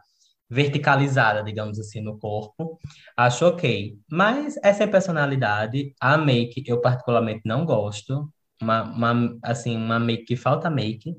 verticalizada, 0.49 1.43
digamos 1.43 1.79
assim, 1.79 2.01
no 2.01 2.17
corpo. 2.19 2.79
Acho 3.15 3.47
ok. 3.47 3.97
Mas 4.09 4.57
essa 4.63 4.83
é 4.83 4.87
personalidade. 4.87 5.93
A 5.99 6.17
make 6.17 6.63
eu 6.67 6.81
particularmente 6.81 7.41
não 7.45 7.65
gosto. 7.65 8.31
Uma, 8.61 8.83
uma, 8.83 9.37
assim, 9.43 9.77
uma 9.77 9.99
make 9.99 10.25
que 10.25 10.35
falta 10.35 10.69
make. 10.69 11.15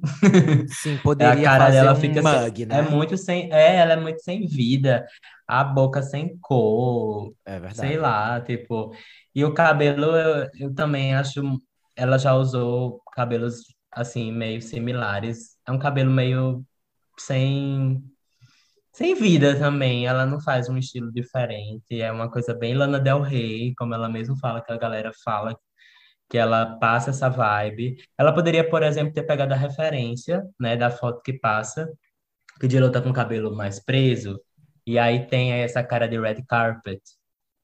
Sim, 0.68 0.98
poderia 1.04 1.48
a 1.48 1.58
cara 1.58 1.70
dela 1.70 1.92
um 1.92 1.96
fica 1.96 2.20
mug, 2.20 2.56
sem, 2.56 2.66
né? 2.66 2.78
É 2.78 2.82
muito 2.82 3.16
sem, 3.16 3.52
é, 3.52 3.76
ela 3.76 3.92
é 3.92 3.96
muito 3.96 4.20
sem 4.22 4.46
vida. 4.46 5.06
A 5.46 5.62
boca 5.62 6.02
sem 6.02 6.36
cor. 6.38 7.32
É 7.46 7.60
verdade. 7.60 7.76
Sei 7.76 7.96
lá, 7.96 8.40
tipo. 8.40 8.92
E 9.34 9.44
o 9.44 9.54
cabelo, 9.54 10.16
eu, 10.16 10.48
eu 10.58 10.74
também 10.74 11.14
acho. 11.14 11.42
Ela 11.96 12.18
já 12.18 12.34
usou 12.34 13.00
cabelos 13.12 13.62
assim 13.92 14.32
meio 14.32 14.60
similares. 14.60 15.56
É 15.66 15.72
um 15.72 15.78
cabelo 15.78 16.10
meio 16.10 16.64
sem 17.18 18.02
sem 18.92 19.14
vida 19.14 19.56
também. 19.56 20.06
Ela 20.08 20.26
não 20.26 20.40
faz 20.40 20.68
um 20.68 20.76
estilo 20.76 21.12
diferente. 21.12 22.00
É 22.00 22.10
uma 22.10 22.28
coisa 22.28 22.52
bem 22.52 22.74
Lana 22.74 22.98
Del 22.98 23.20
Rey, 23.22 23.72
como 23.76 23.94
ela 23.94 24.08
mesma 24.08 24.36
fala, 24.38 24.60
que 24.60 24.72
a 24.72 24.76
galera 24.76 25.12
fala 25.24 25.56
que 26.28 26.36
ela 26.36 26.78
passa 26.78 27.10
essa 27.10 27.28
vibe. 27.28 27.96
Ela 28.16 28.32
poderia, 28.32 28.68
por 28.68 28.82
exemplo, 28.82 29.12
ter 29.12 29.22
pegado 29.22 29.54
a 29.54 29.56
referência, 29.56 30.44
né, 30.60 30.76
da 30.76 30.90
foto 30.90 31.22
que 31.22 31.32
passa, 31.32 31.90
que 32.60 32.66
o 32.66 32.68
J-Lo 32.68 32.90
tá 32.90 33.00
com 33.00 33.10
o 33.10 33.14
cabelo 33.14 33.54
mais 33.54 33.82
preso, 33.82 34.40
e 34.86 34.98
aí 34.98 35.26
tem 35.26 35.52
essa 35.52 35.82
cara 35.82 36.08
de 36.08 36.18
red 36.18 36.42
carpet. 36.46 37.00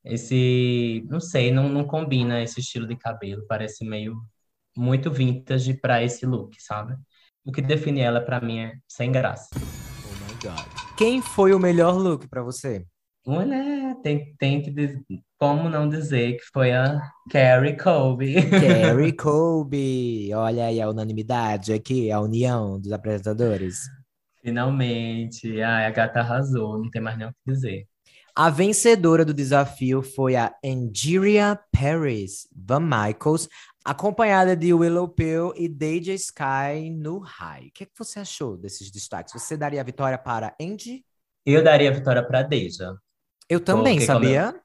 Esse, 0.04 1.04
não 1.08 1.20
sei, 1.20 1.50
não, 1.50 1.68
não 1.68 1.84
combina 1.84 2.42
esse 2.42 2.60
estilo 2.60 2.86
de 2.86 2.96
cabelo, 2.96 3.46
parece 3.48 3.84
meio 3.84 4.14
muito 4.76 5.10
vintage 5.10 5.74
para 5.74 6.02
esse 6.02 6.26
look, 6.26 6.60
sabe? 6.60 6.94
O 7.44 7.52
que 7.52 7.62
define 7.62 8.00
ela 8.00 8.20
para 8.20 8.40
mim 8.40 8.60
é 8.60 8.72
sem 8.88 9.12
graça. 9.12 9.48
Oh 9.54 10.24
my 10.24 10.34
god. 10.42 10.96
Quem 10.96 11.20
foi 11.22 11.52
o 11.54 11.58
melhor 11.58 11.96
look 11.96 12.28
para 12.28 12.42
você? 12.42 12.86
Mulher, 13.26 13.96
tem, 14.02 14.34
tem 14.36 14.60
que 14.60 14.70
como 15.44 15.68
não 15.68 15.86
dizer 15.86 16.38
que 16.38 16.44
foi 16.54 16.72
a 16.72 16.98
Carrie 17.30 17.76
Colby. 17.76 18.34
Carrie 18.48 19.12
Colby, 19.12 20.32
olha 20.32 20.64
aí 20.64 20.80
a 20.80 20.88
unanimidade 20.88 21.70
aqui, 21.70 22.10
a 22.10 22.18
união 22.18 22.80
dos 22.80 22.90
apresentadores. 22.92 23.76
Finalmente, 24.42 25.60
ai, 25.60 25.84
a 25.84 25.90
gata 25.90 26.20
arrasou, 26.20 26.78
não 26.82 26.90
tem 26.90 27.02
mais 27.02 27.18
nem 27.18 27.28
o 27.28 27.30
que 27.30 27.52
dizer. 27.52 27.86
A 28.34 28.48
vencedora 28.48 29.22
do 29.22 29.34
desafio 29.34 30.02
foi 30.02 30.34
a 30.34 30.50
Angeria 30.64 31.60
Paris 31.70 32.48
Van 32.56 32.80
Michaels, 32.80 33.46
acompanhada 33.84 34.56
de 34.56 34.72
Willow 34.72 35.08
Pill 35.08 35.52
e 35.56 35.68
Deja 35.68 36.14
Sky 36.14 36.88
no 36.90 37.18
high. 37.18 37.68
O 37.68 37.70
que, 37.70 37.84
é 37.84 37.86
que 37.86 37.92
você 37.98 38.18
achou 38.18 38.56
desses 38.56 38.90
destaques? 38.90 39.34
Você 39.34 39.58
daria 39.58 39.82
a 39.82 39.84
vitória 39.84 40.16
para 40.16 40.54
Angie? 40.58 41.04
Eu 41.44 41.62
daria 41.62 41.90
a 41.90 41.92
vitória 41.92 42.26
para 42.26 42.42
Deja. 42.42 42.96
Eu 43.46 43.60
também, 43.60 43.96
Porque 43.96 44.06
sabia? 44.06 44.58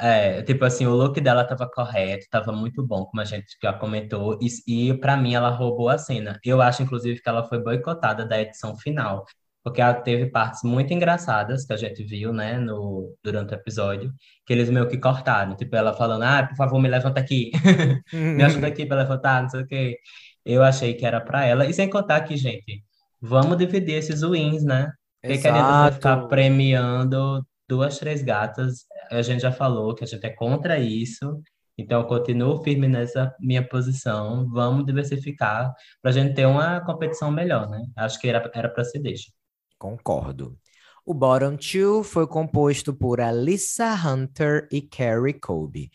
É, 0.00 0.42
tipo 0.42 0.64
assim, 0.64 0.86
o 0.86 0.94
look 0.94 1.20
dela 1.20 1.44
tava 1.44 1.68
correto, 1.70 2.26
tava 2.30 2.52
muito 2.52 2.82
bom, 2.86 3.04
como 3.04 3.20
a 3.20 3.24
gente 3.24 3.46
já 3.62 3.72
comentou, 3.72 4.38
e, 4.40 4.88
e 4.88 4.94
para 4.98 5.16
mim 5.16 5.34
ela 5.34 5.50
roubou 5.50 5.90
a 5.90 5.98
cena. 5.98 6.38
Eu 6.44 6.62
acho, 6.62 6.82
inclusive, 6.82 7.20
que 7.20 7.28
ela 7.28 7.44
foi 7.44 7.62
boicotada 7.62 8.24
da 8.24 8.40
edição 8.40 8.76
final, 8.76 9.26
porque 9.62 9.80
ela 9.80 9.94
teve 9.94 10.26
partes 10.30 10.62
muito 10.62 10.92
engraçadas 10.94 11.66
que 11.66 11.72
a 11.72 11.76
gente 11.76 12.02
viu, 12.02 12.32
né, 12.32 12.58
no, 12.58 13.14
durante 13.22 13.52
o 13.52 13.56
episódio, 13.56 14.12
que 14.46 14.52
eles 14.52 14.70
meio 14.70 14.88
que 14.88 14.96
cortaram, 14.98 15.54
tipo 15.54 15.76
ela 15.76 15.92
falando, 15.92 16.22
ah, 16.22 16.46
por 16.46 16.56
favor, 16.56 16.80
me 16.80 16.88
levanta 16.88 17.20
aqui, 17.20 17.50
me 18.12 18.42
ajuda 18.42 18.68
aqui 18.68 18.86
para 18.86 19.02
levantar, 19.02 19.42
não 19.42 19.50
sei 19.50 19.62
o 19.62 19.66
quê. 19.66 19.98
Eu 20.44 20.62
achei 20.62 20.94
que 20.94 21.04
era 21.04 21.20
para 21.20 21.44
ela, 21.44 21.66
e 21.66 21.74
sem 21.74 21.90
contar 21.90 22.22
que, 22.22 22.36
gente, 22.36 22.82
vamos 23.20 23.58
dividir 23.58 23.96
esses 23.96 24.22
wins, 24.22 24.64
né? 24.64 24.90
Porque 25.20 25.38
que 25.38 25.48
a 25.48 25.84
gente 25.88 25.94
ficar 25.96 26.26
premiando 26.28 27.44
duas, 27.68 27.98
três 27.98 28.22
gatas, 28.22 28.86
a 29.10 29.22
gente 29.22 29.40
já 29.40 29.52
falou 29.52 29.94
que 29.94 30.04
a 30.04 30.06
gente 30.06 30.24
é 30.24 30.30
contra 30.30 30.78
isso, 30.78 31.42
então 31.76 32.00
eu 32.00 32.06
continuo 32.06 32.62
firme 32.62 32.86
nessa 32.86 33.34
minha 33.40 33.66
posição, 33.66 34.48
vamos 34.50 34.86
diversificar 34.86 35.74
para 36.00 36.10
a 36.10 36.14
gente 36.14 36.34
ter 36.34 36.46
uma 36.46 36.80
competição 36.84 37.30
melhor, 37.30 37.68
né? 37.68 37.84
Acho 37.96 38.20
que 38.20 38.28
era 38.28 38.40
para 38.40 38.84
se 38.84 38.98
deixar. 38.98 39.32
Concordo. 39.78 40.56
O 41.04 41.14
bottom 41.14 41.56
two 41.56 42.04
foi 42.04 42.26
composto 42.26 42.94
por 42.94 43.20
Alyssa 43.20 43.94
Hunter 43.94 44.68
e 44.70 44.82
Carrie 44.82 45.32
Colby. 45.32 45.90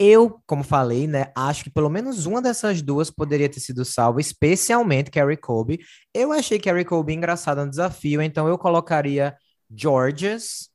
Eu, 0.00 0.40
como 0.46 0.62
falei, 0.62 1.06
né, 1.06 1.32
acho 1.36 1.64
que 1.64 1.70
pelo 1.70 1.88
menos 1.88 2.26
uma 2.26 2.42
dessas 2.42 2.82
duas 2.82 3.10
poderia 3.10 3.48
ter 3.48 3.60
sido 3.60 3.84
salva, 3.84 4.20
especialmente 4.20 5.10
Carrie 5.10 5.36
Colby. 5.36 5.80
Eu 6.14 6.32
achei 6.32 6.58
Carrie 6.58 6.84
Colby 6.84 7.14
engraçada 7.14 7.64
no 7.64 7.70
desafio, 7.70 8.22
então 8.22 8.46
eu 8.46 8.58
colocaria 8.58 9.36
Georges 9.70 10.68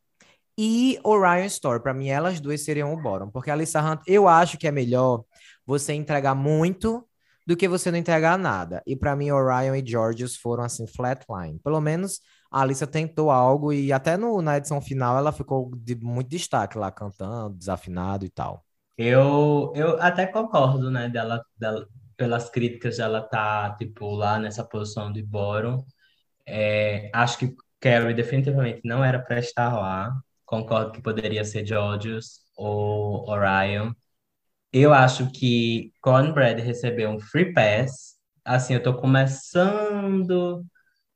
e 0.57 0.99
Orion 1.03 1.45
Store. 1.45 1.81
Para 1.81 1.93
mim, 1.93 2.07
elas 2.09 2.39
duas 2.39 2.61
seriam 2.61 2.93
o 2.93 3.01
bottom, 3.01 3.29
porque 3.29 3.49
a 3.49 3.53
Alyssa 3.53 3.81
Hunt, 3.81 4.01
eu 4.07 4.27
acho 4.27 4.57
que 4.57 4.67
é 4.67 4.71
melhor 4.71 5.23
você 5.65 5.93
entregar 5.93 6.35
muito 6.35 7.07
do 7.45 7.57
que 7.57 7.67
você 7.67 7.91
não 7.91 7.97
entregar 7.97 8.37
nada. 8.37 8.81
E 8.85 8.95
para 8.95 9.15
mim, 9.15 9.31
Orion 9.31 9.75
e 9.75 9.85
Georges 9.85 10.35
foram 10.35 10.63
assim, 10.63 10.87
flatline. 10.87 11.59
Pelo 11.59 11.81
menos 11.81 12.21
a 12.49 12.61
Alissa 12.61 12.85
tentou 12.85 13.31
algo 13.31 13.73
e 13.73 13.91
até 13.91 14.15
no, 14.15 14.41
na 14.41 14.57
edição 14.57 14.79
final 14.79 15.17
ela 15.17 15.31
ficou 15.31 15.71
de 15.75 15.95
muito 15.95 16.29
destaque 16.29 16.77
lá, 16.77 16.91
cantando, 16.91 17.55
desafinado 17.55 18.25
e 18.25 18.29
tal. 18.29 18.63
Eu, 18.97 19.73
eu 19.75 19.99
até 19.99 20.27
concordo, 20.27 20.91
né, 20.91 21.09
dela, 21.09 21.43
dela 21.57 21.87
pelas 22.15 22.49
críticas 22.49 22.97
dela 22.97 23.21
tá, 23.21 23.75
tipo, 23.77 24.13
lá 24.13 24.37
nessa 24.37 24.63
posição 24.63 25.11
de 25.11 25.23
bottom. 25.23 25.83
É, 26.45 27.09
acho 27.13 27.39
que 27.39 27.55
Carrie 27.79 28.13
definitivamente 28.13 28.81
não 28.85 29.03
era 29.03 29.19
para 29.19 29.39
estar 29.39 29.73
lá. 29.73 30.15
Concordo 30.53 30.91
que 30.91 31.01
poderia 31.01 31.43
ser 31.43 31.65
Georgios 31.65 32.41
ou 32.55 33.27
Orion. 33.27 33.91
Eu 34.71 34.93
acho 34.93 35.31
que 35.31 35.91
Cornbread 35.99 36.61
recebeu 36.61 37.09
um 37.09 37.19
free 37.19 37.51
pass. 37.53 38.17
Assim, 38.45 38.75
eu 38.75 38.83
tô 38.83 38.93
começando 38.93 40.63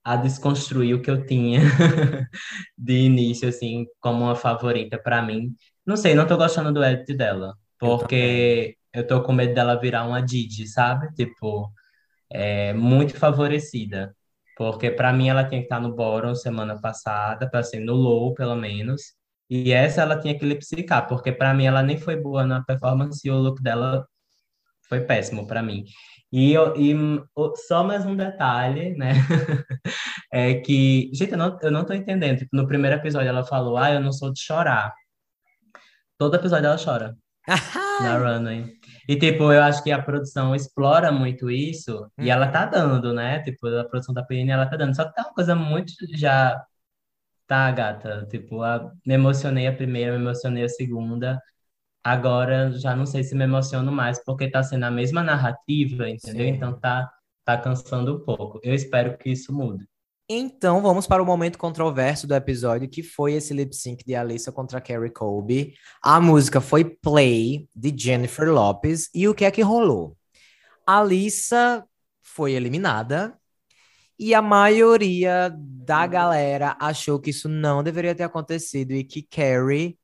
a 0.03 0.15
desconstruir 0.15 0.95
o 0.95 1.03
que 1.03 1.11
eu 1.11 1.23
tinha 1.23 1.61
de 2.75 2.93
início, 2.93 3.47
assim, 3.47 3.85
como 3.99 4.23
uma 4.25 4.35
favorita 4.35 4.97
para 4.97 5.21
mim. 5.21 5.55
Não 5.85 5.97
sei, 5.97 6.15
não 6.15 6.25
tô 6.25 6.35
gostando 6.35 6.73
do 6.73 6.83
edit 6.83 7.13
dela, 7.15 7.55
porque 7.77 8.75
eu, 8.91 9.01
eu 9.03 9.07
tô 9.07 9.21
com 9.21 9.33
medo 9.33 9.53
dela 9.53 9.79
virar 9.79 10.03
uma 10.05 10.19
Didi, 10.21 10.67
sabe? 10.67 11.13
Tipo, 11.13 11.71
é, 12.31 12.73
muito 12.73 13.15
favorecida. 13.17 14.15
Porque 14.57 14.91
para 14.91 15.13
mim 15.13 15.29
ela 15.29 15.43
tinha 15.47 15.61
que 15.61 15.67
estar 15.67 15.79
no 15.79 15.95
bottom 15.95 16.35
semana 16.35 16.81
passada, 16.81 17.49
para 17.49 17.63
ser 17.63 17.79
no 17.81 17.93
low, 17.93 18.33
pelo 18.33 18.55
menos. 18.55 19.16
E 19.49 19.71
essa 19.71 20.01
ela 20.01 20.19
tinha 20.19 20.37
que 20.37 20.45
lipsicar, 20.45 21.07
porque 21.07 21.31
para 21.31 21.53
mim 21.53 21.65
ela 21.65 21.81
nem 21.81 21.97
foi 21.97 22.15
boa 22.17 22.45
na 22.45 22.63
performance 22.63 23.25
e 23.25 23.31
o 23.31 23.37
look 23.37 23.61
dela 23.61 24.05
foi 24.87 25.01
péssimo 25.01 25.47
para 25.47 25.63
mim. 25.63 25.85
E, 26.31 26.53
e 26.55 26.95
só 27.67 27.83
mais 27.83 28.05
um 28.05 28.15
detalhe, 28.15 28.95
né? 28.97 29.13
é 30.31 30.55
que, 30.55 31.09
gente, 31.13 31.31
eu 31.31 31.37
não, 31.37 31.57
eu 31.61 31.71
não 31.71 31.85
tô 31.85 31.93
entendendo. 31.93 32.39
Tipo, 32.39 32.55
no 32.55 32.67
primeiro 32.67 32.97
episódio 32.97 33.29
ela 33.29 33.45
falou, 33.45 33.77
ah, 33.77 33.91
eu 33.91 34.01
não 34.01 34.11
sou 34.11 34.33
de 34.33 34.41
chorar. 34.41 34.93
Todo 36.17 36.35
episódio 36.35 36.67
ela 36.67 36.77
chora 36.77 37.15
na 38.01 38.17
runway. 38.17 38.73
E, 39.07 39.15
tipo, 39.15 39.51
eu 39.53 39.63
acho 39.63 39.81
que 39.81 39.91
a 39.91 40.01
produção 40.01 40.53
explora 40.53 41.11
muito 41.11 41.49
isso 41.49 42.11
e 42.19 42.29
ela 42.29 42.47
tá 42.49 42.65
uhum. 42.65 42.71
dando, 42.71 43.13
né? 43.13 43.39
Tipo, 43.43 43.67
a 43.67 43.85
produção 43.85 44.13
da 44.13 44.23
PN, 44.23 44.51
ela 44.51 44.65
tá 44.65 44.75
dando. 44.75 44.95
Só 44.95 45.05
que 45.05 45.15
tá 45.15 45.21
uma 45.23 45.33
coisa 45.33 45.55
muito 45.55 45.93
já 46.13 46.61
Tá, 47.47 47.71
gata. 47.71 48.27
Tipo, 48.29 48.61
a... 48.61 48.91
me 49.05 49.13
emocionei 49.13 49.67
a 49.67 49.73
primeira, 49.73 50.17
me 50.17 50.23
emocionei 50.23 50.63
a 50.63 50.69
segunda. 50.69 51.41
Agora 52.03 52.71
já 52.71 52.95
não 52.95 53.05
sei 53.05 53.23
se 53.23 53.35
me 53.35 53.43
emociono 53.43 53.91
mais, 53.91 54.23
porque 54.23 54.49
tá 54.49 54.61
sendo 54.63 54.85
a 54.85 54.91
mesma 54.91 55.23
narrativa, 55.23 56.09
entendeu? 56.09 56.45
Sim. 56.45 56.53
Então 56.53 56.79
tá, 56.79 57.09
tá 57.43 57.57
cansando 57.57 58.15
um 58.15 58.19
pouco. 58.25 58.59
Eu 58.63 58.73
espero 58.73 59.17
que 59.17 59.29
isso 59.31 59.53
mude. 59.53 59.85
Então, 60.29 60.81
vamos 60.81 61.07
para 61.07 61.23
o 61.23 61.25
momento 61.25 61.57
controverso 61.57 62.27
do 62.27 62.35
episódio, 62.35 62.89
que 62.89 63.01
foi 63.01 63.33
esse 63.33 63.53
lip 63.53 63.73
sync 63.73 64.03
de 64.05 64.13
Alissa 64.13 64.51
contra 64.51 64.81
Carrie 64.81 65.09
Colby. 65.09 65.73
A 66.03 66.19
música 66.19 66.59
foi 66.59 66.83
Play, 66.83 67.69
de 67.73 67.93
Jennifer 67.97 68.51
Lopez. 68.51 69.09
E 69.15 69.25
o 69.29 69.33
que 69.33 69.45
é 69.45 69.51
que 69.51 69.61
rolou? 69.61 70.17
Alissa 70.85 71.85
foi 72.21 72.53
eliminada 72.53 73.37
E 74.19 74.33
a 74.33 74.41
maioria 74.41 75.53
da 75.55 76.07
galera 76.07 76.75
achou 76.79 77.19
que 77.19 77.29
isso 77.29 77.47
não 77.47 77.83
deveria 77.83 78.15
ter 78.15 78.23
acontecido 78.23 78.91
e 78.91 79.03
que 79.03 79.21
Carrie 79.21 79.97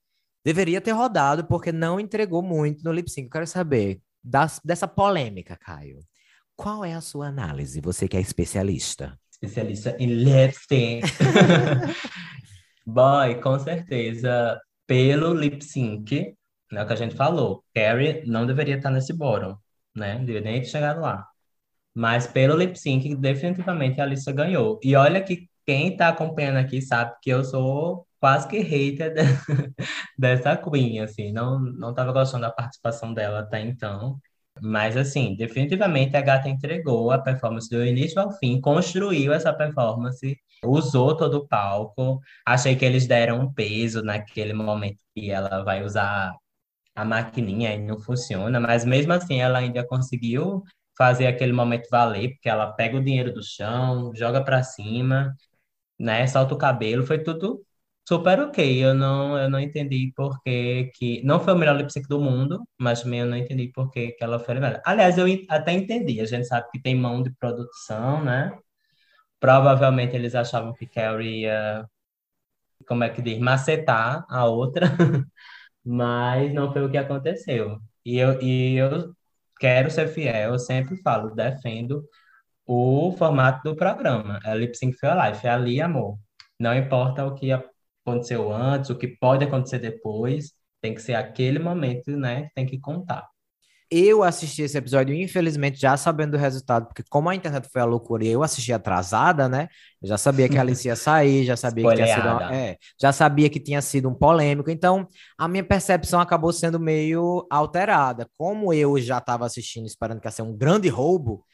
deveria 0.46 0.80
ter 0.80 0.92
rodado 0.92 1.46
porque 1.46 1.72
não 1.72 2.00
entregou 2.00 2.42
muito 2.42 2.84
no 2.84 2.92
lip 2.92 3.10
sync. 3.10 3.26
Eu 3.26 3.32
quero 3.32 3.48
saber 3.48 4.02
das, 4.24 4.60
dessa 4.64 4.88
polêmica, 4.88 5.58
Caio. 5.58 6.00
Qual 6.56 6.86
é 6.86 6.94
a 6.94 7.02
sua 7.02 7.28
análise? 7.28 7.82
Você 7.82 8.08
que 8.08 8.16
é 8.16 8.22
especialista. 8.22 9.20
Especialista 9.32 9.96
em 10.00 10.08
lip 10.08 10.54
sync. 10.54 11.08
Boy, 12.86 13.42
com 13.42 13.58
certeza, 13.60 14.60
pelo 14.86 15.34
lip 15.34 15.64
sync, 15.64 16.36
né, 16.72 16.84
o 16.84 16.88
que 16.88 16.94
a 16.94 16.98
gente 16.98 17.16
falou, 17.16 17.64
Carrie 17.74 18.24
não 18.26 18.46
deveria 18.46 18.76
estar 18.76 18.90
nesse 18.90 19.14
bottom, 19.14 19.58
né? 19.96 20.18
Não 20.18 20.26
deveria 20.26 20.52
nem 20.52 20.62
ter 20.62 20.68
chegado 20.68 21.00
lá. 21.00 21.26
Mas 21.96 22.26
pelo 22.28 22.58
lip 22.58 22.78
sync, 22.78 23.16
definitivamente 23.16 24.02
a 24.02 24.04
Alissa 24.04 24.32
ganhou. 24.32 24.80
E 24.84 24.96
olha 24.96 25.22
que 25.24 25.48
quem 25.66 25.96
tá 25.96 26.10
acompanhando 26.10 26.58
aqui 26.58 26.82
sabe 26.82 27.14
que 27.22 27.30
eu 27.30 27.44
sou 27.44 28.08
quase 28.20 28.48
que 28.48 28.60
hater 28.60 29.14
de- 29.14 29.22
dessa 30.18 30.56
Queen, 30.58 31.00
assim. 31.02 31.32
Não, 31.32 31.60
não 31.60 31.94
tava 31.94 32.12
gostando 32.12 32.42
da 32.44 32.52
participação 32.52 33.14
dela 33.14 33.40
até 33.40 33.62
então. 33.62 34.20
Mas, 34.62 34.96
assim, 34.96 35.36
definitivamente 35.36 36.16
a 36.16 36.22
gata 36.22 36.48
entregou 36.48 37.12
a 37.12 37.18
performance 37.20 37.70
do 37.70 37.84
início 37.84 38.22
ao 38.22 38.32
fim, 38.38 38.62
construiu 38.62 39.34
essa 39.34 39.52
performance, 39.52 40.38
usou 40.64 41.18
todo 41.18 41.36
o 41.40 41.48
palco. 41.48 42.20
Achei 42.46 42.76
que 42.76 42.86
eles 42.86 43.08
deram 43.08 43.42
um 43.42 43.52
peso 43.54 44.04
naquele 44.04 44.54
momento 44.54 44.98
que 45.16 45.32
ela 45.32 45.64
vai 45.64 45.84
usar 45.84 46.34
a 46.96 47.06
maquininha 47.06 47.74
e 47.74 47.80
não 47.82 48.00
funciona, 48.00 48.60
mas 48.60 48.86
mesmo 48.86 49.14
assim 49.14 49.40
ela 49.42 49.60
ainda 49.60 49.86
conseguiu 49.86 50.64
fazer 50.98 51.28
aquele 51.28 51.54
momento 51.54 51.88
valer, 51.90 52.32
porque 52.34 52.50
ela 52.50 52.72
pega 52.74 52.98
o 52.98 53.04
dinheiro 53.04 53.34
do 53.34 53.44
chão, 53.44 54.12
joga 54.16 54.44
pra 54.44 54.64
cima, 54.64 55.36
né, 56.00 56.28
solta 56.28 56.54
o 56.56 56.58
cabelo, 56.58 57.06
foi 57.06 57.20
tudo 57.24 57.66
super 58.08 58.40
ok. 58.42 58.84
Eu 58.84 58.94
não, 58.94 59.38
eu 59.38 59.50
não 59.50 59.60
entendi 59.60 60.12
por 60.16 60.42
que 60.44 60.92
que 60.96 61.24
não 61.24 61.40
foi 61.40 61.54
o 61.54 61.58
melhor 61.58 61.76
lip 61.78 61.92
sync 61.92 62.08
do 62.08 62.20
mundo, 62.22 62.62
mas 62.80 63.02
também 63.04 63.22
eu 63.22 63.26
não 63.28 63.38
entendi 63.38 63.70
por 63.70 63.90
que 63.92 64.12
que 64.14 64.24
ela 64.24 64.40
foi 64.40 64.56
melhor. 64.56 64.82
Aliás, 64.86 65.18
eu 65.18 65.26
até 65.50 65.72
entendi. 65.74 66.20
A 66.22 66.26
gente 66.26 66.48
sabe 66.48 66.68
que 66.72 66.82
tem 66.82 66.96
mão 66.96 67.22
de 67.24 67.32
produção, 67.32 68.24
né? 68.24 68.52
Provavelmente 69.40 70.16
eles 70.16 70.36
achavam 70.36 70.74
que 70.74 70.88
Carrie 70.88 71.44
ia, 71.44 71.86
como 72.88 73.04
é 73.04 73.10
que 73.10 73.22
diz, 73.22 73.40
macetar 73.40 74.26
a 74.30 74.46
outra. 74.46 74.88
mas 75.86 76.54
não 76.54 76.72
foi 76.74 76.86
o 76.86 76.92
que 76.92 76.98
aconteceu. 76.98 77.80
E 78.06 78.18
eu, 78.18 78.42
e 78.42 78.76
eu 78.78 79.14
quero 79.64 79.90
ser 79.90 80.10
fiel, 80.10 80.52
eu 80.54 80.60
sempre 80.60 80.98
falo, 80.98 81.34
defendo 81.34 82.04
o 82.66 83.14
formato 83.18 83.64
do 83.64 83.78
programa. 83.78 84.40
É 84.44 84.54
Lip 84.56 84.76
Sync 84.78 84.98
for 84.98 85.16
Life, 85.16 85.48
é 85.48 85.52
ali, 85.52 85.82
amor. 85.82 86.20
Não 86.60 86.76
importa 86.76 87.26
o 87.26 87.34
que 87.34 87.50
aconteceu 88.06 88.52
antes, 88.52 88.90
o 88.90 88.98
que 88.98 89.08
pode 89.08 89.46
acontecer 89.46 89.80
depois, 89.80 90.52
tem 90.82 90.94
que 90.94 91.02
ser 91.02 91.16
aquele 91.16 91.60
momento, 91.60 92.12
né, 92.12 92.44
que 92.44 92.54
tem 92.56 92.66
que 92.66 92.80
contar. 92.80 93.26
Eu 93.96 94.24
assisti 94.24 94.64
esse 94.64 94.76
episódio, 94.76 95.14
infelizmente, 95.14 95.80
já 95.80 95.96
sabendo 95.96 96.32
do 96.32 96.38
resultado, 96.38 96.88
porque 96.88 97.04
como 97.10 97.30
a 97.30 97.36
internet 97.36 97.70
foi 97.72 97.80
a 97.82 97.86
loucura 97.86 98.24
e 98.26 98.30
eu 98.30 98.42
assisti 98.42 98.74
atrasada, 98.74 99.48
né? 99.48 99.68
Eu 100.02 100.08
já 100.08 100.18
sabia 100.18 100.50
que 100.50 100.58
a 100.58 100.62
Alice 100.62 100.88
ia 100.88 100.96
sair, 100.96 101.46
já 101.46 101.56
sabia 101.56 101.88
que 101.88 101.94
tinha 101.94 102.08
sido, 102.08 102.28
uma- 102.30 102.44
é, 102.50 102.78
já 103.00 103.12
sabia 103.14 103.50
que 103.52 103.60
tinha 103.60 103.82
sido 103.84 104.10
um 104.10 104.16
polêmico, 104.16 104.72
então 104.72 105.08
a 105.38 105.48
minha 105.48 105.64
percepção 105.64 106.20
acabou 106.20 106.52
sendo 106.52 106.80
meio 106.80 107.46
alterada. 107.52 108.28
Como 108.36 108.74
eu 108.74 109.00
já 109.00 109.20
estava 109.20 109.46
assistindo, 109.46 109.86
esperando 109.86 110.20
que 110.20 110.28
ia 110.28 110.32
ser 110.32 110.42
um 110.42 110.58
grande 110.58 110.88
roubo, 110.90 111.46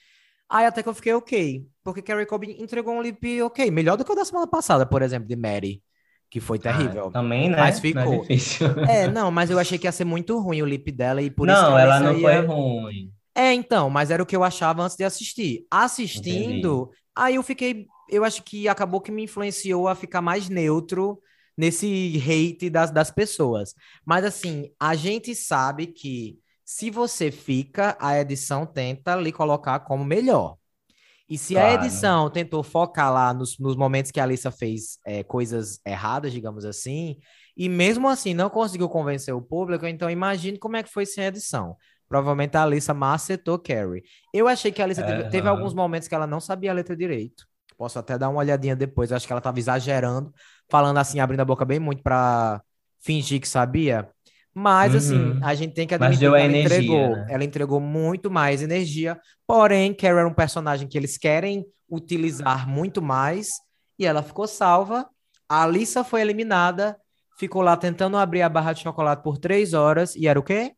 aí 0.49 0.65
até 0.65 0.83
que 0.83 0.89
eu 0.89 0.93
fiquei 0.95 1.13
ok, 1.13 1.65
porque 1.83 2.01
Carrie 2.01 2.25
Cobb 2.25 2.45
entregou 2.59 2.93
um 2.95 3.01
lip 3.01 3.41
ok, 3.43 3.71
melhor 3.71 3.97
do 3.97 4.05
que 4.05 4.11
o 4.11 4.15
da 4.15 4.25
semana 4.25 4.47
passada, 4.47 4.85
por 4.85 5.01
exemplo, 5.01 5.27
de 5.27 5.35
Mary, 5.35 5.83
que 6.30 6.39
foi 6.39 6.59
terrível. 6.59 7.07
Ah, 7.07 7.09
também, 7.11 7.49
né? 7.49 7.57
Mas 7.57 7.80
Não 7.93 8.01
ficou. 8.01 8.25
é. 8.25 8.27
É, 8.88 9.07
não, 9.07 9.32
mas 9.32 9.49
eu 9.51 9.59
achei 9.59 9.77
que 9.80 9.88
ia 9.88 9.91
ser 9.91 10.05
muito 10.05 10.39
ruim 10.39 10.61
o 10.61 10.65
lip 10.65 10.91
dela 10.91 11.21
e 11.21 11.32
por 11.32 11.49
isso 11.49 11.65
Não, 11.65 11.67
que 11.67 11.77
a 11.77 11.82
ela 11.82 11.99
não 11.99 12.13
foi 12.13 12.39
ia- 12.39 12.45
ruim. 12.45 13.11
é, 13.36 13.53
então, 13.53 13.89
mas 13.89 14.11
era 14.11 14.23
o 14.23 14.25
que 14.25 14.36
eu 14.36 14.43
achava 14.43 14.84
antes 14.84 14.97
de 14.97 15.03
assistir. 15.05 15.65
Assistindo, 15.71 16.91
aí 17.15 17.36
eu 17.36 17.43
fiquei, 17.43 17.91
eu 18.09 18.23
acho 18.25 18.43
que 18.43 18.67
acabou 18.69 19.01
que 19.01 19.11
me 19.11 19.23
influenciou 19.23 19.88
a 19.88 19.95
ficar 19.95 20.21
mais 20.21 20.49
neutro 20.49 21.21
nesse 21.57 22.17
hate 22.27 22.69
das, 22.69 22.91
das 22.91 23.11
pessoas. 23.11 23.75
Mas 24.05 24.25
assim, 24.25 24.71
a 24.80 24.95
gente 24.95 25.36
sabe 25.36 25.88
que 25.88 26.39
se 26.65 26.91
você 26.91 27.32
fica, 27.32 27.97
a 27.99 28.19
edição 28.19 28.65
tenta 28.65 29.15
lhe 29.17 29.32
colocar 29.32 29.82
como 29.82 30.05
melhor. 30.05 30.57
E 31.30 31.38
se 31.38 31.55
a 31.57 31.61
Claro. 31.61 31.84
edição 31.86 32.30
tentou 32.30 32.63
focar 32.63 33.13
lá 33.13 33.34
nos, 33.34 33.57
nos 33.59 33.75
momentos 33.75 34.11
que 34.11 34.19
a 34.19 34.23
Alissa 34.23 34.49
fez 34.51 34.97
é, 35.05 35.23
coisas 35.23 35.80
erradas, 35.86 36.32
digamos 36.34 36.65
assim, 36.65 37.17
e 37.55 37.69
mesmo 37.69 38.07
assim 38.09 38.34
não 38.34 38.49
conseguiu 38.49 38.89
convencer 38.89 39.34
o 39.34 39.41
público, 39.41 39.86
então 39.86 40.09
imagine 40.09 40.57
como 40.57 40.75
é 40.77 40.84
que 40.84 40.89
foi 40.91 41.05
sem 41.05 41.25
edição. 41.25 41.75
Provavelmente 42.07 42.57
a 42.57 42.63
Alissa 42.63 42.93
macetou 42.93 43.59
Carrie. 43.59 44.01
Eu 44.34 44.47
achei 44.47 44.71
que 44.71 44.82
a 44.82 44.86
Alissa 44.86 45.03
teve, 45.03 45.23
teve 45.25 45.47
Aham. 45.47 45.57
alguns 45.57 45.73
momentos 45.75 46.07
que 46.07 46.15
ela 46.15 46.25
não 46.25 46.39
sabia 46.39 46.71
a 46.71 46.73
letra 46.73 46.95
direito. 46.95 47.45
Posso 47.77 47.99
até 47.99 48.17
dar 48.17 48.30
uma 48.30 48.39
olhadinha 48.39 48.75
depois. 48.75 49.11
Eu 49.11 49.17
acho 49.17 49.27
que 49.27 49.32
ela 49.32 49.39
estava 49.39 49.59
exagerando, 49.59 50.34
falando 50.69 50.97
assim, 50.97 51.19
abrindo 51.19 51.41
a 51.41 51.45
boca 51.45 51.63
bem 51.63 51.80
muito 51.80 52.01
para 52.01 52.61
fingir 52.99 53.39
que 53.39 53.47
sabia. 53.47 54.09
Mas, 54.62 54.93
assim, 54.93 55.16
Uhum. 55.18 55.39
a 55.41 55.55
gente 55.55 55.74
tem 55.74 55.88
que 55.88 55.93
admitir 55.93 56.20
que 56.20 56.26
a 56.26 56.28
ela 56.28 56.41
energia, 56.41 56.78
entregou. 56.80 57.10
né? 57.16 57.28
Ela 57.30 57.43
entregou 57.45 57.80
muito 57.80 58.30
mais 58.30 58.62
energia. 58.62 59.18
Porém, 59.47 59.93
Carrie 59.93 60.18
era 60.18 60.28
um 60.28 60.34
personagem 60.34 60.88
que 60.88 60.97
eles 60.97 61.18
querem 61.18 61.66
utilizar 61.89 62.68
muito 62.68 63.01
mais. 63.01 63.47
E 63.97 64.05
ela 64.05 64.22
ficou 64.22 64.47
salva. 64.47 65.07
A 65.47 65.64
Alissa 65.64 66.03
foi 66.03 66.20
eliminada. 66.22 66.97
Ficou 67.38 67.62
lá 67.62 67.78
tentando 67.78 68.18
abrir 68.18 68.41
a 68.41 68.49
barra 68.49 68.74
de 68.74 68.82
chocolate 68.82 69.24
por 69.24 69.38
três 69.38 69.74
horas. 69.74 70.14
E 70.16 70.28
era 70.28 70.38
o 70.38 70.43
quê? 70.43 70.74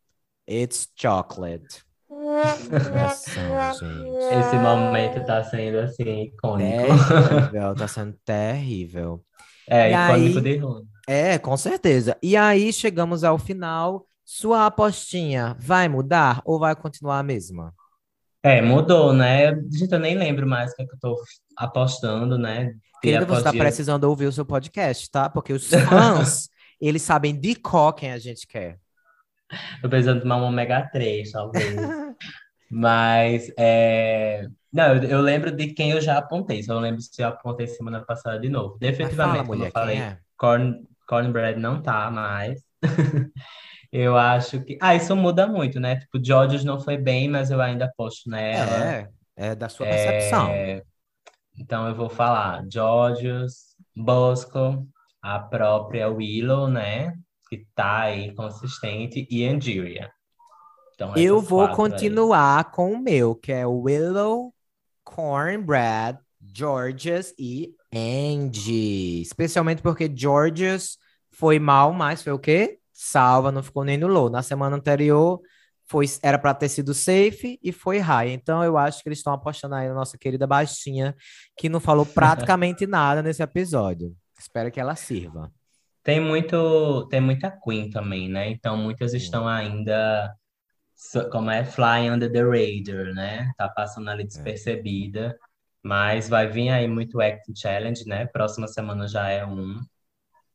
It's 0.47 0.87
chocolate. 0.95 1.83
Gente. 2.69 4.39
Esse 4.39 4.55
momento 4.57 5.25
tá 5.25 5.43
sendo, 5.43 5.79
assim, 5.79 6.23
icônico. 6.23 6.87
Terrível, 6.87 7.75
tá 7.75 7.87
sendo 7.87 8.15
terrível. 8.25 9.21
É, 9.67 9.89
E 9.89 9.93
icônico 9.93 10.37
aí- 10.39 10.43
de. 10.59 10.61
É, 11.11 11.37
com 11.37 11.57
certeza. 11.57 12.17
E 12.23 12.37
aí 12.37 12.71
chegamos 12.71 13.25
ao 13.25 13.37
final. 13.37 14.07
Sua 14.23 14.65
apostinha 14.65 15.57
vai 15.59 15.89
mudar 15.89 16.41
ou 16.45 16.57
vai 16.57 16.73
continuar 16.73 17.19
a 17.19 17.23
mesma? 17.23 17.73
É, 18.41 18.61
mudou, 18.61 19.11
né? 19.11 19.53
Gente, 19.69 19.91
eu 19.91 19.99
nem 19.99 20.17
lembro 20.17 20.47
mais 20.47 20.71
o 20.71 20.75
que, 20.77 20.83
é 20.83 20.85
que 20.85 20.93
eu 20.93 20.99
tô 20.99 21.17
apostando, 21.57 22.37
né? 22.37 22.73
Querida, 23.01 23.25
você 23.25 23.39
está 23.39 23.51
precisando 23.51 24.05
ouvir 24.05 24.27
o 24.27 24.31
seu 24.31 24.45
podcast, 24.45 25.11
tá? 25.11 25.29
Porque 25.29 25.51
os 25.51 25.67
fãs, 25.67 26.47
eles 26.79 27.01
sabem 27.01 27.37
de 27.37 27.55
qual 27.55 27.91
quem 27.91 28.13
a 28.13 28.17
gente 28.17 28.47
quer. 28.47 28.79
Tô 29.81 29.89
precisando 29.89 30.21
tomar 30.21 30.37
um 30.37 30.43
ômega 30.43 30.89
3, 30.93 31.29
talvez. 31.29 31.75
Mas, 32.71 33.51
é... 33.57 34.47
Não, 34.71 34.95
eu, 34.95 35.03
eu 35.03 35.21
lembro 35.21 35.51
de 35.51 35.73
quem 35.73 35.91
eu 35.91 35.99
já 35.99 36.17
apontei. 36.17 36.63
Só 36.63 36.73
não 36.73 36.81
lembro 36.81 37.01
se 37.01 37.21
eu 37.21 37.27
apontei 37.27 37.67
semana 37.67 37.99
passada 37.99 38.39
de 38.39 38.47
novo. 38.47 38.77
Definitivamente, 38.79 39.33
fala, 39.33 39.45
como 39.45 39.57
mulher, 39.57 39.67
eu 39.67 39.73
falei, 39.73 39.97
é? 39.97 40.17
corn, 40.37 40.87
cornbread 41.11 41.59
não 41.59 41.81
tá 41.81 42.09
mais. 42.09 42.61
Eu 43.91 44.17
acho 44.17 44.61
que... 44.63 44.77
Ah, 44.81 44.95
isso 44.95 45.13
muda 45.17 45.45
muito, 45.47 45.77
né? 45.77 45.97
Tipo, 45.97 46.23
Georges 46.23 46.63
não 46.63 46.79
foi 46.79 46.97
bem, 46.97 47.27
mas 47.27 47.51
eu 47.51 47.59
ainda 47.59 47.85
aposto 47.85 48.29
nela. 48.29 48.85
É, 48.85 49.09
é 49.35 49.53
da 49.53 49.67
sua 49.67 49.85
percepção. 49.85 50.47
É, 50.49 50.81
Então 51.59 51.85
eu 51.89 51.93
vou 51.93 52.09
falar 52.09 52.63
Georgios, 52.71 53.75
Bosco, 53.93 54.87
a 55.21 55.39
própria 55.39 56.07
Willow, 56.09 56.69
né? 56.69 57.13
Que 57.49 57.65
tá 57.75 58.03
aí 58.03 58.33
consistente, 58.33 59.27
e 59.29 59.45
Angeria. 59.45 60.09
Então, 60.95 61.13
Eu 61.17 61.37
essas 61.37 61.49
vou 61.49 61.67
quatro 61.67 61.83
aí. 61.83 61.91
continuar 61.91 62.71
com 62.71 62.93
o 62.93 62.97
meu, 62.97 63.35
que 63.35 63.51
é 63.51 63.65
Willow, 63.65 64.53
Cornbread, 65.03 66.17
Georges 66.55 67.33
e 67.37 67.75
Angie. 67.93 69.21
Especialmente 69.21 69.81
porque 69.81 70.11
Georges 70.13 70.97
foi 71.31 71.59
mal, 71.59 71.93
mas 71.93 72.21
foi 72.21 72.33
o 72.33 72.39
quê? 72.39 72.79
Salva, 72.93 73.51
não 73.51 73.63
ficou 73.63 73.83
nem 73.83 73.97
no 73.97 74.07
low. 74.07 74.29
Na 74.29 74.43
semana 74.43 74.75
anterior 74.75 75.41
foi, 75.85 76.05
era 76.23 76.39
para 76.39 76.53
ter 76.53 76.69
sido 76.69 76.93
safe 76.93 77.59
e 77.61 77.71
foi 77.71 77.99
high. 77.99 78.31
Então 78.31 78.63
eu 78.63 78.77
acho 78.77 79.01
que 79.03 79.09
eles 79.09 79.19
estão 79.19 79.33
apostando 79.33 79.75
aí 79.75 79.87
na 79.87 79.93
nossa 79.93 80.17
querida 80.17 80.47
baixinha, 80.47 81.15
que 81.57 81.67
não 81.67 81.79
falou 81.79 82.05
praticamente 82.15 82.87
nada 82.87 83.21
nesse 83.21 83.43
episódio. 83.43 84.15
Espero 84.39 84.71
que 84.71 84.79
ela 84.79 84.95
sirva. 84.95 85.51
Tem 86.03 86.19
muito, 86.19 87.07
tem 87.09 87.21
muita 87.21 87.51
Queen 87.51 87.89
também, 87.89 88.27
né? 88.27 88.49
Então 88.49 88.75
muitas 88.75 89.13
estão 89.13 89.47
ainda, 89.47 90.33
como 91.31 91.51
é, 91.51 91.63
flying 91.63 92.09
under 92.09 92.31
the 92.31 92.41
radar, 92.41 93.13
né? 93.13 93.51
Tá 93.57 93.69
passando 93.69 94.09
ali 94.09 94.23
despercebida. 94.23 95.37
Mas 95.83 96.29
vai 96.29 96.47
vir 96.47 96.69
aí 96.69 96.87
muito 96.87 97.19
Acting 97.19 97.55
Challenge, 97.55 98.05
né? 98.05 98.25
Próxima 98.27 98.67
semana 98.67 99.07
já 99.07 99.29
é 99.29 99.45
um. 99.45 99.79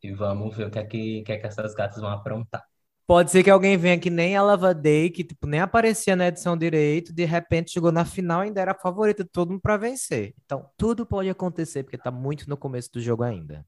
E 0.03 0.13
vamos 0.13 0.57
ver 0.57 0.69
o 0.69 0.71
que 0.71 0.79
é 0.79 0.85
que, 0.85 1.23
que, 1.23 1.33
é 1.33 1.39
que 1.39 1.47
essas 1.47 1.75
gatas 1.75 2.01
vão 2.01 2.11
aprontar. 2.11 2.63
Pode 3.07 3.31
ser 3.31 3.45
que 3.45 3.51
alguém 3.51 3.77
venha 3.77 4.01
que 4.01 4.11
nem 4.11 4.37
a 4.37 4.43
Lava 4.43 4.75
Day, 4.75 5.11
que 5.11 5.23
tipo, 5.23 5.47
nem 5.47 5.61
aparecia 5.61 6.17
na 6.17 6.27
edição 6.27 6.57
direito, 6.57 7.13
de 7.13 7.25
repente 7.25 7.71
chegou 7.71 7.93
na 7.93 8.05
final 8.05 8.43
e 8.43 8.47
ainda 8.47 8.61
era 8.61 8.73
a 8.73 8.79
favorita 8.79 9.23
de 9.23 9.31
todo 9.31 9.51
mundo 9.51 9.61
para 9.61 9.77
vencer. 9.77 10.35
Então, 10.45 10.69
tudo 10.77 11.07
pode 11.07 11.31
acontecer, 11.31 11.85
porque 11.85 11.97
tá 11.97 12.11
muito 12.11 12.51
no 12.51 12.57
começo 12.57 12.91
do 12.93 13.01
jogo 13.01 13.23
ainda. 13.23 13.65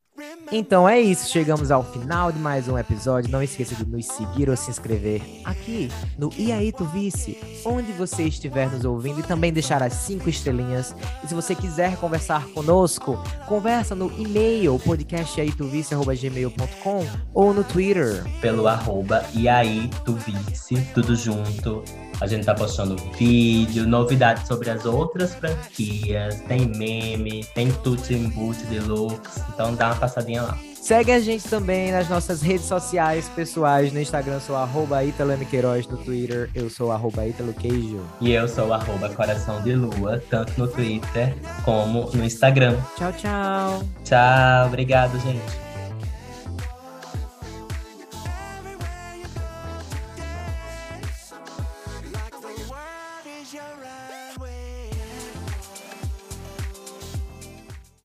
Então 0.50 0.88
é 0.88 0.98
isso, 1.00 1.30
chegamos 1.30 1.70
ao 1.70 1.84
final 1.84 2.32
de 2.32 2.38
mais 2.38 2.66
um 2.68 2.76
episódio. 2.76 3.30
Não 3.30 3.42
esqueça 3.42 3.74
de 3.74 3.86
nos 3.86 4.06
seguir 4.06 4.50
ou 4.50 4.56
se 4.56 4.70
inscrever 4.70 5.22
aqui 5.44 5.90
no 6.18 6.30
E 6.36 6.50
aí 6.50 6.72
Tu 6.72 6.84
Vice, 6.86 7.38
onde 7.64 7.92
você 7.92 8.24
estiver 8.24 8.68
nos 8.70 8.84
ouvindo 8.84 9.20
e 9.20 9.22
também 9.22 9.52
deixar 9.52 9.80
as 9.82 9.92
cinco 9.92 10.28
estrelinhas. 10.28 10.92
E 11.22 11.28
se 11.28 11.34
você 11.34 11.54
quiser 11.54 11.96
conversar 11.96 12.48
conosco, 12.48 13.22
conversa 13.46 13.94
no 13.94 14.10
e-mail 14.18 14.76
podcastaituvice.gmail.com 14.80 17.06
ou 17.32 17.54
no 17.54 17.62
Twitter. 17.62 18.24
Pelo 18.40 18.66
arroba 18.66 19.24
E 19.34 19.48
aí 19.48 19.88
Tu 20.04 20.14
Vice, 20.14 20.74
tudo 20.94 21.14
junto. 21.14 21.84
A 22.20 22.26
gente 22.26 22.44
tá 22.44 22.52
postando 22.52 22.96
vídeo, 23.16 23.86
novidades 23.86 24.48
sobre 24.48 24.68
as 24.70 24.84
outras 24.84 25.34
franquias, 25.34 26.40
tem 26.48 26.66
meme, 26.66 27.44
tem 27.54 27.70
tudo 27.70 28.02
em 28.10 28.28
boot 28.30 28.60
deluxe, 28.64 29.40
então 29.54 29.76
dá 29.76 29.92
uma 29.92 30.07
passadinha 30.08 30.42
lá. 30.42 30.58
Segue 30.80 31.12
a 31.12 31.20
gente 31.20 31.46
também 31.48 31.92
nas 31.92 32.08
nossas 32.08 32.40
redes 32.40 32.64
sociais 32.64 33.28
pessoais. 33.34 33.92
No 33.92 34.00
Instagram 34.00 34.40
sou 34.40 34.56
arroba 34.56 35.00
Queiroz, 35.50 35.86
no 35.86 35.98
Twitter 35.98 36.48
eu 36.54 36.70
sou 36.70 36.90
arroba 36.90 37.22
Queijo. 37.60 38.00
E 38.20 38.32
eu 38.32 38.48
sou 38.48 38.72
arroba 38.72 39.08
Coração 39.10 39.60
de 39.62 39.74
Lua, 39.74 40.22
tanto 40.30 40.52
no 40.56 40.66
Twitter 40.66 41.34
como 41.64 42.10
no 42.14 42.24
Instagram. 42.24 42.76
Tchau, 42.96 43.12
tchau. 43.12 43.82
Tchau, 44.04 44.66
obrigado, 44.66 45.20
gente. 45.20 45.67